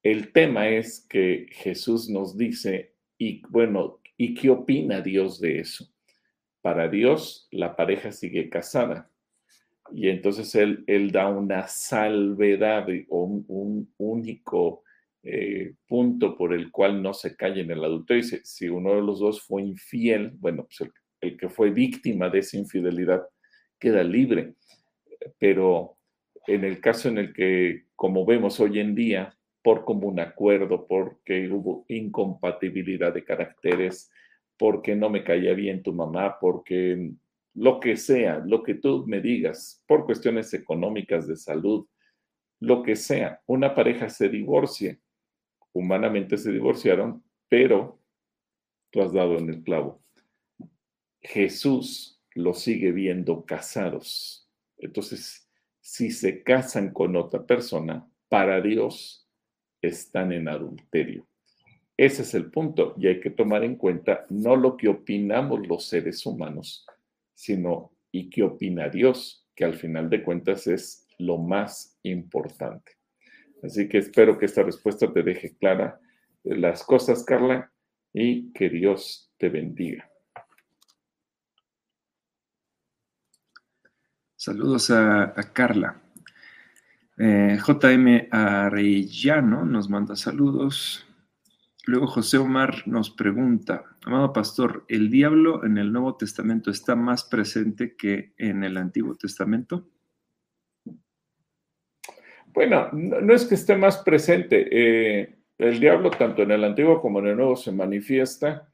El 0.02 0.32
tema 0.32 0.68
es 0.68 1.00
que 1.08 1.48
Jesús 1.50 2.08
nos 2.08 2.36
dice, 2.36 2.94
y 3.18 3.42
bueno, 3.48 4.00
¿Y 4.20 4.34
qué 4.34 4.50
opina 4.50 5.00
Dios 5.00 5.40
de 5.40 5.60
eso? 5.60 5.88
Para 6.60 6.88
Dios, 6.88 7.46
la 7.52 7.76
pareja 7.76 8.10
sigue 8.10 8.50
casada. 8.50 9.08
Y 9.94 10.08
entonces 10.08 10.54
Él, 10.56 10.82
él 10.88 11.12
da 11.12 11.28
una 11.28 11.68
salvedad 11.68 12.88
o 13.08 13.22
un, 13.22 13.94
único 13.96 14.82
eh, 15.22 15.74
punto 15.86 16.36
por 16.36 16.52
el 16.52 16.72
cual 16.72 17.00
no 17.00 17.14
se 17.14 17.36
cae 17.36 17.60
en 17.60 17.70
el 17.70 17.84
adulterio. 17.84 18.22
Dice, 18.24 18.40
si 18.44 18.68
uno 18.68 18.96
de 18.96 19.02
los 19.02 19.20
dos 19.20 19.40
fue 19.40 19.62
infiel, 19.62 20.32
bueno, 20.34 20.64
pues 20.64 20.80
el, 20.80 20.92
el 21.20 21.36
que 21.36 21.48
fue 21.48 21.70
víctima 21.70 22.28
de 22.28 22.40
esa 22.40 22.56
infidelidad 22.58 23.22
queda 23.78 24.02
libre. 24.02 24.54
Pero 25.38 25.96
en 26.48 26.64
el 26.64 26.80
caso 26.80 27.08
en 27.08 27.18
el 27.18 27.32
que, 27.32 27.84
como 27.94 28.26
vemos 28.26 28.58
hoy 28.58 28.80
en 28.80 28.96
día, 28.96 29.37
por 29.68 29.84
común 29.84 30.18
acuerdo, 30.18 30.86
porque 30.86 31.46
hubo 31.46 31.84
incompatibilidad 31.88 33.12
de 33.12 33.22
caracteres, 33.22 34.10
porque 34.56 34.96
no 34.96 35.10
me 35.10 35.22
caía 35.22 35.52
bien 35.52 35.82
tu 35.82 35.92
mamá, 35.92 36.38
porque 36.40 37.12
lo 37.52 37.78
que 37.78 37.98
sea, 37.98 38.38
lo 38.38 38.62
que 38.62 38.76
tú 38.76 39.04
me 39.06 39.20
digas, 39.20 39.84
por 39.86 40.06
cuestiones 40.06 40.54
económicas, 40.54 41.28
de 41.28 41.36
salud, 41.36 41.86
lo 42.60 42.82
que 42.82 42.96
sea, 42.96 43.42
una 43.44 43.74
pareja 43.74 44.08
se 44.08 44.30
divorcia, 44.30 44.98
humanamente 45.74 46.38
se 46.38 46.50
divorciaron, 46.50 47.22
pero 47.50 48.00
tú 48.90 49.02
has 49.02 49.12
dado 49.12 49.36
en 49.36 49.50
el 49.50 49.62
clavo. 49.62 50.02
Jesús 51.20 52.22
los 52.34 52.62
sigue 52.62 52.90
viendo 52.90 53.44
casados. 53.44 54.50
Entonces, 54.78 55.46
si 55.82 56.10
se 56.10 56.42
casan 56.42 56.90
con 56.90 57.16
otra 57.16 57.44
persona, 57.44 58.10
para 58.30 58.62
Dios 58.62 59.27
están 59.82 60.32
en 60.32 60.48
adulterio. 60.48 61.26
Ese 61.96 62.22
es 62.22 62.34
el 62.34 62.50
punto 62.50 62.94
y 62.96 63.08
hay 63.08 63.20
que 63.20 63.30
tomar 63.30 63.64
en 63.64 63.76
cuenta 63.76 64.24
no 64.30 64.54
lo 64.56 64.76
que 64.76 64.88
opinamos 64.88 65.66
los 65.66 65.86
seres 65.86 66.24
humanos, 66.24 66.86
sino 67.34 67.92
y 68.12 68.30
qué 68.30 68.44
opina 68.44 68.88
Dios, 68.88 69.46
que 69.54 69.64
al 69.64 69.74
final 69.74 70.08
de 70.08 70.22
cuentas 70.22 70.66
es 70.66 71.06
lo 71.18 71.38
más 71.38 71.98
importante. 72.04 72.92
Así 73.62 73.88
que 73.88 73.98
espero 73.98 74.38
que 74.38 74.46
esta 74.46 74.62
respuesta 74.62 75.12
te 75.12 75.22
deje 75.22 75.56
clara 75.56 76.00
las 76.44 76.84
cosas, 76.84 77.24
Carla, 77.24 77.72
y 78.12 78.52
que 78.52 78.68
Dios 78.68 79.32
te 79.36 79.48
bendiga. 79.48 80.08
Saludos 84.36 84.90
a, 84.90 85.34
Carla. 85.52 86.00
Eh, 87.20 87.58
JM 87.58 88.28
Arellano 88.30 89.64
nos 89.64 89.90
manda 89.90 90.14
saludos. 90.14 91.04
Luego 91.84 92.06
José 92.06 92.38
Omar 92.38 92.86
nos 92.86 93.10
pregunta, 93.10 93.84
amado 94.04 94.32
pastor, 94.32 94.84
¿el 94.88 95.10
diablo 95.10 95.64
en 95.64 95.78
el 95.78 95.90
Nuevo 95.90 96.16
Testamento 96.16 96.70
está 96.70 96.94
más 96.94 97.24
presente 97.24 97.96
que 97.96 98.34
en 98.36 98.62
el 98.62 98.76
Antiguo 98.76 99.16
Testamento? 99.16 99.88
Bueno, 102.48 102.90
no, 102.92 103.34
es 103.34 103.46
que 103.46 103.56
esté 103.56 103.74
más 103.74 103.98
presente. 103.98 104.68
Eh, 104.70 105.38
el 105.58 105.80
diablo 105.80 106.10
tanto 106.10 106.42
en 106.42 106.52
el 106.52 106.62
Antiguo 106.62 107.00
como 107.00 107.18
en 107.18 107.28
el 107.28 107.36
Nuevo 107.36 107.56
se 107.56 107.72
manifiesta. 107.72 108.68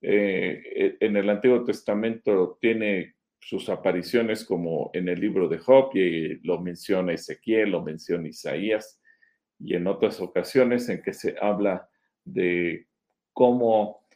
Eh, 0.00 0.96
en 0.98 1.16
el 1.16 1.30
Antiguo 1.30 1.62
Testamento 1.62 2.58
tiene 2.60 3.13
sus 3.44 3.68
apariciones 3.68 4.42
como 4.42 4.90
en 4.94 5.06
el 5.08 5.20
libro 5.20 5.48
de 5.48 5.58
Job, 5.58 5.94
y 5.94 6.36
lo 6.46 6.60
menciona 6.60 7.12
Ezequiel, 7.12 7.70
lo 7.70 7.82
menciona 7.82 8.26
Isaías, 8.26 9.02
y 9.58 9.74
en 9.74 9.86
otras 9.86 10.18
ocasiones 10.20 10.88
en 10.88 11.02
que 11.02 11.12
se 11.12 11.36
habla 11.38 11.88
de 12.24 12.88
cómo 13.34 14.06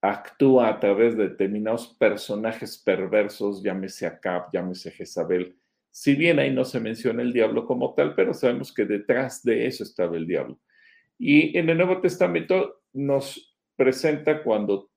actúa 0.00 0.68
a 0.68 0.80
través 0.80 1.14
de 1.14 1.28
determinados 1.28 1.94
personajes 1.98 2.78
perversos, 2.78 3.62
llámese 3.62 4.06
Acab, 4.06 4.50
llámese 4.50 4.90
Jezabel. 4.90 5.58
Si 5.90 6.14
bien 6.14 6.38
ahí 6.38 6.50
no 6.50 6.64
se 6.64 6.80
menciona 6.80 7.20
el 7.20 7.34
diablo 7.34 7.66
como 7.66 7.94
tal, 7.94 8.14
pero 8.14 8.32
sabemos 8.32 8.72
que 8.72 8.86
detrás 8.86 9.42
de 9.42 9.66
eso 9.66 9.84
estaba 9.84 10.16
el 10.16 10.26
diablo. 10.26 10.58
Y 11.18 11.56
en 11.58 11.68
el 11.68 11.76
Nuevo 11.76 12.00
Testamento 12.00 12.80
nos 12.94 13.58
presenta 13.76 14.42
cuando 14.42 14.90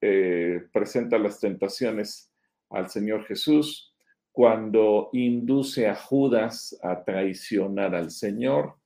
eh, 0.00 0.62
presenta 0.72 1.18
las 1.18 1.40
tentaciones 1.40 2.29
al 2.70 2.88
Señor 2.88 3.24
Jesús, 3.24 3.94
cuando 4.32 5.10
induce 5.12 5.88
a 5.88 5.94
Judas 5.94 6.78
a 6.82 7.04
traicionar 7.04 7.94
al 7.94 8.10
Señor 8.10 8.76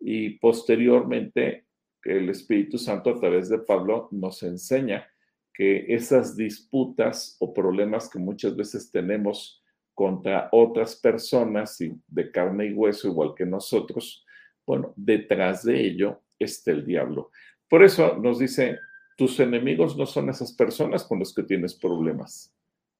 y 0.00 0.38
posteriormente 0.38 1.66
el 2.04 2.28
Espíritu 2.30 2.78
Santo 2.78 3.10
a 3.10 3.18
través 3.18 3.48
de 3.48 3.58
Pablo 3.58 4.08
nos 4.12 4.42
enseña 4.42 5.08
que 5.52 5.86
esas 5.88 6.36
disputas 6.36 7.36
o 7.40 7.52
problemas 7.52 8.08
que 8.08 8.18
muchas 8.18 8.56
veces 8.56 8.90
tenemos 8.90 9.62
contra 9.94 10.48
otras 10.52 10.96
personas 10.96 11.78
de 11.78 12.30
carne 12.30 12.66
y 12.66 12.72
hueso 12.72 13.08
igual 13.08 13.34
que 13.36 13.46
nosotros, 13.46 14.24
bueno, 14.66 14.92
detrás 14.96 15.64
de 15.64 15.86
ello 15.86 16.22
está 16.38 16.72
el 16.72 16.84
diablo. 16.84 17.30
Por 17.68 17.84
eso 17.84 18.16
nos 18.18 18.38
dice, 18.38 18.78
tus 19.16 19.38
enemigos 19.40 19.96
no 19.96 20.06
son 20.06 20.28
esas 20.28 20.52
personas 20.52 21.04
con 21.04 21.20
las 21.20 21.32
que 21.32 21.44
tienes 21.44 21.74
problemas. 21.74 22.53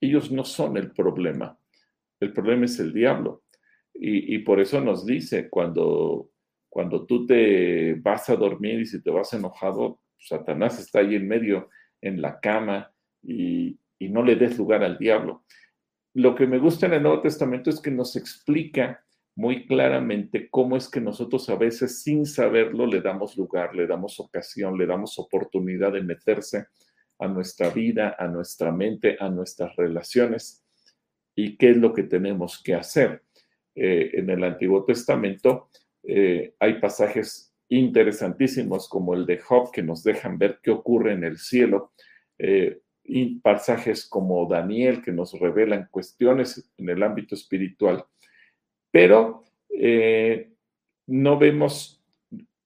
Ellos 0.05 0.31
no 0.31 0.45
son 0.45 0.77
el 0.77 0.93
problema. 0.93 1.59
El 2.21 2.33
problema 2.33 2.65
es 2.65 2.79
el 2.81 2.93
diablo. 2.93 3.45
Y, 3.93 4.35
y 4.35 4.39
por 4.41 4.61
eso 4.61 4.81
nos 4.81 5.07
dice, 5.07 5.49
cuando 5.49 6.31
cuando 6.75 7.07
tú 7.07 7.25
te 7.25 7.95
vas 7.95 8.29
a 8.29 8.35
dormir 8.35 8.81
y 8.81 8.87
si 8.87 9.01
te 9.01 9.09
vas 9.09 9.33
enojado, 9.33 10.01
Satanás 10.19 10.81
está 10.81 10.99
ahí 10.99 11.15
en 11.15 11.29
medio, 11.29 11.71
en 12.01 12.21
la 12.21 12.41
cama, 12.41 12.93
y, 13.23 13.79
no 14.01 14.25
le 14.25 14.35
des 14.35 14.59
lugar 14.59 14.83
al 14.83 14.99
diablo. 14.99 15.45
Lo 16.15 16.35
que 16.35 16.49
me 16.49 16.59
gusta 16.59 16.87
en 16.87 16.95
el 16.95 17.03
Nuevo 17.05 17.23
Testamento 17.23 17.71
es 17.71 17.81
que 17.81 17.93
nos 17.93 18.17
explica 18.17 19.05
muy 19.37 19.67
claramente 19.67 20.49
cómo 20.51 20.77
es 20.77 20.91
que 20.91 21.01
nosotros 21.01 21.49
a 21.49 21.55
veces 21.55 22.03
sin 22.03 22.27
saberlo 22.27 22.87
le 22.87 23.01
damos 23.01 23.37
lugar, 23.37 23.75
le 23.75 23.87
damos 23.87 24.19
ocasión, 24.19 24.77
le 24.77 24.87
damos 24.87 25.17
oportunidad 25.19 25.93
de 25.93 26.03
meterse 26.03 26.67
a 27.25 27.29
nuestra 27.29 27.71
vida, 27.71 28.17
a 28.19 28.29
nuestra 28.29 28.71
mente, 28.71 29.17
a 29.19 29.29
nuestras 29.29 29.75
relaciones 29.77 30.65
y 31.35 31.57
qué 31.57 31.71
es 31.71 31.77
lo 31.77 31.93
que 31.93 32.05
tenemos 32.05 32.63
que 32.63 32.75
hacer. 32.75 33.23
Eh, 33.75 34.11
en 34.15 34.31
el 34.31 34.45
Antiguo 34.45 34.85
Testamento 34.85 35.71
eh, 36.03 36.55
hay 36.61 36.75
pasajes 36.75 37.53
interesantísimos 37.69 38.89
como 38.89 39.15
el 39.15 39.27
de 39.27 39.39
Job 39.39 39.73
que 39.73 39.83
nos 39.83 40.05
dejan 40.05 40.39
ver 40.39 40.61
qué 40.63 40.71
ocurre 40.71 41.13
en 41.13 41.25
el 41.25 41.39
cielo, 41.39 41.93
eh, 42.39 42.81
y 43.07 43.39
pasajes 43.41 44.07
como 44.07 44.47
Daniel 44.47 45.03
que 45.03 45.13
nos 45.13 45.39
revelan 45.39 45.89
cuestiones 45.91 46.71
en 46.79 46.89
el 46.89 47.03
ámbito 47.03 47.35
espiritual, 47.35 48.05
pero 48.91 49.45
no 51.07 51.39
vemos 51.39 52.03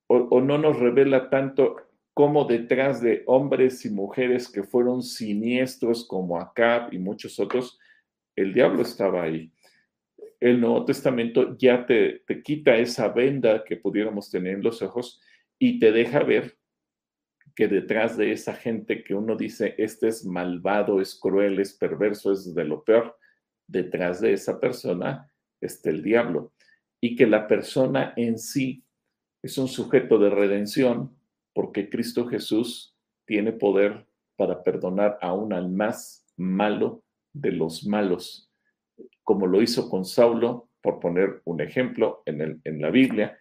o, 0.06 0.40
no 0.40 0.58
nos 0.58 0.78
revela 0.78 1.28
tanto 1.28 1.87
cómo 2.18 2.46
detrás 2.46 3.00
de 3.00 3.22
hombres 3.26 3.84
y 3.84 3.90
mujeres 3.90 4.50
que 4.50 4.64
fueron 4.64 5.04
siniestros 5.04 6.04
como 6.04 6.40
Acab 6.40 6.92
y 6.92 6.98
muchos 6.98 7.38
otros, 7.38 7.78
el 8.34 8.52
diablo 8.52 8.82
estaba 8.82 9.22
ahí 9.22 9.52
el 10.40 10.60
Nuevo 10.60 10.84
Testamento 10.84 11.56
ya 11.56 11.86
te, 11.86 12.22
quita 12.44 12.76
esa 12.76 13.08
venda 13.08 13.64
que 13.64 13.76
pudiéramos 13.76 14.30
tener 14.30 14.54
en 14.54 14.62
los 14.62 14.82
ojos 14.82 15.20
y 15.58 15.78
te 15.78 15.92
deja 15.92 16.22
ver 16.22 16.56
que 17.54 17.66
detrás 17.66 18.16
de 18.16 18.32
esa 18.32 18.54
gente 18.54 19.02
que 19.02 19.14
uno 19.14 19.36
dice, 19.36 19.74
este 19.78 20.08
es 20.08 20.24
malvado, 20.24 21.00
es 21.00 21.18
cruel, 21.18 21.58
es 21.58 21.72
perverso, 21.72 22.32
es 22.32 22.54
de 22.54 22.64
lo 22.64 22.84
peor, 22.84 23.16
detrás 23.66 24.20
de 24.20 24.32
esa 24.32 24.60
persona 24.60 25.32
está 25.60 25.90
el 25.90 26.02
diablo. 26.02 26.52
Y 27.00 27.16
que 27.16 27.26
la 27.26 27.48
persona 27.48 28.12
en 28.16 28.38
sí 28.38 28.84
es 29.42 29.58
un 29.58 29.66
sujeto 29.66 30.18
de 30.18 30.30
redención 30.30 31.17
porque 31.52 31.88
Cristo 31.88 32.26
Jesús 32.26 32.96
tiene 33.26 33.52
poder 33.52 34.06
para 34.36 34.62
perdonar 34.62 35.18
aún 35.20 35.52
al 35.52 35.70
más 35.70 36.26
malo 36.36 37.02
de 37.32 37.52
los 37.52 37.86
malos 37.86 38.48
como 39.28 39.46
lo 39.46 39.60
hizo 39.60 39.90
con 39.90 40.06
Saulo, 40.06 40.70
por 40.80 41.00
poner 41.00 41.42
un 41.44 41.60
ejemplo 41.60 42.22
en, 42.24 42.40
el, 42.40 42.62
en 42.64 42.80
la 42.80 42.88
Biblia, 42.88 43.38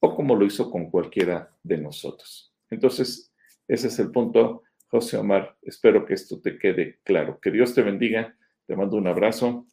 o 0.00 0.14
como 0.14 0.36
lo 0.36 0.44
hizo 0.44 0.70
con 0.70 0.90
cualquiera 0.90 1.56
de 1.62 1.78
nosotros. 1.78 2.54
Entonces, 2.68 3.32
ese 3.66 3.88
es 3.88 3.98
el 4.00 4.10
punto, 4.10 4.64
José 4.88 5.16
Omar. 5.16 5.56
Espero 5.62 6.04
que 6.04 6.12
esto 6.12 6.42
te 6.42 6.58
quede 6.58 7.00
claro. 7.04 7.40
Que 7.40 7.50
Dios 7.50 7.74
te 7.74 7.80
bendiga. 7.80 8.36
Te 8.66 8.76
mando 8.76 8.98
un 8.98 9.06
abrazo. 9.06 9.66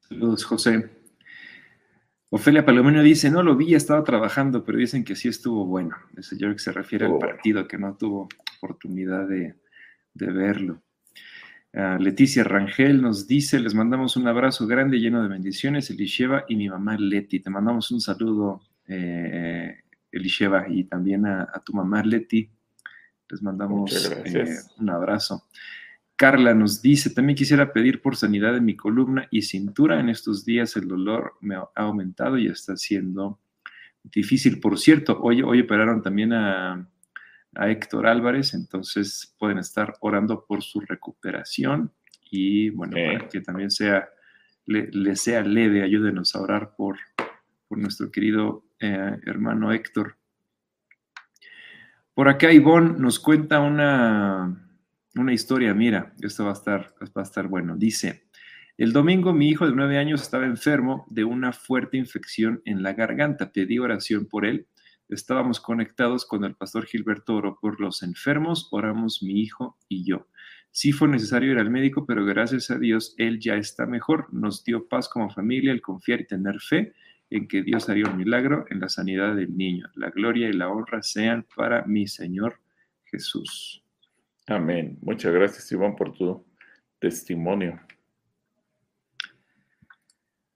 Saludos, 0.00 0.44
José. 0.44 0.97
Ofelia 2.30 2.64
Palomino 2.64 3.02
dice, 3.02 3.30
no 3.30 3.42
lo 3.42 3.56
vi, 3.56 3.74
estaba 3.74 4.04
trabajando, 4.04 4.64
pero 4.64 4.78
dicen 4.78 5.04
que 5.04 5.16
sí 5.16 5.28
estuvo 5.28 5.64
bueno. 5.64 5.96
Ese 6.16 6.36
yo 6.36 6.52
que 6.52 6.58
se 6.58 6.72
refiere 6.72 7.06
al 7.06 7.18
partido, 7.18 7.66
que 7.66 7.78
no 7.78 7.96
tuvo 7.96 8.28
oportunidad 8.58 9.26
de, 9.26 9.54
de 10.12 10.26
verlo. 10.26 10.82
Ah, 11.74 11.98
Leticia 12.00 12.44
Rangel 12.44 13.00
nos 13.02 13.26
dice, 13.26 13.60
les 13.60 13.74
mandamos 13.74 14.16
un 14.16 14.26
abrazo 14.26 14.66
grande 14.66 14.98
lleno 14.98 15.22
de 15.22 15.28
bendiciones, 15.28 15.90
Elisheva 15.90 16.44
y 16.48 16.56
mi 16.56 16.68
mamá 16.68 16.96
Leti. 16.98 17.40
Te 17.40 17.50
mandamos 17.50 17.90
un 17.90 18.00
saludo, 18.00 18.62
eh, 18.86 19.82
Elisheva, 20.10 20.66
y 20.68 20.84
también 20.84 21.26
a, 21.26 21.62
tu 21.64 21.74
mamá 21.74 22.02
Leti. 22.02 22.50
Les 23.30 23.42
mandamos 23.42 24.10
eh, 24.24 24.56
un 24.78 24.90
abrazo. 24.90 25.44
Carla 26.18 26.52
nos 26.52 26.82
dice, 26.82 27.10
también 27.10 27.36
quisiera 27.36 27.72
pedir 27.72 28.02
por 28.02 28.16
sanidad 28.16 28.56
en 28.56 28.64
mi 28.64 28.74
columna 28.74 29.28
y 29.30 29.42
cintura. 29.42 30.00
En 30.00 30.08
estos 30.08 30.44
días 30.44 30.76
el 30.76 30.88
dolor 30.88 31.34
me 31.40 31.54
ha 31.54 31.68
aumentado 31.76 32.36
y 32.38 32.48
está 32.48 32.76
siendo 32.76 33.38
difícil. 34.02 34.58
Por 34.58 34.80
cierto, 34.80 35.20
hoy, 35.22 35.42
hoy 35.42 35.60
operaron 35.60 36.02
también 36.02 36.32
a, 36.32 36.88
a 37.54 37.70
Héctor 37.70 38.08
Álvarez, 38.08 38.52
entonces 38.52 39.36
pueden 39.38 39.58
estar 39.58 39.94
orando 40.00 40.44
por 40.44 40.64
su 40.64 40.80
recuperación 40.80 41.92
y 42.32 42.70
bueno, 42.70 42.96
para 42.96 43.28
que 43.28 43.40
también 43.40 43.70
sea, 43.70 44.08
le, 44.66 45.14
sea 45.14 45.42
leve, 45.42 45.84
ayúdenos 45.84 46.34
a 46.34 46.40
orar 46.40 46.74
por, 46.76 46.98
por 47.68 47.78
nuestro 47.78 48.10
querido 48.10 48.64
eh, 48.80 49.18
hermano 49.24 49.72
Héctor. 49.72 50.16
Por 52.12 52.28
acá 52.28 52.52
Ivonne 52.52 52.98
nos 52.98 53.20
cuenta 53.20 53.60
una, 53.60 54.67
una 55.18 55.32
historia, 55.32 55.74
mira, 55.74 56.14
esto 56.20 56.44
va 56.44 56.50
a, 56.50 56.54
estar, 56.54 56.94
va 57.00 57.22
a 57.22 57.24
estar 57.24 57.48
bueno. 57.48 57.76
Dice, 57.76 58.24
el 58.76 58.92
domingo 58.92 59.32
mi 59.32 59.48
hijo 59.48 59.66
de 59.66 59.74
nueve 59.74 59.98
años 59.98 60.22
estaba 60.22 60.46
enfermo 60.46 61.06
de 61.10 61.24
una 61.24 61.52
fuerte 61.52 61.96
infección 61.96 62.62
en 62.64 62.82
la 62.82 62.92
garganta. 62.92 63.52
Pedí 63.52 63.78
oración 63.78 64.26
por 64.26 64.46
él 64.46 64.66
Estábamos 65.08 65.58
conectados 65.58 66.26
con 66.26 66.44
el 66.44 66.54
pastor 66.54 66.84
Gilberto 66.84 67.36
Oro 67.36 67.58
por 67.58 67.80
los 67.80 68.02
enfermos, 68.02 68.68
oramos 68.72 69.22
mi 69.22 69.40
hijo 69.40 69.78
y 69.88 70.04
yo. 70.04 70.26
Sí 70.70 70.92
fue 70.92 71.08
necesario 71.08 71.52
ir 71.52 71.58
al 71.58 71.70
médico, 71.70 72.04
pero 72.04 72.26
gracias 72.26 72.70
a 72.70 72.78
Dios 72.78 73.14
él 73.16 73.40
ya 73.40 73.54
está 73.54 73.86
mejor. 73.86 74.26
Nos 74.34 74.64
dio 74.64 74.86
paz 74.86 75.08
como 75.08 75.30
familia 75.30 75.72
el 75.72 75.80
confiar 75.80 76.20
y 76.20 76.26
tener 76.26 76.60
fe 76.60 76.92
en 77.30 77.48
que 77.48 77.62
Dios 77.62 77.88
haría 77.88 78.06
un 78.06 78.18
milagro 78.18 78.66
en 78.68 78.80
la 78.80 78.90
sanidad 78.90 79.34
del 79.34 79.56
niño. 79.56 79.88
La 79.94 80.10
gloria 80.10 80.50
y 80.50 80.52
la 80.52 80.68
honra 80.68 81.02
sean 81.02 81.46
para 81.56 81.86
mi 81.86 82.06
Señor 82.06 82.60
Jesús. 83.04 83.82
Amén. 84.48 84.98
Muchas 85.02 85.32
gracias, 85.32 85.70
Iván, 85.72 85.94
por 85.94 86.14
tu 86.14 86.44
testimonio. 86.98 87.78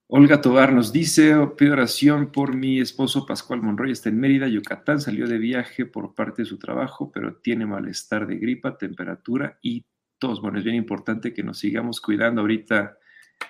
Olga 0.06 0.40
Tobar 0.40 0.72
nos 0.72 0.92
dice, 0.92 1.34
pido 1.56 1.74
oración 1.74 2.32
por 2.32 2.54
mi 2.54 2.80
esposo 2.80 3.26
Pascual 3.26 3.62
Monroy, 3.62 3.92
está 3.92 4.08
en 4.08 4.20
Mérida, 4.20 4.48
Yucatán, 4.48 5.00
salió 5.00 5.26
de 5.26 5.38
viaje 5.38 5.86
por 5.86 6.14
parte 6.14 6.42
de 6.42 6.46
su 6.46 6.58
trabajo, 6.58 7.10
pero 7.12 7.36
tiene 7.36 7.66
malestar 7.66 8.26
de 8.26 8.36
gripa, 8.36 8.76
temperatura 8.76 9.58
y 9.62 9.84
tos. 10.18 10.40
Bueno, 10.40 10.58
es 10.58 10.64
bien 10.64 10.76
importante 10.76 11.32
que 11.32 11.42
nos 11.42 11.58
sigamos 11.58 12.00
cuidando 12.00 12.42
ahorita, 12.42 12.98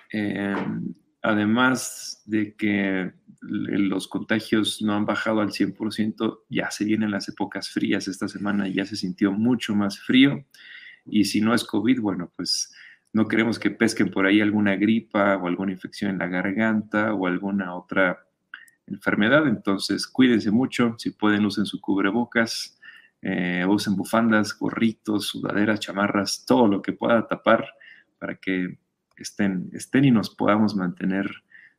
em, 0.09 0.93
además 1.21 2.21
de 2.25 2.55
que 2.55 3.13
los 3.45 4.07
contagios 4.07 4.81
no 4.81 4.93
han 4.93 5.05
bajado 5.05 5.41
al 5.41 5.51
100%, 5.51 6.39
ya 6.49 6.71
se 6.71 6.85
vienen 6.85 7.11
las 7.11 7.27
épocas 7.27 7.69
frías, 7.69 8.07
esta 8.07 8.27
semana 8.27 8.67
ya 8.67 8.85
se 8.85 8.95
sintió 8.95 9.31
mucho 9.31 9.75
más 9.75 9.99
frío 9.99 10.45
y 11.05 11.25
si 11.25 11.41
no 11.41 11.53
es 11.53 11.63
COVID, 11.63 11.99
bueno, 11.99 12.31
pues 12.35 12.73
no 13.11 13.27
queremos 13.27 13.59
que 13.59 13.69
pesquen 13.69 14.09
por 14.09 14.25
ahí 14.25 14.41
alguna 14.41 14.75
gripa 14.75 15.37
o 15.37 15.47
alguna 15.47 15.71
infección 15.71 16.11
en 16.11 16.17
la 16.17 16.27
garganta 16.27 17.13
o 17.13 17.27
alguna 17.27 17.75
otra 17.75 18.25
enfermedad. 18.87 19.47
Entonces, 19.47 20.07
cuídense 20.07 20.49
mucho. 20.49 20.95
Si 20.97 21.11
pueden, 21.11 21.45
usen 21.45 21.65
su 21.65 21.79
cubrebocas, 21.79 22.79
eh, 23.21 23.65
usen 23.67 23.95
bufandas, 23.95 24.57
gorritos, 24.57 25.27
sudaderas, 25.27 25.79
chamarras, 25.79 26.43
todo 26.45 26.67
lo 26.67 26.81
que 26.81 26.93
pueda 26.93 27.27
tapar 27.27 27.65
para 28.17 28.35
que 28.35 28.79
estén, 29.17 29.69
estén 29.73 30.05
y 30.05 30.11
nos 30.11 30.33
podamos 30.33 30.75
mantener 30.75 31.29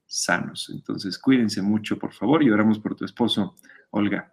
sanos. 0.06 0.70
Entonces, 0.72 1.18
cuídense 1.18 1.62
mucho, 1.62 1.98
por 1.98 2.12
favor, 2.12 2.42
y 2.42 2.50
oramos 2.50 2.78
por 2.78 2.94
tu 2.94 3.04
esposo, 3.04 3.56
Olga. 3.90 4.30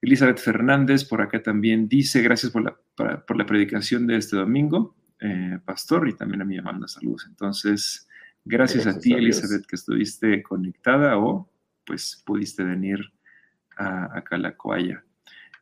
Elizabeth 0.00 0.38
Fernández 0.38 1.04
por 1.04 1.20
acá 1.20 1.42
también 1.42 1.88
dice, 1.88 2.22
gracias 2.22 2.52
por 2.52 2.62
la, 2.62 2.76
por 2.94 3.36
la 3.36 3.46
predicación 3.46 4.06
de 4.06 4.16
este 4.16 4.36
domingo, 4.36 4.96
eh, 5.20 5.58
pastor, 5.64 6.08
y 6.08 6.14
también 6.14 6.42
a 6.42 6.44
mí 6.44 6.56
me 6.56 6.62
manda 6.62 6.86
saludos. 6.86 7.26
Entonces, 7.28 8.08
gracias, 8.44 8.86
a 8.86 8.98
ti, 8.98 9.12
Elizabeth, 9.12 9.66
que 9.66 9.76
estuviste 9.76 10.42
conectada 10.42 11.18
o 11.18 11.50
pues 11.84 12.22
pudiste 12.24 12.62
venir 12.62 13.00
a, 13.76 14.16
a 14.18 14.22
Calacoaya. 14.22 15.02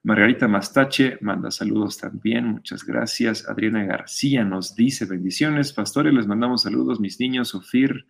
Margarita 0.03 0.47
Mastache 0.47 1.18
manda 1.20 1.51
saludos 1.51 1.99
también, 1.99 2.47
muchas 2.47 2.84
gracias. 2.84 3.49
Adriana 3.49 3.84
García 3.84 4.44
nos 4.44 4.76
dice 4.76 5.05
bendiciones, 5.07 5.72
pastores, 5.72 6.14
les 6.14 6.26
mandamos 6.26 6.62
saludos, 6.62 7.01
mis 7.01 7.18
niños, 7.18 7.55
Ofir 7.55 8.07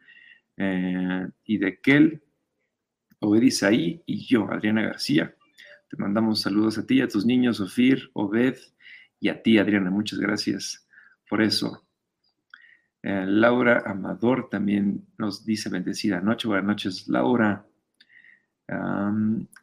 eh, 0.57 1.29
y 1.45 1.59
Dequel, 1.59 2.23
Obed 3.21 3.43
Isaí 3.43 4.03
y 4.07 4.27
yo, 4.27 4.51
Adriana 4.51 4.83
García. 4.83 5.35
Te 5.89 5.97
mandamos 5.97 6.41
saludos 6.41 6.79
a 6.79 6.87
ti, 6.87 7.01
a 7.01 7.09
tus 7.09 7.25
niños, 7.25 7.61
Ofir, 7.61 8.11
Obed 8.15 8.57
y 9.21 9.29
a 9.29 9.43
ti, 9.43 9.59
Adriana. 9.59 9.91
Muchas 9.91 10.19
gracias 10.19 10.87
por 11.29 11.43
eso. 11.43 11.87
Eh, 13.03 13.25
Laura 13.27 13.83
Amador 13.87 14.49
también 14.51 15.07
nos 15.19 15.45
dice 15.45 15.69
bendecida 15.69 16.21
noche. 16.21 16.49
Buenas 16.49 16.67
noches, 16.67 17.09
Laura. 17.09 17.67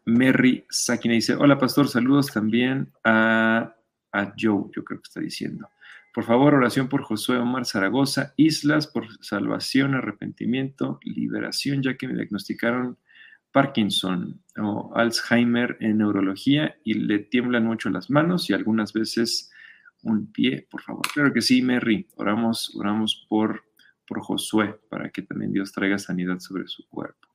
Mary 0.05 0.65
Sakina 0.69 1.15
dice, 1.15 1.35
hola 1.35 1.57
pastor, 1.57 1.89
saludos 1.89 2.27
también 2.27 2.89
a, 3.03 3.75
a 4.13 4.33
Joe, 4.39 4.69
yo 4.73 4.83
creo 4.83 5.01
que 5.01 5.07
está 5.07 5.19
diciendo. 5.19 5.69
Por 6.13 6.25
favor, 6.25 6.53
oración 6.53 6.89
por 6.89 7.01
Josué 7.01 7.37
Omar 7.37 7.65
Zaragoza, 7.65 8.33
Islas 8.37 8.85
por 8.85 9.07
salvación, 9.23 9.95
arrepentimiento, 9.95 10.99
liberación, 11.03 11.81
ya 11.81 11.97
que 11.97 12.07
me 12.07 12.13
diagnosticaron 12.13 12.99
Parkinson 13.51 14.39
o 14.59 14.91
Alzheimer 14.95 15.75
en 15.79 15.97
neurología 15.97 16.75
y 16.83 16.93
le 16.93 17.19
tiemblan 17.19 17.65
mucho 17.65 17.89
las 17.89 18.11
manos 18.11 18.49
y 18.49 18.53
algunas 18.53 18.93
veces 18.93 19.51
un 20.03 20.31
pie, 20.31 20.67
por 20.69 20.81
favor. 20.81 21.01
Claro 21.13 21.33
que 21.33 21.41
sí, 21.41 21.63
Mary. 21.63 22.07
Oramos, 22.15 22.75
oramos 22.75 23.25
por, 23.27 23.63
por 24.07 24.21
Josué 24.21 24.79
para 24.89 25.09
que 25.09 25.23
también 25.23 25.51
Dios 25.51 25.71
traiga 25.71 25.97
sanidad 25.97 26.39
sobre 26.39 26.67
su 26.67 26.87
cuerpo. 26.89 27.32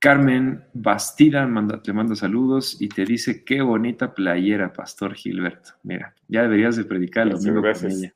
Carmen 0.00 0.64
Bastida 0.74 1.46
manda, 1.46 1.82
te 1.82 1.92
manda 1.92 2.14
saludos 2.14 2.80
y 2.80 2.88
te 2.88 3.04
dice 3.04 3.44
qué 3.44 3.62
bonita 3.62 4.14
playera, 4.14 4.72
Pastor 4.72 5.14
Gilberto. 5.14 5.72
Mira, 5.82 6.14
ya 6.28 6.42
deberías 6.42 6.76
de 6.76 6.84
predicar 6.84 7.26
lo 7.26 7.36
mismo 7.36 7.60
con 7.60 7.90
ella. 7.90 8.12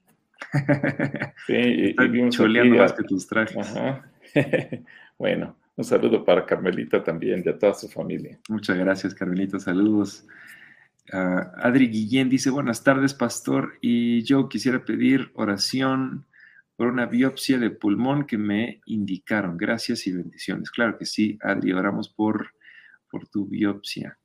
Sí, 1.46 1.54
y, 1.54 2.28
choleando 2.30 2.76
más 2.76 2.92
que 2.92 3.04
tus 3.04 3.26
trajes. 3.26 3.72
bueno, 5.18 5.56
un 5.76 5.84
saludo 5.84 6.24
para 6.24 6.44
Carmelita 6.44 7.02
también 7.02 7.42
y 7.44 7.48
a 7.48 7.58
toda 7.58 7.74
su 7.74 7.88
familia. 7.88 8.38
Muchas 8.48 8.76
gracias, 8.76 9.14
Carmelita. 9.14 9.58
Saludos. 9.60 10.26
Ah, 11.12 11.52
Adri 11.58 11.88
Guillén 11.88 12.28
dice, 12.28 12.50
buenas 12.50 12.82
tardes, 12.84 13.14
pastor, 13.14 13.74
y 13.80 14.22
yo 14.22 14.48
quisiera 14.48 14.84
pedir 14.84 15.30
oración 15.34 16.26
por 16.82 16.90
una 16.90 17.06
biopsia 17.06 17.60
de 17.60 17.70
pulmón 17.70 18.26
que 18.26 18.36
me 18.36 18.80
indicaron. 18.86 19.56
Gracias 19.56 20.04
y 20.08 20.12
bendiciones. 20.12 20.68
Claro 20.68 20.98
que 20.98 21.06
sí, 21.06 21.38
Adri, 21.40 21.72
oramos 21.72 22.08
por, 22.08 22.54
por 23.08 23.28
tu 23.28 23.46
biopsia. 23.46 24.18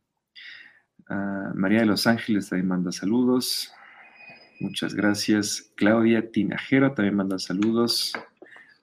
Ah, 1.07 1.51
María 1.53 1.81
de 1.81 1.85
los 1.85 2.07
Ángeles 2.07 2.49
también 2.49 2.67
manda 2.67 2.91
saludos. 2.91 3.71
Muchas 4.59 4.95
gracias. 4.95 5.71
Claudia 5.75 6.31
Tinajero 6.31 6.95
también 6.95 7.17
manda 7.17 7.37
saludos. 7.37 8.13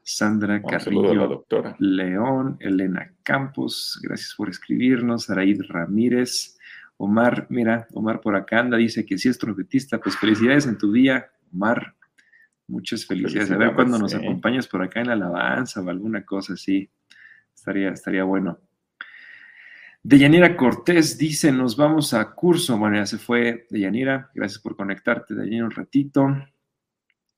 Sandra 0.04 0.62
Carrillo 0.62 1.44
León, 1.80 2.56
Elena 2.60 3.12
Campos, 3.24 3.98
gracias 4.04 4.36
por 4.36 4.50
escribirnos. 4.50 5.28
Araid 5.30 5.62
Ramírez, 5.66 6.60
Omar, 6.96 7.48
mira, 7.50 7.88
Omar 7.92 8.20
por 8.20 8.36
acá 8.36 8.60
anda, 8.60 8.76
dice 8.76 9.04
que 9.04 9.18
si 9.18 9.30
es 9.30 9.36
trompetista, 9.36 9.98
pues 9.98 10.16
felicidades 10.16 10.68
en 10.68 10.78
tu 10.78 10.92
día, 10.92 11.32
Omar. 11.52 11.96
Muchas 12.66 13.06
felicidades. 13.06 13.50
A 13.50 13.56
ver 13.56 13.74
cuando 13.74 13.98
nos 13.98 14.14
acompañas 14.14 14.66
por 14.66 14.82
acá 14.82 15.00
en 15.00 15.08
la 15.08 15.12
alabanza 15.14 15.80
o 15.80 15.88
alguna 15.88 16.24
cosa 16.24 16.54
así. 16.54 16.88
Estaría, 17.54 17.90
estaría 17.90 18.24
bueno. 18.24 18.58
Deyanira 20.02 20.54
Cortés 20.56 21.16
dice, 21.16 21.50
nos 21.50 21.76
vamos 21.76 22.12
a 22.12 22.34
curso. 22.34 22.76
Bueno, 22.76 22.96
ya 22.96 23.06
se 23.06 23.18
fue 23.18 23.66
Deyanira. 23.70 24.30
Gracias 24.34 24.60
por 24.60 24.76
conectarte, 24.76 25.34
Deyanira, 25.34 25.64
un 25.64 25.70
ratito. 25.70 26.28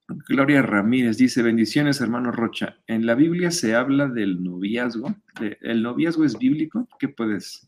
Gloria 0.08 0.62
Ramírez 0.62 1.16
dice, 1.16 1.42
bendiciones, 1.42 2.00
hermano 2.00 2.30
Rocha. 2.30 2.78
En 2.86 3.06
la 3.06 3.14
Biblia 3.14 3.50
se 3.50 3.74
habla 3.74 4.08
del 4.08 4.42
noviazgo. 4.42 5.14
¿El 5.60 5.82
noviazgo 5.82 6.24
es 6.24 6.38
bíblico? 6.38 6.88
¿Qué 6.98 7.08
puedes 7.08 7.66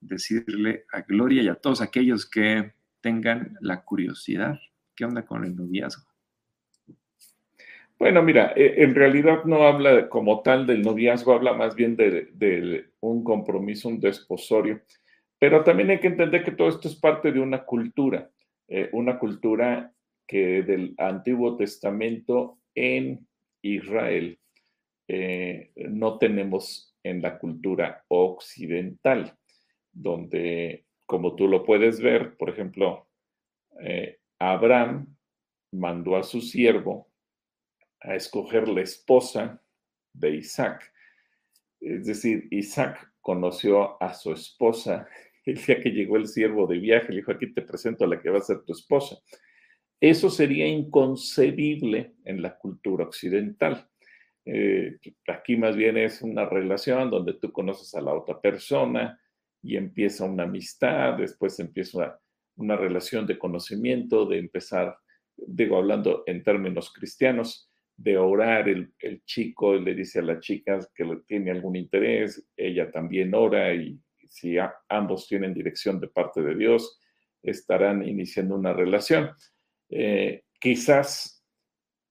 decirle 0.00 0.84
a 0.92 1.00
Gloria 1.02 1.42
y 1.42 1.48
a 1.48 1.54
todos 1.54 1.80
aquellos 1.80 2.24
que 2.28 2.74
tengan 3.00 3.56
la 3.60 3.84
curiosidad? 3.84 4.58
¿Qué 4.94 5.04
onda 5.04 5.24
con 5.24 5.44
el 5.44 5.56
noviazgo? 5.56 6.07
Bueno, 7.98 8.22
mira, 8.22 8.52
e, 8.54 8.84
en 8.84 8.94
realidad 8.94 9.44
no 9.44 9.66
habla 9.66 10.08
como 10.08 10.42
tal 10.42 10.66
del 10.66 10.82
noviazgo, 10.82 11.32
habla 11.32 11.52
más 11.52 11.74
bien 11.74 11.96
de, 11.96 12.90
un 13.00 13.24
compromiso, 13.24 13.88
un 13.88 13.98
desposorio. 13.98 14.80
Pero 15.38 15.64
también 15.64 15.90
hay 15.90 16.00
que 16.00 16.06
entender 16.06 16.44
que 16.44 16.52
todo 16.52 16.68
esto 16.68 16.88
es 16.88 16.96
parte 16.96 17.32
de 17.32 17.40
una 17.40 17.64
cultura, 17.64 18.30
eh, 18.68 18.88
una 18.92 19.18
cultura 19.18 19.92
que 20.26 20.62
del 20.62 20.94
Antiguo 20.98 21.56
Testamento 21.56 22.58
en 22.74 23.26
Israel 23.62 24.38
eh, 25.08 25.72
no 25.76 26.18
tenemos 26.18 26.94
en 27.02 27.22
la 27.22 27.38
cultura 27.38 28.04
occidental, 28.08 29.36
donde, 29.92 30.84
como 31.06 31.34
tú 31.34 31.48
lo 31.48 31.64
puedes 31.64 32.00
ver, 32.00 32.36
por 32.36 32.50
ejemplo, 32.50 33.08
eh, 33.80 34.18
Abraham 34.38 35.16
mandó 35.72 36.16
a 36.16 36.22
su 36.22 36.40
siervo 36.40 37.07
a 38.00 38.14
escoger 38.14 38.68
la 38.68 38.82
esposa 38.82 39.62
de 40.12 40.36
Isaac. 40.36 40.92
Es 41.80 42.06
decir, 42.06 42.48
Isaac 42.50 43.12
conoció 43.20 44.02
a 44.02 44.14
su 44.14 44.32
esposa 44.32 45.08
el 45.44 45.56
día 45.56 45.80
que 45.80 45.90
llegó 45.90 46.16
el 46.16 46.26
siervo 46.26 46.66
de 46.66 46.78
viaje, 46.78 47.10
le 47.10 47.16
dijo, 47.16 47.32
aquí 47.32 47.52
te 47.52 47.62
presento 47.62 48.04
a 48.04 48.08
la 48.08 48.20
que 48.20 48.30
va 48.30 48.38
a 48.38 48.42
ser 48.42 48.62
tu 48.64 48.72
esposa. 48.72 49.16
Eso 50.00 50.30
sería 50.30 50.66
inconcebible 50.66 52.14
en 52.24 52.42
la 52.42 52.56
cultura 52.56 53.04
occidental. 53.04 53.88
Eh, 54.44 54.98
aquí 55.26 55.56
más 55.56 55.76
bien 55.76 55.96
es 55.96 56.22
una 56.22 56.46
relación 56.46 57.10
donde 57.10 57.34
tú 57.34 57.52
conoces 57.52 57.94
a 57.94 58.00
la 58.00 58.14
otra 58.14 58.40
persona 58.40 59.20
y 59.62 59.76
empieza 59.76 60.24
una 60.24 60.44
amistad, 60.44 61.18
después 61.18 61.58
empieza 61.60 62.20
una 62.56 62.76
relación 62.76 63.26
de 63.26 63.38
conocimiento, 63.38 64.26
de 64.26 64.38
empezar, 64.38 64.96
digo, 65.36 65.76
hablando 65.76 66.22
en 66.26 66.42
términos 66.42 66.92
cristianos, 66.92 67.67
de 67.98 68.16
orar, 68.16 68.68
el, 68.68 68.92
chico 69.24 69.74
le 69.74 69.92
dice 69.92 70.20
a 70.20 70.22
la 70.22 70.38
chica 70.38 70.78
que 70.94 71.04
tiene 71.26 71.50
algún 71.50 71.74
interés, 71.74 72.46
ella 72.56 72.90
también 72.92 73.34
ora 73.34 73.74
y 73.74 74.00
si 74.28 74.56
ambos 74.88 75.26
tienen 75.26 75.52
dirección 75.52 75.98
de 75.98 76.06
parte 76.06 76.40
de 76.40 76.54
Dios, 76.54 77.00
estarán 77.42 78.06
iniciando 78.06 78.54
una 78.54 78.72
relación. 78.72 79.30
Eh, 79.90 80.44
quizás 80.60 81.44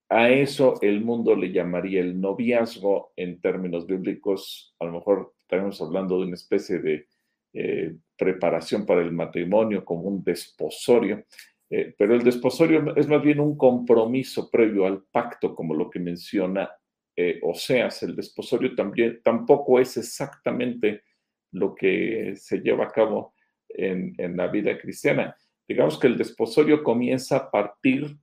a 0.10 0.30
eso 0.30 0.78
el 0.82 1.02
mundo 1.02 1.36
le 1.36 1.54
llamaría 1.54 2.02
el 2.02 2.20
noviazgo 2.20 3.14
en 3.16 3.40
términos 3.40 3.88
bíblicos, 3.88 4.76
a 4.80 4.86
lo 4.86 4.92
mejor 4.92 5.36
estamos 5.40 5.82
hablando 5.82 6.18
de 6.18 6.26
una 6.26 6.36
especie 6.36 6.80
de 6.80 7.08
eh, 7.54 7.96
preparación 8.18 8.86
para 8.86 9.02
el 9.02 9.14
matrimonio 9.14 9.86
como 9.86 10.02
un 10.04 10.22
desposorio. 10.22 11.24
Eh, 11.70 11.94
pero 11.98 12.16
el 12.16 12.24
desposorio 12.24 12.96
es 12.96 13.08
más 13.08 13.22
bien 13.22 13.40
un 13.40 13.58
compromiso 13.58 14.50
previo 14.50 14.86
al 14.86 15.04
pacto, 15.04 15.54
como 15.54 15.74
lo 15.74 15.90
que 15.90 16.00
menciona 16.00 16.70
eh, 17.16 17.40
Oseas. 17.44 18.04
El 18.04 18.16
desposorio 18.16 18.74
también 18.76 19.22
tampoco 19.24 19.80
es 19.80 19.98
exactamente 19.98 21.04
lo 21.52 21.76
que 21.76 22.34
se 22.36 22.60
lleva 22.60 22.86
a 22.86 22.92
cabo 22.92 23.34
en, 23.70 24.16
la 24.38 24.48
vida 24.48 24.78
cristiana. 24.78 25.36
Digamos 25.68 26.00
que 26.00 26.08
el 26.08 26.18
desposorio 26.18 26.84
comienza 26.84 27.38
a 27.38 27.52
partir 27.52 28.16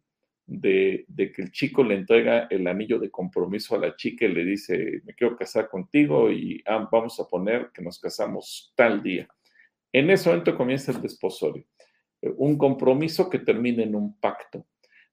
de, 0.47 1.07
que 1.17 1.43
el 1.43 1.51
chico 1.51 1.83
le 1.83 1.95
entrega 1.97 2.47
el 2.51 2.67
anillo 2.67 2.99
de 2.99 3.11
compromiso 3.11 3.75
a 3.75 3.79
la 3.79 3.97
chica 3.97 4.25
y 4.25 4.33
le 4.33 4.45
dice, 4.45 5.03
me 5.05 5.15
quiero 5.15 5.37
casar 5.37 5.69
contigo 5.69 6.31
y 6.31 6.63
ah, 6.67 6.89
vamos 6.91 7.19
a 7.21 7.29
poner 7.29 7.71
que 7.73 7.83
nos 7.83 7.99
casamos 7.99 8.73
tal 8.75 9.03
día. 9.03 9.29
En 9.93 10.11
ese 10.11 10.29
momento 10.29 10.57
comienza 10.57 10.93
el 10.93 11.03
desposorio 11.03 11.65
un 12.37 12.57
compromiso 12.59 13.29
que 13.29 13.39
termine 13.39 13.85
en 13.85 13.95
un 13.95 14.19
pacto. 14.19 14.67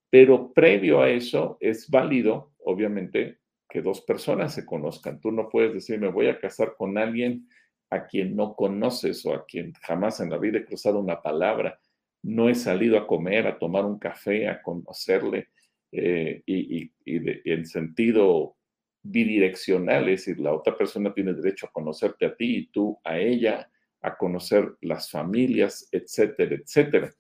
Pero 0.09 0.51
previo 0.53 1.01
a 1.01 1.09
eso 1.09 1.57
es 1.59 1.89
válido, 1.89 2.51
obviamente, 2.59 3.39
que 3.69 3.81
dos 3.81 4.01
personas 4.01 4.53
se 4.53 4.65
conozcan. 4.65 5.21
Tú 5.21 5.31
no 5.31 5.47
puedes 5.47 5.73
decir, 5.73 5.99
me 5.99 6.09
voy 6.09 6.27
a 6.27 6.39
casar 6.39 6.75
con 6.77 6.97
alguien 6.97 7.47
a 7.89 8.05
quien 8.05 8.35
no 8.35 8.55
conoces 8.55 9.25
o 9.25 9.33
a 9.33 9.45
quien 9.45 9.73
jamás 9.81 10.19
en 10.19 10.29
la 10.29 10.37
vida 10.37 10.59
he 10.59 10.65
cruzado 10.65 10.99
una 10.99 11.21
palabra. 11.21 11.79
No 12.23 12.49
he 12.49 12.55
salido 12.55 12.97
a 12.97 13.07
comer, 13.07 13.47
a 13.47 13.57
tomar 13.57 13.85
un 13.85 13.97
café, 13.97 14.49
a 14.49 14.61
conocerle 14.61 15.47
eh, 15.93 16.43
y, 16.45 16.91
en 17.05 17.65
sentido 17.65 18.57
bidireccional, 19.03 20.09
es 20.09 20.25
decir, 20.25 20.39
la 20.39 20.53
otra 20.53 20.77
persona 20.77 21.13
tiene 21.13 21.33
derecho 21.33 21.67
a 21.67 21.71
conocerte 21.71 22.25
a 22.25 22.35
ti 22.35 22.57
y 22.57 22.67
tú 22.67 22.99
a 23.05 23.17
ella, 23.17 23.70
a 24.01 24.17
conocer 24.17 24.75
las 24.81 25.09
familias, 25.09 25.87
etcétera, 25.91 26.55
etcétera. 26.55 27.11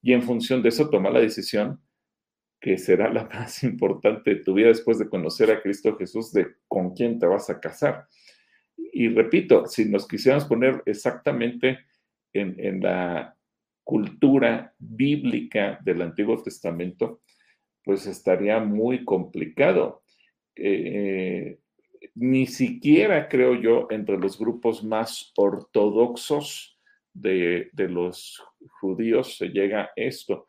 Y 0.00 0.12
en 0.12 0.22
función 0.22 0.62
de 0.62 0.70
eso 0.70 0.90
toma 0.90 1.10
la 1.10 1.20
decisión 1.20 1.80
que 2.60 2.78
será 2.78 3.12
la 3.12 3.24
más 3.32 3.62
importante 3.64 4.34
de 4.34 4.42
tu 4.42 4.54
vida 4.54 4.68
después 4.68 4.98
de 4.98 5.08
conocer 5.08 5.50
a 5.50 5.60
Cristo 5.60 5.96
Jesús, 5.96 6.32
de 6.32 6.46
con 6.68 6.94
quién 6.94 7.18
te 7.18 7.26
vas 7.26 7.50
a 7.50 7.60
casar. 7.60 8.06
Y 8.76 9.08
repito, 9.08 9.66
si 9.66 9.84
nos 9.84 10.08
quisiéramos 10.08 10.46
poner 10.46 10.82
exactamente 10.86 11.80
en, 12.32 12.80
la 12.80 13.36
cultura 13.84 14.74
bíblica 14.78 15.78
del 15.84 16.02
Antiguo 16.02 16.40
Testamento, 16.42 17.20
pues 17.84 18.06
estaría 18.06 18.60
muy 18.60 19.04
complicado. 19.04 20.02
Eh, 20.54 21.58
ni 22.14 22.46
siquiera 22.46 23.28
creo 23.28 23.54
yo 23.54 23.86
entre 23.90 24.18
los 24.18 24.38
grupos 24.38 24.82
más 24.84 25.32
ortodoxos 25.36 26.78
de, 27.12 27.70
los 27.76 28.42
judíos 28.80 29.36
se 29.36 29.48
llega 29.48 29.90
esto, 29.96 30.46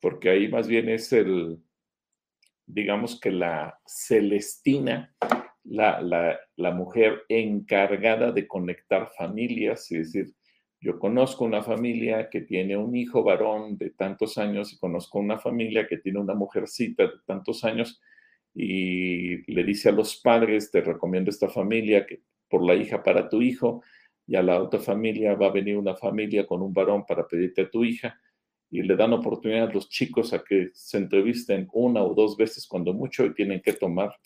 porque 0.00 0.30
ahí 0.30 0.48
más 0.48 0.66
bien 0.66 0.88
es 0.88 1.12
el, 1.12 1.58
digamos 2.66 3.20
que 3.20 3.30
la 3.30 3.78
Celestina, 3.86 5.14
la, 5.64 6.00
la, 6.56 6.70
mujer 6.70 7.22
encargada 7.28 8.32
de 8.32 8.46
conectar 8.46 9.10
familias, 9.16 9.90
es 9.90 10.12
decir, 10.12 10.34
yo 10.80 10.98
conozco 10.98 11.44
una 11.44 11.62
familia 11.62 12.30
que 12.30 12.42
tiene 12.42 12.76
un 12.76 12.94
hijo 12.94 13.24
varón 13.24 13.76
de 13.76 13.90
tantos 13.90 14.38
años 14.38 14.72
y 14.72 14.78
conozco 14.78 15.18
una 15.18 15.38
familia 15.38 15.86
que 15.88 15.98
tiene 15.98 16.20
una 16.20 16.34
mujercita 16.34 17.04
de 17.04 17.12
tantos 17.26 17.64
años 17.64 18.00
y 18.58 19.52
le 19.52 19.64
dice 19.64 19.90
a 19.90 19.92
los 19.92 20.16
padres, 20.16 20.70
te 20.70 20.80
recomiendo 20.80 21.30
esta 21.30 21.48
familia 21.48 22.06
que 22.06 22.22
por 22.48 22.64
la 22.64 22.74
hija 22.74 23.02
para 23.02 23.28
tu 23.28 23.42
hijo 23.42 23.82
y 24.26 24.34
a 24.34 24.42
la 24.42 24.62
otra 24.62 24.80
familia 24.80 25.34
va 25.34 25.48
a 25.48 25.52
venir 25.52 25.76
una 25.76 25.94
familia 25.94 26.46
con 26.46 26.62
un 26.62 26.72
varón 26.72 27.04
para 27.04 27.28
pedirte 27.28 27.62
a 27.62 27.70
tu 27.70 27.84
hija 27.84 28.18
y 28.70 28.82
le 28.82 28.96
dan 28.96 29.12
oportunidad 29.12 29.68
a 29.68 29.72
los 29.72 29.90
chicos 29.90 30.32
a 30.32 30.42
que 30.42 30.70
se 30.72 30.96
entrevisten 30.96 31.68
una 31.74 32.02
o 32.02 32.14
dos 32.14 32.36
veces 32.36 32.66
cuando 32.66 32.94
mucho 32.94 33.26
y 33.26 33.34
tienen 33.34 33.60
que 33.60 33.74
tomar 33.74 34.16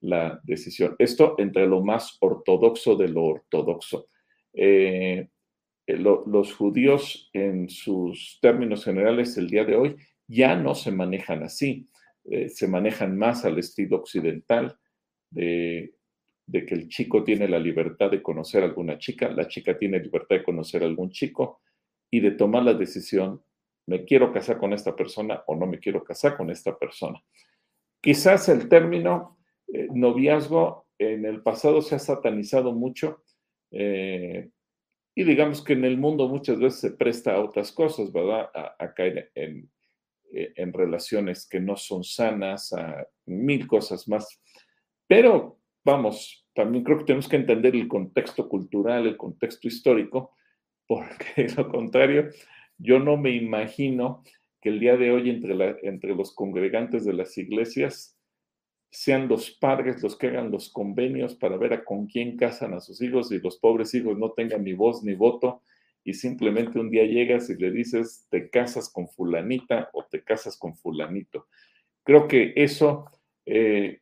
la 0.00 0.40
decisión. 0.44 0.94
Esto 0.98 1.34
entre 1.38 1.66
lo 1.66 1.82
más 1.82 2.16
ortodoxo 2.20 2.94
de 2.94 3.08
lo 3.08 3.24
ortodoxo. 3.24 4.06
Eh, 4.52 5.28
eh, 5.86 5.96
los 5.96 6.54
judíos 6.54 7.28
en 7.32 7.68
sus 7.68 8.38
términos 8.40 8.84
generales 8.84 9.36
el 9.36 9.50
día 9.50 9.64
de 9.64 9.74
hoy 9.74 9.96
ya 10.28 10.54
no 10.54 10.76
se 10.76 10.92
manejan 10.92 11.42
así, 11.42 11.88
eh, 12.24 12.48
se 12.48 12.68
manejan 12.68 13.16
más 13.16 13.44
al 13.44 13.58
estilo 13.58 13.98
occidental 13.98 14.78
de, 15.30 15.94
que 16.50 16.74
el 16.74 16.88
chico 16.88 17.22
tiene 17.22 17.48
la 17.48 17.58
libertad 17.58 18.10
de 18.10 18.22
conocer 18.22 18.62
a 18.62 18.66
alguna 18.66 18.98
chica, 18.98 19.30
la 19.30 19.46
chica 19.46 19.78
tiene 19.78 20.00
libertad 20.00 20.36
de 20.36 20.42
conocer 20.42 20.82
a 20.82 20.86
algún 20.86 21.10
chico 21.10 21.60
y 22.10 22.20
de 22.20 22.32
tomar 22.32 22.64
la 22.64 22.74
decisión 22.74 23.42
me 23.86 24.04
quiero 24.04 24.32
casar 24.32 24.58
con 24.58 24.72
esta 24.72 24.94
persona 24.94 25.42
o 25.46 25.56
no 25.56 25.66
me 25.66 25.78
quiero 25.78 26.04
casar 26.04 26.36
con 26.36 26.50
esta 26.50 26.78
persona. 26.78 27.22
Quizás 28.00 28.48
el 28.48 28.68
término 28.68 29.38
eh, 29.72 29.88
noviazgo 29.92 30.86
en 30.98 31.24
el 31.24 31.42
pasado 31.42 31.80
se 31.82 31.94
ha 31.94 31.98
satanizado 31.98 32.72
mucho 32.72 33.22
eh, 33.70 34.50
y 35.14 35.24
digamos 35.24 35.62
que 35.62 35.72
en 35.72 35.84
el 35.84 35.96
mundo 35.98 36.28
muchas 36.28 36.58
veces 36.58 36.80
se 36.80 36.90
presta 36.92 37.34
a 37.34 37.40
otras 37.40 37.72
cosas, 37.72 38.12
¿verdad? 38.12 38.50
A, 38.54 38.94
caer 38.94 39.30
en, 39.34 39.70
en, 40.32 40.72
relaciones 40.72 41.46
que 41.48 41.60
no 41.60 41.76
son 41.76 42.04
sanas, 42.04 42.72
a 42.72 43.06
mil 43.26 43.66
cosas 43.66 44.08
más. 44.08 44.40
Pero 45.06 45.58
vamos, 45.84 46.46
también 46.54 46.84
creo 46.84 46.98
que 46.98 47.04
tenemos 47.04 47.28
que 47.28 47.36
entender 47.36 47.74
el 47.74 47.88
contexto 47.88 48.48
cultural, 48.48 49.06
el 49.06 49.16
contexto 49.16 49.68
histórico, 49.68 50.34
porque 50.86 51.44
de 51.44 51.54
lo 51.54 51.68
contrario, 51.68 52.28
yo 52.78 52.98
no 52.98 53.16
me 53.16 53.30
imagino 53.30 54.22
que 54.60 54.68
el 54.70 54.80
día 54.80 54.96
de 54.96 55.10
hoy 55.10 55.30
entre, 55.30 55.76
entre 55.82 56.14
los 56.14 56.34
congregantes 56.34 57.04
de 57.04 57.12
las 57.12 57.36
iglesias 57.38 58.16
sean 58.90 59.28
los 59.28 59.52
padres 59.52 60.02
los 60.02 60.16
que 60.16 60.26
hagan 60.26 60.50
los 60.50 60.70
convenios 60.70 61.36
para 61.36 61.56
ver 61.56 61.72
a 61.72 61.84
con 61.84 62.06
quién 62.06 62.36
casan 62.36 62.74
a 62.74 62.80
sus 62.80 63.00
hijos 63.00 63.30
y 63.30 63.38
los 63.38 63.58
pobres 63.58 63.94
hijos 63.94 64.18
no 64.18 64.32
tengan 64.32 64.64
ni 64.64 64.72
voz 64.72 65.04
ni 65.04 65.14
voto 65.14 65.62
y 66.04 66.14
simplemente 66.14 66.78
un 66.78 66.90
día 66.90 67.04
llegas 67.04 67.50
y 67.50 67.56
le 67.56 67.70
dices 67.70 68.26
te 68.30 68.50
casas 68.50 68.90
con 68.90 69.08
fulanita 69.08 69.90
o 69.92 70.04
te 70.04 70.22
casas 70.22 70.58
con 70.58 70.74
fulanito. 70.74 71.46
Creo 72.04 72.26
que 72.26 72.52
eso 72.56 73.06
eh, 73.46 74.00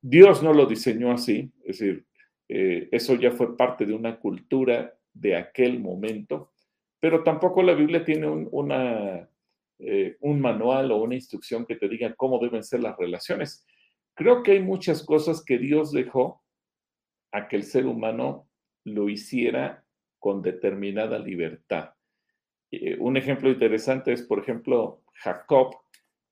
Dios 0.00 0.42
no 0.42 0.52
lo 0.52 0.66
diseñó 0.66 1.12
así, 1.12 1.50
es 1.64 1.78
decir, 1.78 2.06
eh, 2.48 2.88
eso 2.92 3.14
ya 3.14 3.30
fue 3.30 3.56
parte 3.56 3.86
de 3.86 3.94
una 3.94 4.18
cultura 4.18 4.94
de 5.12 5.36
aquel 5.36 5.80
momento 5.80 6.52
pero 7.00 7.24
tampoco 7.24 7.62
la 7.62 7.74
Biblia 7.74 8.04
tiene 8.04 8.28
un, 8.28 8.70
eh, 9.78 10.16
un 10.20 10.40
manual 10.40 10.92
o 10.92 11.02
una 11.02 11.14
instrucción 11.14 11.64
que 11.64 11.76
te 11.76 11.88
diga 11.88 12.14
cómo 12.14 12.38
deben 12.38 12.62
ser 12.62 12.82
las 12.82 12.96
relaciones. 12.98 13.66
Creo 14.14 14.42
que 14.42 14.52
hay 14.52 14.60
muchas 14.60 15.02
cosas 15.02 15.42
que 15.42 15.56
Dios 15.58 15.92
dejó 15.92 16.42
a 17.32 17.48
que 17.48 17.56
el 17.56 17.62
ser 17.62 17.86
humano 17.86 18.46
lo 18.84 19.08
hiciera 19.08 19.84
con 20.20 20.42
determinada 20.42 21.18
libertad. 21.18 21.94
Eh, 22.70 22.96
un 23.00 23.16
ejemplo 23.16 23.50
interesante 23.50 24.12
es, 24.12 24.22
por 24.22 24.38
ejemplo, 24.38 25.02
Jacob, 25.14 25.74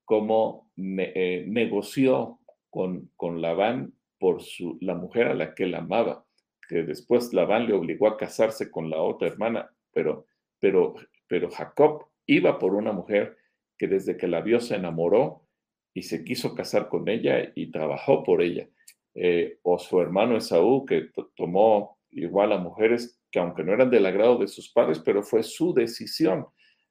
cómo 0.04 0.70
eh, 0.76 1.44
negoció 1.48 2.38
con, 2.70 3.10
con 3.16 3.42
Labán 3.42 3.92
por 4.20 4.42
su, 4.42 4.78
la 4.80 4.94
mujer 4.94 5.26
a 5.26 5.34
la 5.34 5.54
que 5.56 5.64
él 5.64 5.74
amaba, 5.74 6.24
que 6.68 6.84
después 6.84 7.32
Labán 7.32 7.66
le 7.66 7.72
obligó 7.72 8.06
a 8.06 8.16
casarse 8.16 8.70
con 8.70 8.88
la 8.88 9.02
otra 9.02 9.26
hermana, 9.26 9.68
pero 9.92 10.28
pero, 10.60 10.94
pero 11.26 11.50
Jacob 11.50 12.06
iba 12.26 12.58
por 12.58 12.74
una 12.74 12.92
mujer 12.92 13.36
que 13.76 13.86
desde 13.86 14.16
que 14.16 14.28
la 14.28 14.40
vio 14.40 14.60
se 14.60 14.76
enamoró 14.76 15.46
y 15.94 16.02
se 16.02 16.24
quiso 16.24 16.54
casar 16.54 16.88
con 16.88 17.08
ella 17.08 17.52
y 17.54 17.70
trabajó 17.70 18.22
por 18.22 18.42
ella. 18.42 18.68
Eh, 19.14 19.58
o 19.62 19.78
su 19.78 20.00
hermano 20.00 20.36
Esaú, 20.36 20.84
que 20.84 21.10
tomó 21.34 21.98
igual 22.10 22.52
a 22.52 22.58
mujeres 22.58 23.17
que 23.30 23.38
aunque 23.38 23.62
no 23.62 23.72
eran 23.72 23.90
del 23.90 24.06
agrado 24.06 24.38
de 24.38 24.48
sus 24.48 24.70
padres, 24.70 24.98
pero 24.98 25.22
fue 25.22 25.42
su 25.42 25.74
decisión. 25.74 26.46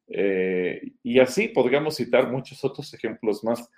Eh, 0.08 0.94
y 1.04 1.20
así 1.20 1.50
podríamos 1.50 1.96
citar 1.96 2.32
muchos 2.32 2.64
otros 2.64 2.94
ejemplos 2.94 3.44
más. 3.44 3.70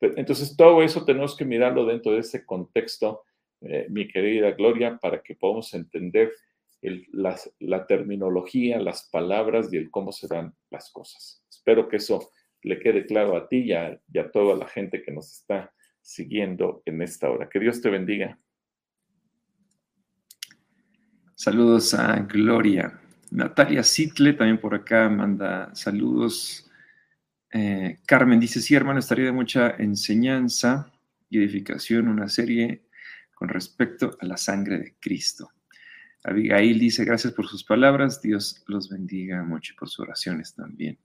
Entonces, 0.00 0.56
todo 0.56 0.82
eso 0.82 1.04
tenemos 1.04 1.36
que 1.36 1.44
mirarlo 1.44 1.84
dentro 1.84 2.12
de 2.12 2.20
ese 2.20 2.44
contexto, 2.44 3.22
eh, 3.60 3.86
mi 3.90 4.06
querida 4.06 4.52
Gloria, 4.52 4.98
para 5.00 5.22
que 5.22 5.34
podamos 5.34 5.74
entender 5.74 6.32
la 6.80 7.86
terminología, 7.86 8.78
las 8.78 9.08
palabras 9.10 9.72
y 9.72 9.76
el 9.76 9.90
cómo 9.90 10.12
se 10.12 10.28
dan 10.28 10.54
las 10.70 10.92
cosas. 10.92 11.42
Espero 11.50 11.88
que 11.88 11.96
eso 11.96 12.30
le 12.62 12.78
quede 12.78 13.04
claro 13.04 13.36
a 13.36 13.48
ti 13.48 13.58
y 13.58 13.72
a, 13.72 14.00
toda 14.32 14.56
la 14.56 14.66
gente 14.66 15.02
que 15.02 15.10
nos 15.10 15.32
está 15.32 15.72
siguiendo 16.00 16.82
en 16.84 17.02
esta 17.02 17.30
hora. 17.30 17.48
Que 17.48 17.60
Dios 17.60 17.80
te 17.80 17.90
bendiga. 17.90 18.38
Saludos 21.40 21.94
a 21.94 22.16
Gloria. 22.22 22.98
Natalia 23.30 23.84
Sitle 23.84 24.32
también 24.32 24.58
por 24.58 24.74
acá 24.74 25.08
manda 25.08 25.72
saludos. 25.72 26.68
Eh, 27.52 28.00
Carmen 28.04 28.40
dice, 28.40 28.60
sí, 28.60 28.74
hermano, 28.74 28.98
estaría 28.98 29.26
de 29.26 29.30
mucha 29.30 29.70
enseñanza 29.78 30.92
y 31.30 31.38
edificación 31.38 32.08
una 32.08 32.28
serie 32.28 32.88
con 33.36 33.48
respecto 33.48 34.18
a 34.20 34.26
la 34.26 34.36
sangre 34.36 34.78
de 34.78 34.96
Cristo. 34.98 35.52
Abigail 36.24 36.76
dice, 36.76 37.04
gracias 37.04 37.32
por 37.32 37.46
sus 37.46 37.62
palabras, 37.62 38.20
Dios 38.20 38.64
los 38.66 38.88
bendiga 38.88 39.44
mucho 39.44 39.74
por 39.78 39.88
sus 39.88 40.00
oraciones 40.00 40.56
también. 40.56 40.98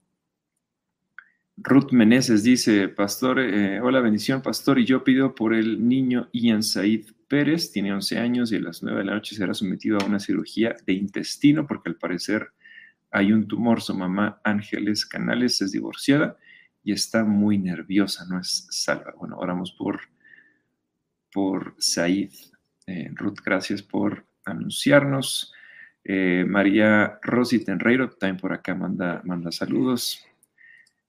Ruth 1.56 1.92
Meneses 1.92 2.42
dice, 2.42 2.88
Pastor, 2.88 3.38
eh, 3.38 3.80
hola 3.80 4.00
bendición, 4.00 4.42
Pastor, 4.42 4.78
y 4.80 4.86
yo 4.86 5.04
pido 5.04 5.34
por 5.34 5.54
el 5.54 5.86
niño 5.88 6.28
Ian 6.32 6.64
Said 6.64 7.06
Pérez, 7.28 7.70
tiene 7.70 7.92
11 7.92 8.18
años 8.18 8.52
y 8.52 8.56
a 8.56 8.60
las 8.60 8.82
9 8.82 8.98
de 8.98 9.04
la 9.04 9.14
noche 9.14 9.36
será 9.36 9.54
sometido 9.54 9.98
a 9.98 10.04
una 10.04 10.18
cirugía 10.18 10.74
de 10.84 10.94
intestino 10.94 11.66
porque 11.66 11.90
al 11.90 11.96
parecer 11.96 12.48
hay 13.12 13.32
un 13.32 13.46
tumor. 13.46 13.80
Su 13.80 13.94
mamá 13.94 14.40
Ángeles 14.42 15.06
Canales 15.06 15.60
es 15.62 15.70
divorciada 15.70 16.36
y 16.82 16.92
está 16.92 17.24
muy 17.24 17.56
nerviosa, 17.58 18.26
no 18.26 18.40
es 18.40 18.66
salva. 18.70 19.14
Bueno, 19.16 19.38
oramos 19.38 19.72
por, 19.72 20.00
por. 21.32 21.76
Eh, 21.96 23.10
Ruth, 23.14 23.38
gracias 23.44 23.80
por 23.82 24.26
anunciarnos. 24.44 25.52
Eh, 26.02 26.44
María 26.46 27.18
Rosy 27.22 27.64
Tenreiro 27.64 28.10
también 28.10 28.36
por 28.38 28.52
acá 28.52 28.74
manda, 28.74 29.22
manda 29.24 29.52
saludos. 29.52 30.26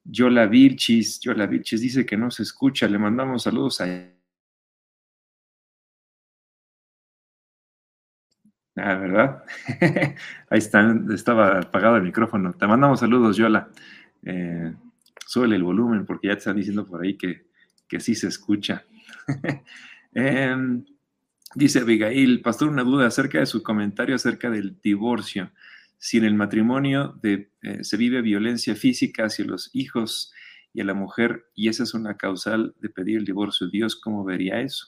Yola 0.05 0.45
Vilchis, 0.47 1.19
Yola 1.19 1.47
Vilchis 1.47 1.81
dice 1.81 2.05
que 2.05 2.17
no 2.17 2.31
se 2.31 2.43
escucha. 2.43 2.87
Le 2.87 2.97
mandamos 2.97 3.43
saludos 3.43 3.81
a. 3.81 3.85
Ah, 8.77 8.95
¿verdad? 8.95 9.43
Ahí 10.49 10.59
está, 10.59 10.95
estaba 11.13 11.59
apagado 11.59 11.97
el 11.97 12.03
micrófono. 12.03 12.53
Te 12.53 12.67
mandamos 12.67 12.99
saludos, 12.99 13.37
Yola. 13.37 13.69
Eh, 14.23 14.73
el 15.35 15.63
volumen 15.63 16.05
porque 16.05 16.27
ya 16.27 16.33
te 16.33 16.39
están 16.39 16.55
diciendo 16.55 16.85
por 16.85 17.01
ahí 17.01 17.17
que, 17.17 17.47
que 17.87 17.99
sí 17.99 18.15
se 18.15 18.27
escucha. 18.27 18.85
eh, 20.13 20.83
Dice 21.55 21.79
Abigail, 21.79 22.41
pastor, 22.41 22.67
una 22.67 22.83
duda 22.83 23.07
acerca 23.07 23.39
de 23.39 23.45
su 23.45 23.63
comentario 23.63 24.13
acerca 24.13 24.49
del 24.49 24.75
divorcio. 24.81 25.51
Si 26.05 26.17
en 26.17 26.25
el 26.25 26.35
matrimonio 26.35 27.19
eh, 27.23 27.47
se 27.81 27.97
vive 27.97 28.21
violencia 28.21 28.75
física 28.75 29.25
hacia 29.25 29.43
los 29.43 29.71
hijos 29.73 30.31
y 30.71 30.81
a 30.81 30.83
la 30.83 30.93
mujer, 30.93 31.45
y 31.55 31.67
esa 31.67 31.81
es 31.81 31.95
una 31.95 32.15
causal 32.15 32.75
de 32.79 32.89
pedir 32.89 33.17
el 33.17 33.25
divorcio, 33.25 33.69
¿Dios 33.71 33.95
cómo 33.95 34.23
vería 34.23 34.61
eso? 34.61 34.85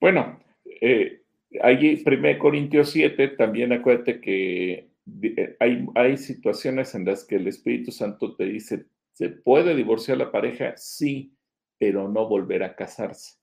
Bueno, 0.00 0.42
eh, 0.80 1.24
allí, 1.60 2.02
1 2.06 2.38
Corintios 2.38 2.88
7, 2.88 3.28
también 3.36 3.74
acuérdate 3.74 4.18
que 4.18 4.88
eh, 5.22 5.56
hay, 5.60 5.84
hay 5.94 6.16
situaciones 6.16 6.94
en 6.94 7.04
las 7.04 7.22
que 7.22 7.36
el 7.36 7.46
Espíritu 7.48 7.92
Santo 7.92 8.34
te 8.34 8.46
dice, 8.46 8.86
¿se 9.12 9.28
puede 9.28 9.76
divorciar 9.76 10.16
la 10.16 10.32
pareja? 10.32 10.74
Sí, 10.78 11.36
pero 11.76 12.08
no 12.08 12.26
volver 12.26 12.62
a 12.62 12.74
casarse. 12.74 13.34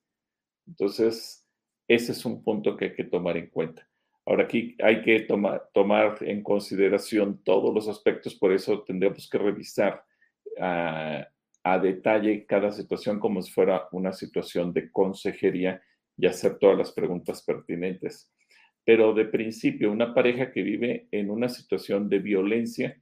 Entonces, 0.66 1.48
ese 1.88 2.14
es 2.14 2.26
un 2.26 2.44
punto 2.44 2.76
que 2.76 2.86
hay 2.86 2.96
que 2.96 3.04
tomar 3.04 3.38
en 3.38 3.52
cuenta. 3.52 3.88
Ahora 4.26 4.46
aquí 4.46 4.76
hay 4.82 5.02
que 5.02 5.22
tomar, 5.22 6.18
en 6.22 6.44
consideración 6.44 7.44
todos 7.44 7.74
los 7.74 7.88
aspectos, 7.88 8.36
por 8.36 8.54
eso 8.54 8.84
tendremos 8.84 9.30
que 9.30 9.38
revisar 9.38 10.04
a, 10.60 11.28
a 11.64 11.80
detalle 11.80 12.46
cada 12.46 12.72
situación 12.72 13.20
como 13.20 13.42
si 13.42 13.52
fuera 13.52 13.88
una 13.92 14.14
situación 14.14 14.72
de 14.74 14.92
consejería 14.92 15.82
y 16.18 16.28
hacer 16.28 16.58
todas 16.58 16.78
las 16.78 16.92
preguntas 16.92 17.44
pertinentes. 17.44 18.32
Pero 18.86 19.14
de 19.14 19.26
principio, 19.26 19.92
una 19.92 20.14
pareja 20.14 20.52
que 20.52 20.62
vive 20.62 21.08
en 21.12 21.30
una 21.30 21.50
situación 21.50 22.10
de 22.10 22.20
violencia, 22.20 23.02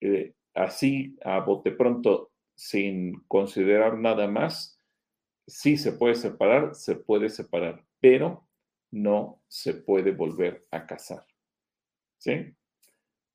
eh, 0.00 0.34
así 0.54 1.16
a 1.22 1.40
bote 1.40 1.70
pronto, 1.70 2.30
sin 2.54 3.20
considerar 3.28 3.98
nada 3.98 4.26
más, 4.26 4.78
sí 5.46 5.76
se 5.76 5.92
puede 5.92 6.14
separar, 6.14 6.74
se 6.74 6.96
puede 6.96 7.28
separar, 7.28 7.84
pero 8.00 8.46
no 8.92 9.42
se 9.48 9.74
puede 9.74 10.12
volver 10.12 10.66
a 10.70 10.86
casar. 10.86 11.26
¿Sí? 12.18 12.54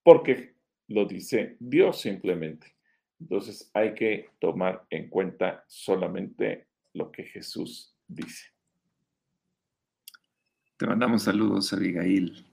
Porque 0.02 0.56
lo 0.88 1.06
dice 1.06 1.58
Dios 1.60 2.00
simplemente. 2.00 2.76
Entonces 3.20 3.70
hay 3.74 3.94
que 3.94 4.30
tomar 4.40 4.86
en 4.90 5.10
cuenta 5.10 5.66
solamente 5.68 6.68
lo 6.94 7.12
que 7.12 7.24
Jesús 7.24 7.96
dice. 8.08 8.46
Te 10.78 10.86
mandamos 10.86 11.24
saludos, 11.24 11.74
Abigail. 11.74 12.47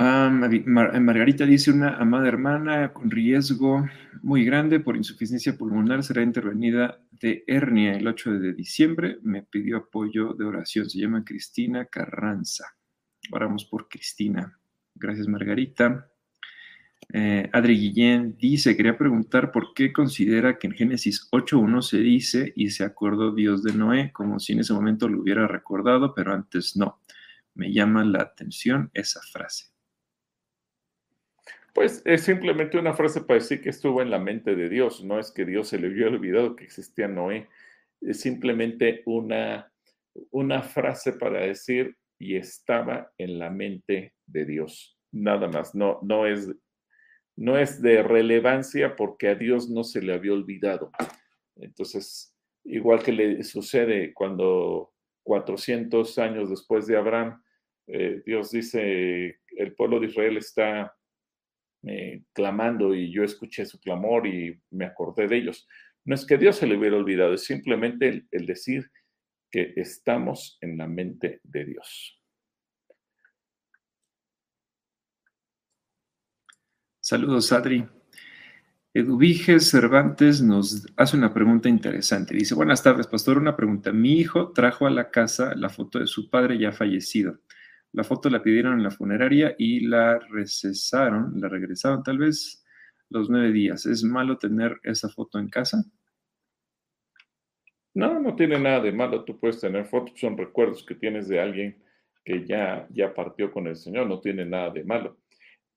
Ah, 0.00 0.30
Margarita 0.30 1.44
dice, 1.44 1.72
una 1.72 1.96
amada 1.96 2.28
hermana 2.28 2.92
con 2.92 3.10
riesgo 3.10 3.84
muy 4.22 4.44
grande 4.44 4.78
por 4.78 4.96
insuficiencia 4.96 5.58
pulmonar 5.58 6.04
será 6.04 6.22
intervenida 6.22 7.00
de 7.10 7.42
hernia 7.48 7.94
el 7.94 8.06
8 8.06 8.38
de 8.38 8.52
diciembre. 8.52 9.18
Me 9.22 9.42
pidió 9.42 9.78
apoyo 9.78 10.34
de 10.34 10.44
oración. 10.44 10.88
Se 10.88 11.00
llama 11.00 11.24
Cristina 11.24 11.86
Carranza. 11.86 12.76
Oramos 13.32 13.64
por 13.64 13.88
Cristina. 13.88 14.56
Gracias, 14.94 15.26
Margarita. 15.26 16.08
Eh, 17.12 17.50
Adri 17.52 17.76
Guillén 17.76 18.36
dice, 18.38 18.76
quería 18.76 18.96
preguntar 18.96 19.50
por 19.50 19.74
qué 19.74 19.92
considera 19.92 20.60
que 20.60 20.68
en 20.68 20.74
Génesis 20.74 21.28
8.1 21.32 21.82
se 21.82 21.98
dice 21.98 22.52
y 22.54 22.70
se 22.70 22.84
acordó 22.84 23.34
Dios 23.34 23.64
de 23.64 23.72
Noé, 23.72 24.12
como 24.12 24.38
si 24.38 24.52
en 24.52 24.60
ese 24.60 24.74
momento 24.74 25.08
lo 25.08 25.22
hubiera 25.22 25.48
recordado, 25.48 26.14
pero 26.14 26.32
antes 26.32 26.76
no. 26.76 27.00
Me 27.56 27.72
llama 27.72 28.04
la 28.04 28.22
atención 28.22 28.92
esa 28.94 29.20
frase. 29.32 29.76
Pues 31.78 32.02
es 32.04 32.22
simplemente 32.22 32.76
una 32.76 32.92
frase 32.92 33.20
para 33.20 33.38
decir 33.38 33.62
que 33.62 33.68
estuvo 33.68 34.02
en 34.02 34.10
la 34.10 34.18
mente 34.18 34.56
de 34.56 34.68
Dios, 34.68 35.04
no 35.04 35.20
es 35.20 35.30
que 35.30 35.44
Dios 35.44 35.68
se 35.68 35.78
le 35.78 35.86
hubiera 35.86 36.10
olvidado 36.10 36.56
que 36.56 36.64
existía 36.64 37.06
Noé, 37.06 37.48
es 38.00 38.20
simplemente 38.20 39.04
una, 39.06 39.72
una 40.32 40.62
frase 40.62 41.12
para 41.12 41.42
decir 41.42 41.96
y 42.18 42.34
estaba 42.34 43.12
en 43.16 43.38
la 43.38 43.50
mente 43.50 44.12
de 44.26 44.44
Dios, 44.44 44.98
nada 45.12 45.46
más, 45.46 45.72
no, 45.76 46.00
no 46.02 46.26
es 46.26 46.52
no 47.36 47.56
es 47.56 47.80
de 47.80 48.02
relevancia 48.02 48.96
porque 48.96 49.28
a 49.28 49.36
Dios 49.36 49.70
no 49.70 49.84
se 49.84 50.02
le 50.02 50.14
había 50.14 50.32
olvidado. 50.32 50.90
Entonces, 51.54 52.36
igual 52.64 53.04
que 53.04 53.12
le 53.12 53.44
sucede 53.44 54.12
cuando 54.14 54.92
400 55.22 56.18
años 56.18 56.50
después 56.50 56.88
de 56.88 56.96
Abraham, 56.96 57.40
eh, 57.86 58.20
Dios 58.26 58.50
dice, 58.50 59.38
el 59.56 59.74
pueblo 59.76 60.00
de 60.00 60.06
Israel 60.08 60.38
está 60.38 60.92
eh, 61.84 62.22
clamando 62.32 62.94
y 62.94 63.12
yo 63.12 63.24
escuché 63.24 63.64
su 63.66 63.78
clamor 63.80 64.26
y 64.26 64.60
me 64.70 64.84
acordé 64.84 65.28
de 65.28 65.36
ellos. 65.36 65.68
No 66.04 66.14
es 66.14 66.24
que 66.26 66.38
Dios 66.38 66.56
se 66.56 66.66
le 66.66 66.76
hubiera 66.76 66.96
olvidado, 66.96 67.34
es 67.34 67.44
simplemente 67.44 68.26
el 68.30 68.46
decir 68.46 68.90
que 69.50 69.72
estamos 69.76 70.58
en 70.60 70.76
la 70.76 70.86
mente 70.86 71.40
de 71.42 71.64
Dios. 71.64 72.18
Saludos, 77.00 77.52
Adri. 77.52 77.86
Eduviges 78.92 79.70
Cervantes 79.70 80.42
nos 80.42 80.86
hace 80.96 81.16
una 81.16 81.32
pregunta 81.32 81.68
interesante. 81.68 82.34
Dice, 82.34 82.54
buenas 82.54 82.82
tardes, 82.82 83.06
pastor. 83.06 83.38
Una 83.38 83.56
pregunta. 83.56 83.92
Mi 83.92 84.18
hijo 84.18 84.52
trajo 84.52 84.86
a 84.86 84.90
la 84.90 85.10
casa 85.10 85.54
la 85.54 85.68
foto 85.68 85.98
de 86.00 86.06
su 86.06 86.28
padre 86.28 86.58
ya 86.58 86.72
fallecido. 86.72 87.38
La 87.98 88.04
foto 88.04 88.30
la 88.30 88.42
pidieron 88.42 88.74
en 88.74 88.84
la 88.84 88.90
funeraria 88.90 89.54
y 89.58 89.80
la 89.80 90.18
recesaron, 90.18 91.32
la 91.40 91.48
regresaron 91.48 92.02
tal 92.02 92.18
vez 92.18 92.64
los 93.10 93.28
nueve 93.28 93.52
días. 93.52 93.84
¿Es 93.86 94.02
malo 94.04 94.38
tener 94.38 94.78
esa 94.82 95.08
foto 95.08 95.38
en 95.38 95.48
casa? 95.48 95.84
No, 97.94 98.20
no 98.20 98.36
tiene 98.36 98.58
nada 98.58 98.80
de 98.80 98.92
malo. 98.92 99.24
Tú 99.24 99.38
puedes 99.38 99.60
tener 99.60 99.84
fotos, 99.84 100.18
son 100.18 100.38
recuerdos 100.38 100.84
que 100.84 100.94
tienes 100.94 101.28
de 101.28 101.40
alguien 101.40 101.82
que 102.24 102.46
ya, 102.46 102.86
ya 102.90 103.12
partió 103.12 103.50
con 103.50 103.66
el 103.66 103.76
Señor. 103.76 104.06
No 104.06 104.20
tiene 104.20 104.44
nada 104.44 104.70
de 104.70 104.84
malo 104.84 105.18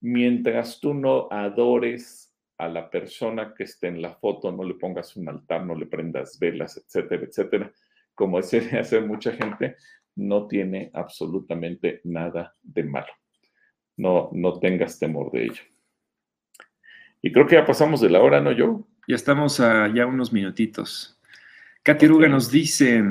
mientras 0.01 0.79
tú 0.79 0.93
no 0.93 1.27
adores 1.31 2.35
a 2.57 2.67
la 2.67 2.89
persona 2.89 3.53
que 3.55 3.63
esté 3.63 3.87
en 3.87 4.01
la 4.01 4.15
foto, 4.15 4.51
no 4.51 4.63
le 4.63 4.75
pongas 4.75 5.15
un 5.15 5.29
altar, 5.29 5.65
no 5.65 5.75
le 5.75 5.85
prendas 5.85 6.37
velas, 6.37 6.77
etcétera, 6.77 7.23
etcétera, 7.23 7.71
como 8.13 8.41
de 8.41 8.79
hacer 8.79 9.05
mucha 9.05 9.31
gente, 9.31 9.77
no 10.21 10.47
tiene 10.47 10.91
absolutamente 10.93 12.01
nada 12.03 12.55
de 12.61 12.83
malo. 12.83 13.11
No, 13.97 14.29
no 14.33 14.59
tengas 14.59 14.99
temor 14.99 15.31
de 15.31 15.45
ello. 15.45 15.61
Y 17.21 17.31
creo 17.31 17.47
que 17.47 17.55
ya 17.55 17.65
pasamos 17.65 18.01
de 18.01 18.09
la 18.09 18.21
hora, 18.21 18.39
¿no, 18.39 18.51
yo? 18.51 18.87
Ya 19.07 19.15
estamos 19.15 19.59
a 19.59 19.93
ya 19.93 20.05
unos 20.05 20.31
minutitos. 20.31 21.19
Katy 21.83 22.07
Ruga 22.07 22.27
nos 22.27 22.51
dice, 22.51 23.03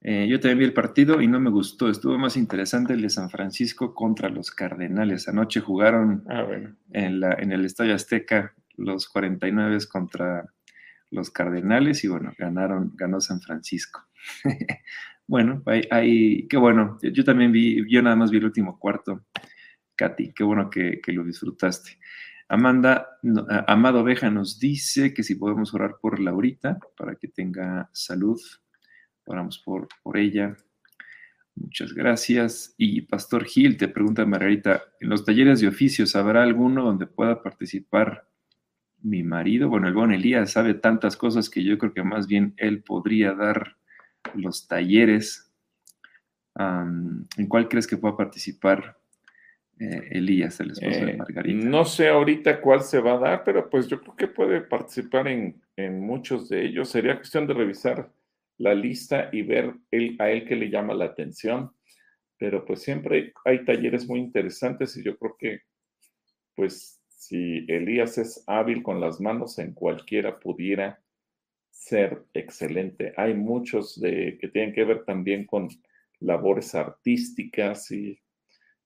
eh, 0.00 0.26
yo 0.28 0.40
también 0.40 0.58
vi 0.58 0.64
el 0.64 0.74
partido 0.74 1.22
y 1.22 1.28
no 1.28 1.40
me 1.40 1.50
gustó. 1.50 1.88
Estuvo 1.88 2.18
más 2.18 2.36
interesante 2.36 2.92
el 2.92 3.02
de 3.02 3.10
San 3.10 3.30
Francisco 3.30 3.94
contra 3.94 4.28
los 4.28 4.50
Cardenales. 4.50 5.28
Anoche 5.28 5.60
jugaron 5.60 6.24
ah, 6.28 6.46
en, 6.92 7.20
la, 7.20 7.34
en 7.34 7.52
el 7.52 7.64
Estadio 7.64 7.94
Azteca 7.94 8.54
los 8.76 9.08
49 9.08 9.78
contra 9.90 10.44
los 11.10 11.30
Cardenales 11.30 12.02
y 12.02 12.08
bueno, 12.08 12.32
ganaron, 12.36 12.92
ganó 12.96 13.20
San 13.20 13.40
Francisco. 13.40 14.04
bueno, 15.26 15.62
hay, 15.90 16.46
qué 16.48 16.56
bueno. 16.56 16.98
Yo 17.02 17.24
también 17.24 17.52
vi, 17.52 17.84
yo 17.88 18.02
nada 18.02 18.16
más 18.16 18.30
vi 18.30 18.38
el 18.38 18.46
último 18.46 18.78
cuarto. 18.78 19.24
Katy, 19.96 20.32
qué 20.32 20.44
bueno 20.44 20.68
que, 20.70 21.00
que 21.00 21.12
lo 21.12 21.24
disfrutaste. 21.24 21.98
Amanda, 22.48 23.18
Amado 23.66 24.00
Oveja 24.00 24.30
nos 24.30 24.58
dice 24.58 25.14
que 25.14 25.22
si 25.22 25.36
podemos 25.36 25.72
orar 25.72 25.96
por 26.00 26.20
Laurita 26.20 26.78
para 26.96 27.14
que 27.14 27.28
tenga 27.28 27.88
salud 27.92 28.40
Oramos 29.26 29.58
por, 29.58 29.88
por 30.02 30.16
ella. 30.16 30.56
Muchas 31.56 31.92
gracias. 31.92 32.74
Y 32.76 33.02
Pastor 33.02 33.44
Gil 33.44 33.76
te 33.76 33.88
pregunta 33.88 34.26
Margarita, 34.26 34.82
¿en 35.00 35.08
los 35.08 35.24
talleres 35.24 35.60
de 35.60 35.68
oficios 35.68 36.16
habrá 36.16 36.42
alguno 36.42 36.84
donde 36.84 37.06
pueda 37.06 37.42
participar 37.42 38.28
mi 39.00 39.22
marido? 39.22 39.68
Bueno, 39.68 39.88
el 39.88 39.94
buen 39.94 40.12
Elías 40.12 40.52
sabe 40.52 40.74
tantas 40.74 41.16
cosas 41.16 41.48
que 41.48 41.62
yo 41.62 41.78
creo 41.78 41.94
que 41.94 42.02
más 42.02 42.26
bien 42.26 42.54
él 42.56 42.82
podría 42.82 43.32
dar 43.32 43.76
los 44.34 44.66
talleres. 44.66 45.50
¿En 46.56 47.46
cuál 47.48 47.68
crees 47.68 47.86
que 47.86 47.96
pueda 47.96 48.16
participar 48.16 48.96
eh, 49.78 50.08
Elías, 50.12 50.60
el 50.60 50.70
esposo 50.70 51.04
de 51.04 51.12
eh, 51.12 51.16
Margarita? 51.16 51.66
No 51.66 51.84
sé 51.84 52.08
ahorita 52.08 52.60
cuál 52.60 52.82
se 52.82 53.00
va 53.00 53.14
a 53.14 53.18
dar, 53.18 53.44
pero 53.44 53.68
pues 53.68 53.88
yo 53.88 54.00
creo 54.00 54.16
que 54.16 54.28
puede 54.28 54.60
participar 54.60 55.28
en, 55.28 55.60
en 55.76 56.00
muchos 56.00 56.48
de 56.48 56.64
ellos. 56.64 56.88
Sería 56.88 57.16
cuestión 57.16 57.46
de 57.46 57.54
revisar 57.54 58.12
la 58.58 58.74
lista 58.74 59.30
y 59.32 59.42
ver 59.42 59.74
a 60.18 60.30
él 60.30 60.46
que 60.46 60.56
le 60.56 60.70
llama 60.70 60.94
la 60.94 61.06
atención. 61.06 61.72
Pero 62.36 62.64
pues 62.64 62.82
siempre 62.82 63.32
hay 63.44 63.64
talleres 63.64 64.08
muy 64.08 64.20
interesantes 64.20 64.96
y 64.96 65.02
yo 65.02 65.16
creo 65.18 65.36
que 65.38 65.62
pues 66.54 67.00
si 67.08 67.64
Elías 67.68 68.18
es 68.18 68.44
hábil 68.46 68.82
con 68.82 69.00
las 69.00 69.20
manos, 69.20 69.58
en 69.58 69.72
cualquiera 69.72 70.38
pudiera 70.38 71.00
ser 71.74 72.24
excelente. 72.32 73.12
Hay 73.16 73.34
muchos 73.34 74.00
de, 74.00 74.38
que 74.40 74.48
tienen 74.48 74.72
que 74.72 74.84
ver 74.84 75.04
también 75.04 75.44
con 75.44 75.68
labores 76.20 76.74
artísticas 76.74 77.90
y, 77.90 78.18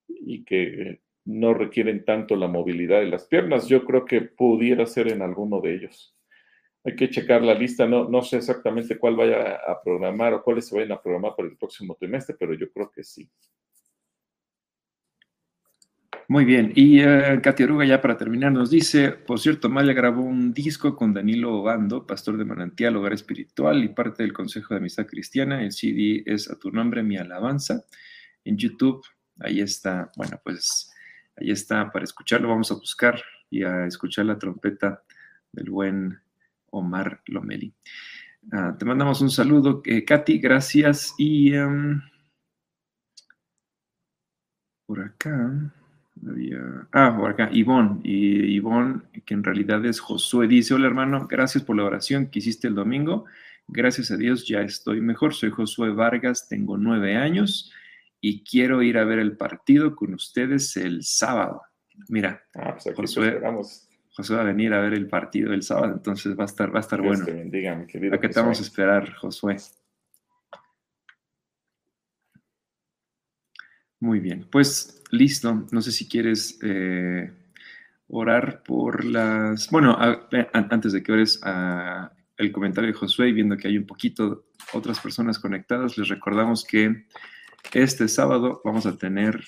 y 0.09 0.45
que 0.45 1.01
no 1.27 1.53
requieren 1.53 2.05
tanto 2.05 2.35
la 2.35 2.49
movilidad 2.49 3.01
de 3.01 3.07
las 3.07 3.27
piernas. 3.27 3.69
Yo 3.69 3.85
creo 3.85 4.05
que 4.07 4.23
pudiera 4.23 4.87
ser 4.87 5.13
en 5.13 5.23
alguno 5.23 5.61
de 5.61 5.75
ellos. 5.75 6.17
hay 6.85 6.97
que 6.97 7.11
checar 7.11 7.43
la 7.43 7.55
lista. 7.55 7.87
No, 7.87 8.09
no 8.09 8.23
sé 8.23 8.39
exactamente 8.39 8.99
cuál 8.99 9.17
vaya 9.17 9.57
a 9.57 9.83
programar 9.83 10.33
o 10.35 10.43
cuáles 10.43 10.67
se 10.67 10.75
vayan 10.75 10.93
a 10.93 11.03
programar 11.03 11.37
para 11.37 11.49
el 11.49 11.59
próximo 11.59 11.95
trimestre, 11.95 12.37
pero 12.39 12.55
yo 12.55 12.71
creo 12.73 12.91
que 12.91 13.05
sí. 13.05 13.31
Muy 16.31 16.45
bien, 16.45 16.75
y 16.77 17.03
uh, 17.03 17.41
Katia 17.43 17.65
Aruga 17.65 17.87
ya 17.87 18.03
para 18.03 18.19
terminar 18.19 18.53
nos 18.53 18.69
dice, 18.69 19.13
por 19.13 19.41
cierto, 19.41 19.71
Maya 19.71 19.95
grabó 19.95 20.21
un 20.21 20.53
disco 20.53 20.95
con 20.95 21.15
Danilo 21.15 21.55
Obando, 21.55 22.07
pastor 22.07 22.37
de 22.37 22.45
Manantial, 22.45 22.97
Hogar 22.97 23.15
Espiritual 23.15 23.83
y 23.83 23.89
parte 23.89 24.25
del 24.25 24.35
Consejo 24.35 24.75
de 24.75 24.81
Amistad 24.81 25.07
Cristiana. 25.07 25.63
El 25.63 25.73
CD 25.73 26.23
es 26.27 26.51
A 26.51 26.59
Tu 26.59 26.71
Nombre, 26.71 27.03
Mi 27.03 27.17
Alabanza. 27.17 27.87
En 28.45 28.59
YouTube, 28.59 29.03
ahí 29.41 29.63
está, 29.63 30.13
bueno, 30.19 30.39
pues 30.45 30.93
ahí 31.35 31.51
está 31.51 31.91
para 31.91 32.05
escucharlo. 32.05 32.51
Vamos 32.51 32.71
a 32.73 32.75
buscar 32.75 33.23
y 33.49 33.63
a 33.63 33.87
escuchar 33.87 34.27
la 34.27 34.39
trompeta 34.39 35.03
del 35.51 35.71
buen 35.71 36.21
Omar 36.67 37.23
Lomeli. 37.25 37.73
Uh, 38.53 38.77
te 38.77 38.85
mandamos 38.85 39.23
un 39.23 39.31
saludo, 39.31 39.81
eh, 39.87 40.05
Katy, 40.05 40.41
gracias. 40.41 41.15
Y 41.17 41.57
um, 41.57 42.03
por 44.85 45.01
acá 45.01 45.73
ah, 46.93 47.17
por 47.17 47.31
acá, 47.31 47.49
Ivonne. 47.53 48.01
Y 48.03 48.57
Ivonne, 48.57 49.03
que 49.25 49.35
en 49.35 49.45
realidad 49.45 49.85
es 49.85 50.01
Josué, 50.01 50.47
dice, 50.47 50.75
hola 50.75 50.87
hermano, 50.87 51.27
gracias 51.29 51.65
por 51.65 51.77
la 51.77 51.85
oración 51.85 52.27
que 52.27 52.39
hiciste 52.39 52.69
el 52.69 52.75
domingo. 52.75 53.25
Gracias 53.67 54.11
a 54.11 54.17
Dios 54.17 54.47
ya 54.47 54.61
estoy 54.63 55.01
mejor. 55.01 55.35
Soy 55.35 55.51
Josué 55.51 55.91
Vargas, 55.91 56.49
tengo 56.49 56.77
nueve 56.79 57.17
años 57.17 57.73
y 58.21 58.43
quiero 58.43 58.83
ir 58.83 58.99
a 58.99 59.05
ver 59.05 59.19
el 59.19 59.37
partido 59.37 59.95
con 59.95 60.15
ustedes 60.15 60.77
el 60.77 61.05
sábado. 61.05 61.63
Mira, 62.09 62.43
ah, 62.55 62.77
pues 62.83 62.95
Josué, 62.97 63.41
Josué, 64.11 64.37
va 64.37 64.43
a 64.43 64.47
venir 64.47 64.73
a 64.73 64.81
ver 64.81 64.95
el 64.95 65.07
partido 65.09 65.53
el 65.53 65.63
sábado, 65.63 65.93
entonces 65.95 66.37
va 66.39 66.45
a 66.45 66.47
estar, 66.47 66.73
va 66.73 66.79
a 66.79 66.81
estar 66.81 67.01
bueno. 67.01 67.25
Acá 68.13 68.31
te 68.31 68.41
vamos 68.41 68.59
a 68.59 68.63
esperar, 68.63 69.13
Josué. 69.15 69.57
Muy 74.01 74.21
bien, 74.21 74.47
pues 74.51 75.03
listo. 75.11 75.67
No 75.73 75.83
sé 75.83 75.91
si 75.91 76.09
quieres 76.09 76.59
eh, 76.63 77.33
orar 78.09 78.63
por 78.63 79.05
las... 79.05 79.71
Bueno, 79.71 79.97
antes 80.53 80.93
de 80.93 81.03
que 81.03 81.13
ores 81.13 81.41
el 82.37 82.53
comentario 82.53 82.93
de 82.93 82.99
Josué, 82.99 83.33
viendo 83.33 83.57
que 83.57 83.69
hay 83.69 83.77
un 83.77 83.87
poquito 83.87 84.47
otras 84.73 85.01
personas 85.01 85.39
conectadas, 85.39 85.99
les 85.99 86.09
recordamos 86.09 86.65
que 86.65 87.07
este 87.73 88.09
sábado 88.09 88.61
vamos 88.65 88.87
a 88.87 88.97
tener 88.97 89.45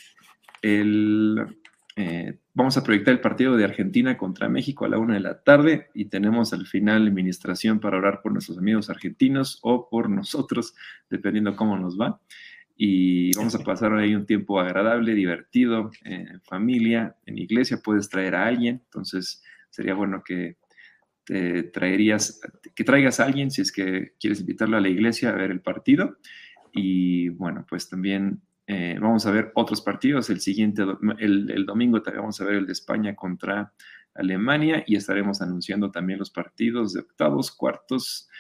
el... 0.62 1.56
Eh, 1.96 2.38
vamos 2.54 2.76
a 2.76 2.82
proyectar 2.82 3.12
el 3.12 3.20
partido 3.20 3.56
de 3.56 3.64
Argentina 3.64 4.16
contra 4.16 4.48
México 4.48 4.84
a 4.84 4.88
la 4.88 4.98
una 4.98 5.14
de 5.14 5.20
la 5.20 5.42
tarde 5.42 5.90
y 5.92 6.06
tenemos 6.06 6.52
al 6.52 6.66
final 6.66 7.06
administración 7.06 7.78
para 7.78 7.98
orar 7.98 8.22
por 8.22 8.32
nuestros 8.32 8.58
amigos 8.58 8.88
argentinos 8.88 9.58
o 9.62 9.88
por 9.88 10.08
nosotros, 10.08 10.74
dependiendo 11.10 11.56
cómo 11.56 11.76
nos 11.76 12.00
va 12.00 12.20
y 12.82 13.30
vamos 13.36 13.54
a 13.54 13.58
pasar 13.58 13.92
ahí 13.92 14.14
un 14.14 14.24
tiempo 14.24 14.58
agradable, 14.58 15.14
divertido, 15.14 15.90
en 16.02 16.40
familia, 16.40 17.14
en 17.26 17.36
iglesia, 17.36 17.82
puedes 17.84 18.08
traer 18.08 18.34
a 18.34 18.46
alguien, 18.46 18.80
entonces 18.86 19.44
sería 19.68 19.92
bueno 19.92 20.22
que 20.24 20.56
te 21.24 21.64
traerías, 21.64 22.40
que 22.74 22.82
traigas 22.82 23.20
a 23.20 23.26
alguien 23.26 23.50
si 23.50 23.60
es 23.60 23.70
que 23.70 24.14
quieres 24.18 24.40
invitarlo 24.40 24.78
a 24.78 24.80
la 24.80 24.88
iglesia 24.88 25.28
a 25.28 25.34
ver 25.34 25.50
el 25.50 25.60
partido. 25.60 26.16
Y 26.72 27.28
bueno, 27.28 27.66
pues 27.68 27.90
también 27.90 28.40
eh, 28.66 28.96
vamos 28.98 29.26
a 29.26 29.30
ver 29.30 29.52
otros 29.54 29.82
partidos, 29.82 30.30
el 30.30 30.40
siguiente, 30.40 30.82
el, 31.18 31.50
el 31.50 31.66
domingo 31.66 32.00
también 32.00 32.22
vamos 32.22 32.40
a 32.40 32.44
ver 32.44 32.54
el 32.54 32.66
de 32.66 32.72
España 32.72 33.14
contra 33.14 33.74
Alemania 34.14 34.84
y 34.86 34.96
estaremos 34.96 35.42
anunciando 35.42 35.90
también 35.90 36.18
los 36.18 36.30
partidos 36.30 36.94
de 36.94 37.00
octavos, 37.00 37.50
cuartos 37.50 38.30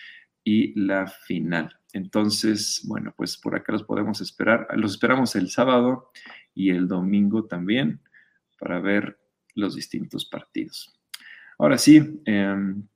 y 0.44 0.78
la 0.80 1.06
final. 1.06 1.76
Entonces, 1.92 2.82
bueno, 2.86 3.12
pues 3.16 3.36
por 3.36 3.56
acá 3.56 3.72
los 3.72 3.82
podemos 3.82 4.20
esperar. 4.20 4.68
Los 4.76 4.92
esperamos 4.92 5.34
el 5.36 5.50
sábado 5.50 6.10
y 6.54 6.70
el 6.70 6.88
domingo 6.88 7.46
también 7.46 8.00
para 8.58 8.80
ver 8.80 9.18
los 9.54 9.74
distintos 9.74 10.24
partidos. 10.24 10.94
Ahora 11.58 11.78
sí, 11.78 12.22
em, 12.24 12.86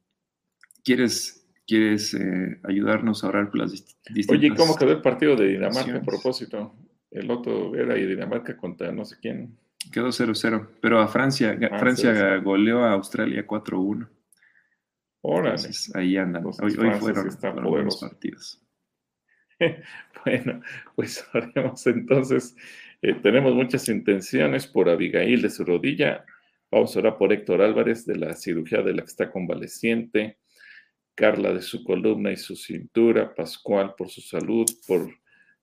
¿quieres, 0.85 1.47
quieres 1.67 2.15
eh, 2.15 2.61
ayudarnos 2.65 3.25
a 3.25 3.29
orar 3.29 3.51
por 3.51 3.61
las 3.61 3.73
distintas 3.73 4.29
Oye, 4.29 4.55
¿cómo 4.55 4.77
quedó 4.77 4.93
el 4.93 5.03
partido 5.03 5.37
de 5.37 5.49
Dinamarca 5.49 5.97
a 5.97 6.03
propósito? 6.03 6.75
El 7.11 7.31
otro 7.31 7.75
era 7.75 7.99
y 7.99 8.07
Dinamarca 8.07 8.57
contra 8.57 8.93
no 8.93 9.05
sé 9.05 9.17
quién. 9.21 9.57
Quedó 9.93 10.09
0-0, 10.09 10.69
pero 10.81 11.01
a 11.01 11.09
Francia, 11.09 11.59
ah, 11.71 11.79
Francia 11.79 12.39
goleó 12.39 12.85
a 12.85 12.93
Australia 12.93 13.47
4-1. 13.47 14.09
Órale. 15.27 15.71
ahí 15.95 16.19
andan. 16.19 16.43
Pues 16.43 16.61
hoy, 16.61 16.77
hoy 16.79 16.91
fueron, 17.01 17.25
los 17.87 17.99
partidos. 17.99 18.63
bueno, 20.25 20.61
pues 20.95 21.27
haremos 21.33 21.87
entonces. 21.87 22.55
Eh, 23.01 23.15
tenemos 23.23 23.55
muchas 23.55 23.89
intenciones 23.89 24.67
por 24.67 24.91
Abigail 24.91 25.41
de 25.41 25.49
su 25.49 25.65
rodilla. 25.65 26.27
Vamos 26.71 26.95
a 26.95 26.99
orar 26.99 27.17
por 27.17 27.33
Héctor 27.33 27.63
Álvarez 27.63 28.05
de 28.05 28.17
la 28.17 28.35
cirugía 28.35 28.83
de 28.83 28.93
la 28.93 29.01
que 29.01 29.09
está 29.09 29.31
convaleciente. 29.31 30.37
Carla 31.15 31.55
de 31.55 31.63
su 31.63 31.85
columna 31.85 32.31
y 32.31 32.37
su 32.37 32.55
cintura. 32.55 33.35
Pascual 33.35 33.95
por 33.97 34.11
su 34.11 34.21
salud. 34.21 34.67
Por 34.87 35.09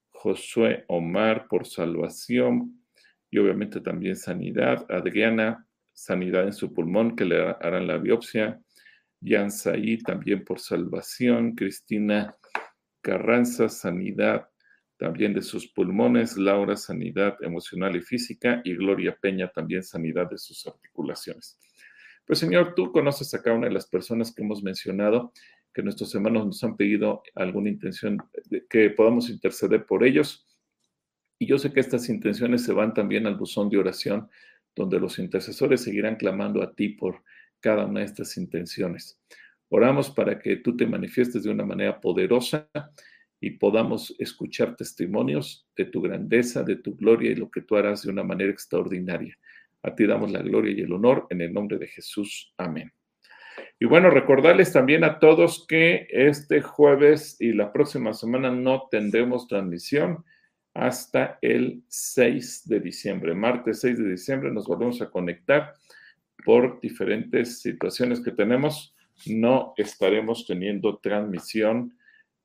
Josué 0.09 0.85
Omar 0.87 1.47
por 1.47 1.67
salvación. 1.67 2.83
Y 3.29 3.37
obviamente 3.37 3.79
también 3.79 4.15
sanidad. 4.15 4.87
Adriana, 4.89 5.67
sanidad 5.93 6.45
en 6.45 6.53
su 6.53 6.73
pulmón 6.73 7.15
que 7.15 7.25
le 7.25 7.39
harán 7.39 7.85
la 7.85 7.99
biopsia. 7.99 8.59
Jan 9.23 9.51
Saí 9.51 9.97
también 9.99 10.43
por 10.43 10.59
salvación, 10.59 11.55
Cristina 11.55 12.35
Carranza, 13.01 13.69
sanidad 13.69 14.47
también 15.01 15.33
de 15.33 15.41
sus 15.41 15.67
pulmones, 15.67 16.37
Laura, 16.37 16.77
sanidad 16.77 17.35
emocional 17.41 17.95
y 17.95 18.01
física, 18.01 18.61
y 18.63 18.75
Gloria 18.75 19.17
Peña, 19.19 19.51
también 19.51 19.81
sanidad 19.81 20.29
de 20.29 20.37
sus 20.37 20.67
articulaciones. 20.67 21.57
Pues 22.23 22.37
Señor, 22.37 22.75
tú 22.75 22.91
conoces 22.91 23.33
a 23.33 23.41
cada 23.41 23.55
una 23.57 23.67
de 23.67 23.73
las 23.73 23.87
personas 23.87 24.31
que 24.31 24.43
hemos 24.43 24.61
mencionado, 24.61 25.33
que 25.73 25.81
nuestros 25.81 26.13
hermanos 26.13 26.45
nos 26.45 26.63
han 26.63 26.77
pedido 26.77 27.23
alguna 27.33 27.69
intención 27.69 28.17
de 28.45 28.63
que 28.69 28.91
podamos 28.91 29.29
interceder 29.31 29.87
por 29.87 30.03
ellos. 30.03 30.45
Y 31.39 31.47
yo 31.47 31.57
sé 31.57 31.73
que 31.73 31.79
estas 31.79 32.07
intenciones 32.07 32.63
se 32.63 32.71
van 32.71 32.93
también 32.93 33.25
al 33.25 33.37
buzón 33.37 33.69
de 33.69 33.79
oración, 33.79 34.29
donde 34.75 34.99
los 34.99 35.17
intercesores 35.17 35.81
seguirán 35.81 36.17
clamando 36.17 36.61
a 36.61 36.75
ti 36.75 36.89
por 36.89 37.23
cada 37.61 37.85
una 37.85 38.01
de 38.01 38.07
estas 38.07 38.37
intenciones. 38.37 39.19
Oramos 39.69 40.09
para 40.09 40.37
que 40.39 40.57
tú 40.57 40.75
te 40.75 40.85
manifiestes 40.85 41.43
de 41.43 41.49
una 41.49 41.65
manera 41.65 42.01
poderosa 42.01 42.69
y 43.39 43.51
podamos 43.51 44.13
escuchar 44.19 44.75
testimonios 44.75 45.67
de 45.75 45.85
tu 45.85 46.01
grandeza, 46.01 46.63
de 46.63 46.75
tu 46.75 46.95
gloria 46.95 47.31
y 47.31 47.35
lo 47.35 47.49
que 47.49 47.61
tú 47.61 47.75
harás 47.75 48.03
de 48.03 48.11
una 48.11 48.23
manera 48.23 48.51
extraordinaria. 48.51 49.37
A 49.83 49.95
ti 49.95 50.05
damos 50.05 50.31
la 50.31 50.41
gloria 50.41 50.73
y 50.73 50.81
el 50.81 50.93
honor 50.93 51.25
en 51.29 51.41
el 51.41 51.53
nombre 51.53 51.77
de 51.77 51.87
Jesús. 51.87 52.53
Amén. 52.57 52.91
Y 53.79 53.85
bueno, 53.85 54.11
recordarles 54.11 54.71
también 54.71 55.03
a 55.03 55.19
todos 55.19 55.65
que 55.67 56.07
este 56.11 56.61
jueves 56.61 57.37
y 57.39 57.53
la 57.53 57.73
próxima 57.73 58.13
semana 58.13 58.51
no 58.51 58.87
tendremos 58.91 59.47
transmisión 59.47 60.23
hasta 60.73 61.39
el 61.41 61.83
6 61.87 62.67
de 62.67 62.79
diciembre. 62.79 63.33
Martes 63.33 63.79
6 63.81 63.97
de 63.97 64.11
diciembre 64.11 64.51
nos 64.51 64.67
volvemos 64.67 65.01
a 65.01 65.09
conectar 65.09 65.73
por 66.43 66.79
diferentes 66.81 67.61
situaciones 67.61 68.19
que 68.19 68.31
tenemos, 68.31 68.95
no 69.27 69.73
estaremos 69.77 70.45
teniendo 70.45 70.97
transmisión 70.97 71.95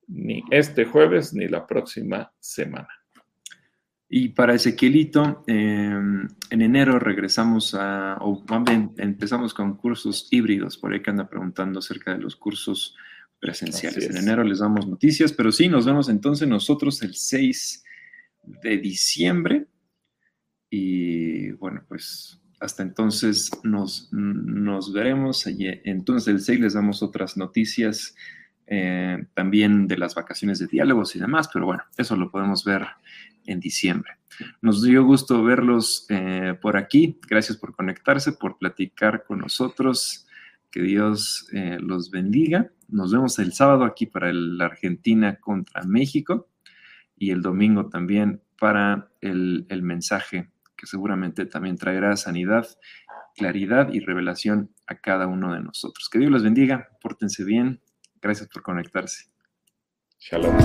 ni 0.09 0.43
este 0.51 0.85
jueves 0.85 1.35
ni 1.35 1.49
la 1.49 1.67
próxima 1.67 2.33
semana. 2.39 2.89
Y 4.09 4.29
para 4.29 4.55
Ezequielito, 4.55 5.43
em, 5.49 6.29
en 6.51 6.63
enero 6.63 6.99
regresamos 7.01 7.75
a, 7.75 8.19
o 8.21 8.45
bien 8.65 8.93
empezamos 8.99 9.53
con 9.53 9.77
cursos 9.77 10.29
híbridos, 10.31 10.79
por 10.79 10.93
ahí 10.93 11.03
que 11.03 11.11
anda 11.11 11.29
preguntando 11.29 11.81
acerca 11.81 12.13
de 12.13 12.23
los 12.23 12.37
cursos 12.37 12.95
presenciales. 13.41 14.09
En 14.09 14.17
enero 14.17 14.45
les 14.45 14.61
damos 14.61 14.87
noticias, 14.87 15.33
pero 15.33 15.51
sí, 15.51 15.69
nos 15.69 15.87
vemos 15.87 16.09
entonces 16.09 16.47
nosotros 16.47 17.03
el 17.03 17.15
6 17.15 17.85
de 18.63 18.79
diciembre. 18.79 19.67
Y 20.71 21.51
bueno, 21.53 21.83
pues 21.89 22.41
hasta 22.61 22.83
entonces 22.83 23.51
nos, 23.63 24.09
nos 24.13 24.93
veremos. 24.93 25.47
Entonces 25.47 26.29
el 26.29 26.41
6 26.41 26.61
les 26.61 26.75
damos 26.75 27.03
otras 27.03 27.37
noticias 27.37 28.15
eh, 28.67 29.27
también 29.35 29.87
de 29.87 29.99
las 29.99 30.15
vacaciones 30.15 30.59
de 30.59 30.67
diálogos 30.67 31.15
y 31.15 31.21
demás, 31.21 31.49
pero 31.53 31.67
bueno, 31.67 31.85
eso 31.97 32.17
lo 32.17 32.31
podemos 32.31 32.65
ver 32.65 32.87
en 33.45 33.61
diciembre. 33.61 34.13
Nos 34.61 34.83
dio 34.83 35.05
gusto 35.05 35.43
verlos 35.45 36.07
eh, 36.09 36.55
por 36.61 36.77
aquí. 36.77 37.19
Gracias 37.29 37.57
por 37.57 37.75
conectarse, 37.75 38.33
por 38.33 38.59
platicar 38.59 39.25
con 39.25 39.39
nosotros. 39.39 40.27
Que 40.71 40.83
Dios 40.83 41.49
eh, 41.53 41.79
los 41.81 42.11
bendiga. 42.11 42.71
Nos 42.89 43.13
vemos 43.13 43.39
el 43.39 43.53
sábado 43.53 43.85
aquí 43.85 44.07
para 44.07 44.33
la 44.33 44.67
Argentina 44.67 45.37
contra 45.37 45.85
México 45.85 46.49
y 47.17 47.31
el 47.31 47.41
domingo 47.41 47.89
también 47.89 48.43
para 48.59 49.09
el, 49.21 49.65
el 49.69 49.83
mensaje 49.83 50.51
que 50.77 50.87
seguramente 50.87 51.47
también 51.47 51.77
traerá 51.77 52.17
sanidad, 52.17 52.67
claridad 53.35 53.93
y 53.93 54.01
revelación 54.01 54.75
a 54.87 54.97
cada 54.97 55.27
uno 55.27 55.55
de 55.55 55.61
nosotros. 55.61 56.09
Que 56.11 56.19
Dios 56.19 56.31
los 56.31 56.43
bendiga, 56.43 56.89
pórtense 57.01 57.45
bien 57.45 57.81
Gracias 58.27 58.49
por 58.49 58.63
conectarse. 58.63 59.27
Shalom. 60.19 60.57